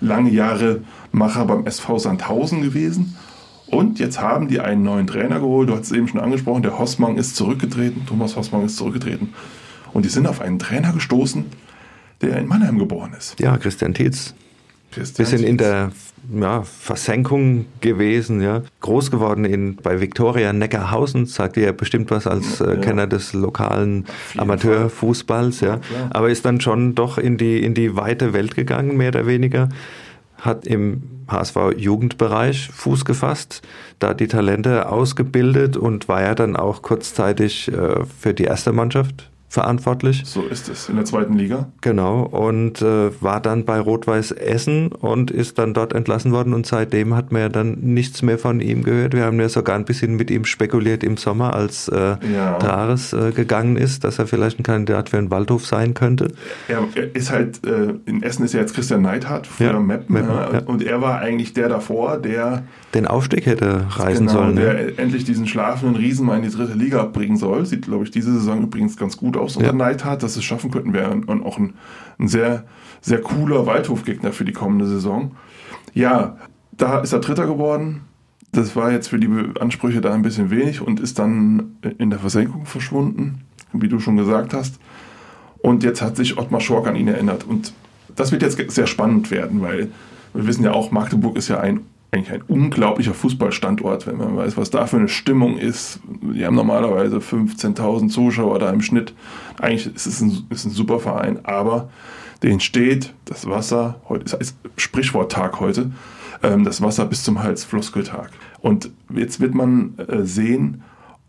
lange 0.00 0.30
Jahre 0.30 0.80
Macher 1.12 1.44
beim 1.44 1.66
SV 1.66 1.98
Sandhausen 1.98 2.62
gewesen. 2.62 3.16
Und 3.66 3.98
jetzt 3.98 4.20
haben 4.20 4.48
die 4.48 4.60
einen 4.60 4.82
neuen 4.82 5.06
Trainer 5.06 5.40
geholt. 5.40 5.68
Du 5.68 5.74
hast 5.74 5.86
es 5.86 5.92
eben 5.92 6.08
schon 6.08 6.20
angesprochen, 6.20 6.62
der 6.62 6.78
Hossmann 6.78 7.16
ist 7.16 7.36
zurückgetreten. 7.36 8.06
Thomas 8.06 8.36
Hossmann 8.36 8.64
ist 8.64 8.76
zurückgetreten. 8.76 9.34
Und 9.92 10.04
die 10.04 10.08
sind 10.08 10.26
auf 10.26 10.40
einen 10.40 10.58
Trainer 10.58 10.92
gestoßen, 10.92 11.46
der 12.20 12.38
in 12.38 12.46
Mannheim 12.46 12.78
geboren 12.78 13.12
ist. 13.16 13.38
Ja, 13.40 13.56
Christian 13.56 13.94
Tietz. 13.94 14.34
Christian 14.92 15.24
Bisschen 15.24 15.38
Tietz. 15.38 15.50
in 15.50 15.56
der 15.56 15.92
ja, 16.32 16.62
Versenkung 16.62 17.66
gewesen, 17.80 18.40
ja. 18.40 18.62
Groß 18.80 19.10
geworden 19.10 19.44
in, 19.44 19.76
bei 19.76 20.00
Viktoria 20.00 20.52
Neckarhausen, 20.52 21.26
sagt 21.26 21.56
ihr 21.56 21.64
ja 21.64 21.72
bestimmt 21.72 22.10
was 22.10 22.26
als 22.26 22.60
äh, 22.60 22.74
ja. 22.74 22.76
Kenner 22.76 23.06
des 23.06 23.32
lokalen 23.32 24.06
Amateurfußballs, 24.36 25.60
ja. 25.60 25.74
ja 25.74 25.80
Aber 26.10 26.30
ist 26.30 26.44
dann 26.44 26.60
schon 26.60 26.94
doch 26.94 27.18
in 27.18 27.36
die, 27.36 27.62
in 27.62 27.74
die 27.74 27.96
weite 27.96 28.32
Welt 28.32 28.54
gegangen, 28.54 28.96
mehr 28.96 29.08
oder 29.08 29.26
weniger. 29.26 29.68
Hat 30.40 30.66
im 30.66 31.02
HSV 31.28 31.56
Jugendbereich 31.76 32.68
Fuß 32.70 33.04
gefasst, 33.04 33.62
da 33.98 34.14
die 34.14 34.28
Talente 34.28 34.88
ausgebildet 34.90 35.76
und 35.76 36.08
war 36.08 36.22
ja 36.22 36.34
dann 36.34 36.56
auch 36.56 36.82
kurzzeitig 36.82 37.68
äh, 37.68 38.04
für 38.04 38.34
die 38.34 38.44
erste 38.44 38.72
Mannschaft 38.72 39.30
verantwortlich. 39.54 40.22
So 40.24 40.42
ist 40.42 40.68
es 40.68 40.88
in 40.88 40.96
der 40.96 41.04
zweiten 41.04 41.34
Liga. 41.34 41.68
Genau 41.80 42.22
und 42.22 42.82
äh, 42.82 43.22
war 43.22 43.40
dann 43.40 43.64
bei 43.64 43.78
Rot-Weiß 43.78 44.32
Essen 44.32 44.90
und 44.90 45.30
ist 45.30 45.58
dann 45.58 45.74
dort 45.74 45.92
entlassen 45.92 46.32
worden 46.32 46.52
und 46.54 46.66
seitdem 46.66 47.14
hat 47.14 47.30
man 47.30 47.42
ja 47.42 47.48
dann 47.48 47.78
nichts 47.80 48.22
mehr 48.22 48.36
von 48.36 48.60
ihm 48.60 48.82
gehört. 48.82 49.14
Wir 49.14 49.24
haben 49.24 49.38
ja 49.38 49.48
sogar 49.48 49.76
ein 49.76 49.84
bisschen 49.84 50.16
mit 50.16 50.30
ihm 50.32 50.44
spekuliert 50.44 51.04
im 51.04 51.16
Sommer, 51.16 51.54
als 51.54 51.86
äh, 51.86 52.16
ja. 52.34 52.58
Trares 52.58 53.12
äh, 53.12 53.30
gegangen 53.30 53.76
ist, 53.76 54.02
dass 54.02 54.18
er 54.18 54.26
vielleicht 54.26 54.58
ein 54.58 54.64
Kandidat 54.64 55.10
für 55.10 55.18
einen 55.18 55.30
Waldhof 55.30 55.66
sein 55.66 55.94
könnte. 55.94 56.32
Er, 56.66 56.82
er 56.96 57.14
ist 57.14 57.30
halt, 57.30 57.64
äh, 57.64 57.94
in 58.06 58.24
Essen 58.24 58.44
ist 58.44 58.54
ja 58.54 58.60
jetzt 58.60 58.74
Christian 58.74 59.02
Neidhardt, 59.02 59.46
früher 59.46 59.70
ja, 59.70 59.78
Meppen, 59.78 60.12
Meppen 60.12 60.34
ja. 60.34 60.62
und 60.66 60.82
er 60.82 61.00
war 61.00 61.20
eigentlich 61.20 61.54
der 61.54 61.68
davor, 61.68 62.18
der 62.18 62.64
den 62.94 63.06
Aufstieg 63.06 63.46
hätte 63.46 63.86
reisen 63.90 64.26
genau, 64.26 64.40
sollen. 64.40 64.56
Der 64.56 64.90
ja. 64.90 64.96
endlich 64.96 65.24
diesen 65.24 65.46
schlafenden 65.46 65.96
Riesen 65.96 66.26
mal 66.26 66.36
in 66.36 66.42
die 66.42 66.50
dritte 66.50 66.74
Liga 66.74 67.04
bringen 67.04 67.36
soll. 67.36 67.66
Sieht, 67.66 67.82
glaube 67.82 68.04
ich, 68.04 68.10
diese 68.10 68.32
Saison 68.32 68.62
übrigens 68.62 68.96
ganz 68.96 69.16
gut 69.16 69.36
aus 69.36 69.43
unter 69.44 69.68
ja. 69.68 69.72
Neidhardt, 69.72 70.22
dass 70.22 70.36
es 70.36 70.44
schaffen 70.44 70.70
könnten, 70.70 70.92
wäre 70.92 71.20
auch 71.44 71.58
ein, 71.58 71.74
ein 72.18 72.28
sehr, 72.28 72.64
sehr 73.00 73.20
cooler 73.20 73.66
Waldhofgegner 73.66 74.32
für 74.32 74.44
die 74.44 74.52
kommende 74.52 74.86
Saison. 74.86 75.36
Ja, 75.92 76.36
da 76.72 77.00
ist 77.00 77.12
er 77.12 77.20
Dritter 77.20 77.46
geworden. 77.46 78.02
Das 78.52 78.76
war 78.76 78.92
jetzt 78.92 79.08
für 79.08 79.18
die 79.18 79.28
Ansprüche 79.60 80.00
da 80.00 80.12
ein 80.14 80.22
bisschen 80.22 80.50
wenig 80.50 80.80
und 80.80 81.00
ist 81.00 81.18
dann 81.18 81.76
in 81.98 82.10
der 82.10 82.20
Versenkung 82.20 82.66
verschwunden, 82.66 83.42
wie 83.72 83.88
du 83.88 83.98
schon 83.98 84.16
gesagt 84.16 84.54
hast. 84.54 84.78
Und 85.58 85.82
jetzt 85.82 86.02
hat 86.02 86.16
sich 86.16 86.38
Ottmar 86.38 86.60
Schork 86.60 86.86
an 86.86 86.94
ihn 86.94 87.08
erinnert. 87.08 87.44
Und 87.44 87.72
das 88.14 88.32
wird 88.32 88.42
jetzt 88.42 88.58
sehr 88.70 88.86
spannend 88.86 89.30
werden, 89.30 89.60
weil 89.60 89.90
wir 90.32 90.46
wissen 90.46 90.64
ja 90.64 90.72
auch, 90.72 90.90
Magdeburg 90.90 91.36
ist 91.36 91.48
ja 91.48 91.60
ein 91.60 91.80
eigentlich 92.14 92.32
ein 92.32 92.42
unglaublicher 92.42 93.12
Fußballstandort, 93.14 94.06
wenn 94.06 94.16
man 94.16 94.36
weiß, 94.36 94.56
was 94.56 94.70
da 94.70 94.86
für 94.86 94.96
eine 94.96 95.08
Stimmung 95.08 95.58
ist. 95.58 96.00
Die 96.22 96.46
haben 96.46 96.54
normalerweise 96.54 97.18
15.000 97.18 98.08
Zuschauer 98.08 98.58
da 98.58 98.70
im 98.70 98.82
Schnitt. 98.82 99.14
Eigentlich 99.60 99.94
ist 99.94 100.06
es 100.06 100.20
ein, 100.20 100.46
ist 100.50 100.64
ein 100.64 100.70
super 100.70 101.00
Verein, 101.00 101.44
aber 101.44 101.88
denen 102.42 102.60
steht 102.60 103.12
das 103.24 103.48
Wasser, 103.48 103.96
heute 104.08 104.36
ist 104.36 104.56
Sprichworttag 104.76 105.60
heute, 105.60 105.90
ähm, 106.42 106.64
das 106.64 106.80
Wasser 106.82 107.06
bis 107.06 107.24
zum 107.24 107.42
Hals, 107.42 107.64
Floskeltag. 107.64 108.30
Und 108.60 108.90
jetzt 109.14 109.40
wird 109.40 109.54
man 109.54 109.94
äh, 109.98 110.22
sehen, 110.22 110.82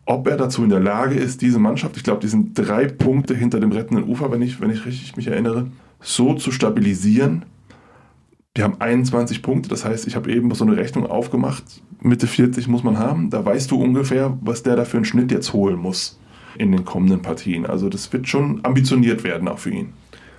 ob 0.06 0.28
er 0.28 0.38
dazu 0.38 0.64
in 0.64 0.70
der 0.70 0.80
Lage 0.80 1.16
ist, 1.16 1.42
diese 1.42 1.58
Mannschaft, 1.58 1.98
ich 1.98 2.04
glaube, 2.04 2.22
die 2.22 2.28
sind 2.28 2.58
drei 2.58 2.86
Punkte 2.86 3.34
hinter 3.34 3.60
dem 3.60 3.72
rettenden 3.72 4.08
Ufer, 4.08 4.32
wenn 4.32 4.44
ich, 4.44 4.62
wenn 4.62 4.70
ich 4.70 4.86
richtig 4.86 5.16
mich 5.16 5.28
erinnere, 5.28 5.68
so 6.00 6.36
zu 6.36 6.52
stabilisieren, 6.52 7.46
die 8.58 8.64
haben 8.64 8.80
21 8.80 9.42
Punkte, 9.42 9.70
das 9.70 9.84
heißt, 9.84 10.08
ich 10.08 10.16
habe 10.16 10.32
eben 10.32 10.54
so 10.54 10.66
eine 10.66 10.78
Rechnung 10.78 11.06
aufgemacht, 11.06 11.64
Mitte 12.00 12.28
40 12.28 12.68
muss 12.68 12.84
man 12.84 13.00
haben. 13.00 13.30
Da 13.30 13.44
weißt 13.44 13.72
du 13.72 13.82
ungefähr, 13.82 14.38
was 14.42 14.64
der 14.64 14.76
da 14.76 14.86
für 14.86 14.98
einen 14.98 15.06
Schnitt 15.06 15.32
jetzt 15.32 15.54
holen 15.54 15.78
muss 15.78 16.20
in 16.58 16.72
den 16.72 16.86
kommenden 16.86 17.22
Partien. 17.22 17.66
Also 17.66 17.90
das 17.90 18.12
wird 18.14 18.28
schon 18.28 18.64
ambitioniert 18.64 19.24
werden 19.24 19.48
auch 19.48 19.60
für 19.60 19.72
ihn. 19.72 19.94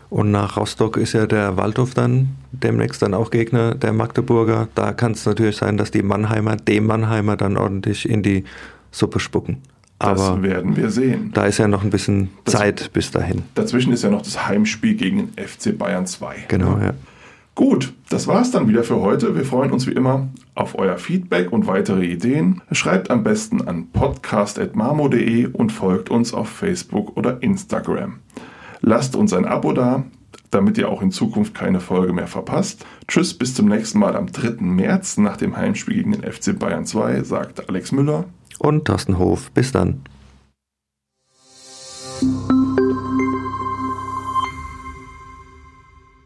Und 0.09 0.31
nach 0.31 0.57
Rostock 0.57 0.97
ist 0.97 1.13
ja 1.13 1.27
der 1.27 1.57
Waldhof 1.57 1.95
dann 1.95 2.29
demnächst 2.53 3.03
dann 3.03 3.13
auch 3.13 3.31
Gegner 3.31 3.75
der 3.75 3.93
Magdeburger. 3.93 4.69
Da 4.75 4.93
kann 4.93 5.13
es 5.13 5.27
natürlich 5.27 5.57
sein, 5.57 5.77
dass 5.77 5.91
die 5.91 6.03
Mannheimer 6.03 6.57
dem 6.57 6.87
Mannheimer 6.87 7.37
dann 7.37 7.57
ordentlich 7.57 8.09
in 8.09 8.23
die 8.23 8.45
Suppe 8.93 9.19
spucken. 9.19 9.59
Aber 9.99 10.15
das 10.15 10.43
werden 10.43 10.77
wir 10.77 10.91
sehen. 10.91 11.31
Da 11.35 11.47
ist 11.47 11.59
ja 11.59 11.67
noch 11.67 11.83
ein 11.83 11.91
bisschen 11.91 12.31
das, 12.45 12.55
Zeit 12.55 12.93
bis 12.93 13.11
dahin. 13.11 13.43
Dazwischen 13.55 13.93
ist 13.93 14.05
ja 14.05 14.11
noch 14.11 14.23
das 14.23 14.47
Heimspiel 14.47 14.95
gegen 14.95 15.33
den 15.35 15.47
FC 15.47 15.77
Bayern 15.77 16.07
2. 16.07 16.45
Genau, 16.49 16.79
ja. 16.79 16.93
Gut, 17.57 17.95
das 18.11 18.27
war's 18.27 18.51
dann 18.51 18.69
wieder 18.69 18.85
für 18.85 19.01
heute. 19.01 19.35
Wir 19.35 19.47
freuen 19.47 19.73
uns 19.73 19.87
wie 19.87 19.92
immer 19.92 20.29
auf 20.55 20.79
euer 20.79 20.99
Feedback 20.99 21.51
und 21.53 21.66
weitere 21.66 22.05
Ideen. 22.05 22.61
Schreibt 22.71 23.11
am 23.11 23.25
besten 23.25 23.66
an 23.66 23.88
podcast.marmo.de 23.92 25.47
und 25.47 25.73
folgt 25.73 26.11
uns 26.11 26.35
auf 26.35 26.51
Facebook 26.51 27.16
oder 27.16 27.42
Instagram. 27.42 28.16
Lasst 28.83 29.16
uns 29.16 29.33
ein 29.33 29.47
Abo 29.47 29.73
da, 29.73 30.05
damit 30.51 30.77
ihr 30.77 30.90
auch 30.90 31.01
in 31.01 31.11
Zukunft 31.11 31.55
keine 31.55 31.81
Folge 31.81 32.12
mehr 32.12 32.27
verpasst. 32.27 32.85
Tschüss, 33.09 33.33
bis 33.33 33.55
zum 33.55 33.69
nächsten 33.69 34.01
Mal 34.01 34.16
am 34.16 34.31
3. 34.31 34.62
März 34.62 35.16
nach 35.16 35.38
dem 35.38 35.57
Heimspiel 35.57 35.95
gegen 35.97 36.12
den 36.12 36.31
FC 36.31 36.59
Bayern 36.59 36.85
2, 36.85 37.23
sagt 37.23 37.71
Alex 37.71 37.90
Müller. 37.90 38.27
Und 38.59 38.85
Thorsten 38.85 39.16
Hof. 39.16 39.51
Bis 39.53 39.73
dann. 39.73 40.03